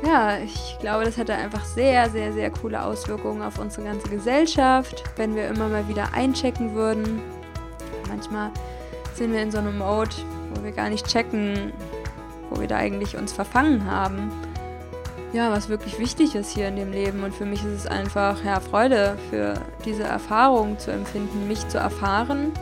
ja, 0.07 0.39
ich 0.39 0.77
glaube, 0.81 1.05
das 1.05 1.17
hätte 1.17 1.35
einfach 1.35 1.65
sehr, 1.65 2.11
sehr, 2.11 2.33
sehr 2.33 2.51
coole 2.51 2.83
Auswirkungen 2.83 3.43
auf 3.43 3.59
unsere 3.59 3.87
ganze 3.87 4.09
Gesellschaft, 4.09 5.05
wenn 5.17 5.35
wir 5.35 5.49
immer 5.49 5.69
mal 5.69 5.89
wieder 5.89 6.13
einchecken 6.13 6.75
würden. 6.75 7.21
Manchmal 8.09 8.51
sind 9.15 9.33
wir 9.33 9.43
in 9.43 9.51
so 9.51 9.59
einem 9.59 9.79
Mode, 9.79 10.11
wo 10.55 10.63
wir 10.63 10.73
gar 10.73 10.89
nicht 10.89 11.07
checken, 11.07 11.73
wo 12.51 12.61
wir 12.61 12.69
da 12.69 12.77
eigentlich 12.77 13.17
uns 13.17 13.33
verfangen 13.33 13.91
haben. 13.91 14.31
Ja, 15.33 15.51
was 15.51 15.69
wirklich 15.69 15.99
wichtig 15.99 16.35
ist 16.35 16.51
hier 16.51 16.69
in 16.69 16.77
dem 16.77 16.93
Leben. 16.93 17.25
Und 17.25 17.35
für 17.35 17.45
mich 17.45 17.65
ist 17.65 17.73
es 17.73 17.87
einfach 17.87 18.45
ja, 18.45 18.61
Freude 18.61 19.17
für 19.31 19.55
diese 19.85 20.05
Erfahrung 20.05 20.79
zu 20.79 20.93
empfinden, 20.93 21.49
mich 21.49 21.67
zu 21.69 21.79
erfahren 21.79 22.53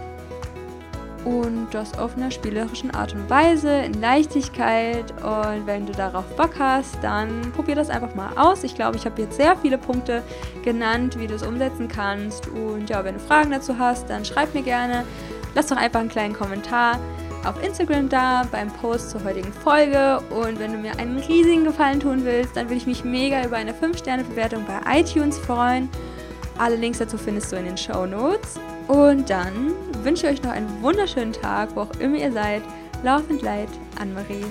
und 1.24 1.68
das 1.70 1.98
auf 1.98 2.16
einer 2.16 2.30
spielerischen 2.30 2.92
Art 2.92 3.14
und 3.14 3.30
Weise, 3.30 3.70
in 3.70 4.00
Leichtigkeit. 4.00 5.12
Und 5.22 5.66
wenn 5.66 5.86
du 5.86 5.92
darauf 5.92 6.24
Bock 6.36 6.54
hast, 6.58 6.96
dann 7.02 7.52
probier 7.54 7.74
das 7.74 7.90
einfach 7.90 8.14
mal 8.14 8.30
aus. 8.36 8.64
Ich 8.64 8.74
glaube, 8.74 8.96
ich 8.96 9.04
habe 9.04 9.22
jetzt 9.22 9.36
sehr 9.36 9.56
viele 9.56 9.78
Punkte 9.78 10.22
genannt, 10.64 11.18
wie 11.18 11.26
du 11.26 11.34
es 11.34 11.42
umsetzen 11.42 11.88
kannst. 11.88 12.48
Und 12.48 12.90
ja, 12.90 13.04
wenn 13.04 13.14
du 13.14 13.20
Fragen 13.20 13.50
dazu 13.50 13.78
hast, 13.78 14.10
dann 14.10 14.24
schreib 14.24 14.54
mir 14.54 14.62
gerne. 14.62 15.04
Lass 15.54 15.68
doch 15.68 15.76
einfach 15.76 16.00
einen 16.00 16.08
kleinen 16.08 16.34
Kommentar 16.34 16.98
auf 17.44 17.62
Instagram 17.62 18.08
da 18.08 18.44
beim 18.50 18.68
Post 18.68 19.10
zur 19.10 19.24
heutigen 19.24 19.52
Folge. 19.52 20.20
Und 20.30 20.58
wenn 20.58 20.72
du 20.72 20.78
mir 20.78 20.98
einen 20.98 21.18
riesigen 21.18 21.64
Gefallen 21.64 22.00
tun 22.00 22.24
willst, 22.24 22.56
dann 22.56 22.66
würde 22.66 22.76
ich 22.76 22.86
mich 22.86 23.04
mega 23.04 23.44
über 23.44 23.56
eine 23.56 23.72
5-Sterne-Bewertung 23.72 24.64
bei 24.66 25.00
iTunes 25.00 25.38
freuen. 25.38 25.88
Alle 26.58 26.76
Links 26.76 26.98
dazu 26.98 27.18
findest 27.18 27.50
du 27.52 27.56
in 27.56 27.64
den 27.64 27.76
Show 27.76 28.06
Notes. 28.06 28.58
Und 28.88 29.30
dann 29.30 29.72
wünsche 30.05 30.26
euch 30.26 30.42
noch 30.42 30.50
einen 30.50 30.82
wunderschönen 30.82 31.32
Tag, 31.32 31.74
wo 31.74 31.80
auch 31.82 32.00
immer 32.00 32.16
ihr 32.16 32.32
seid. 32.32 32.62
Love 33.03 33.24
and 33.30 33.42
Light, 33.42 33.68
Anne-Marie. 33.98 34.44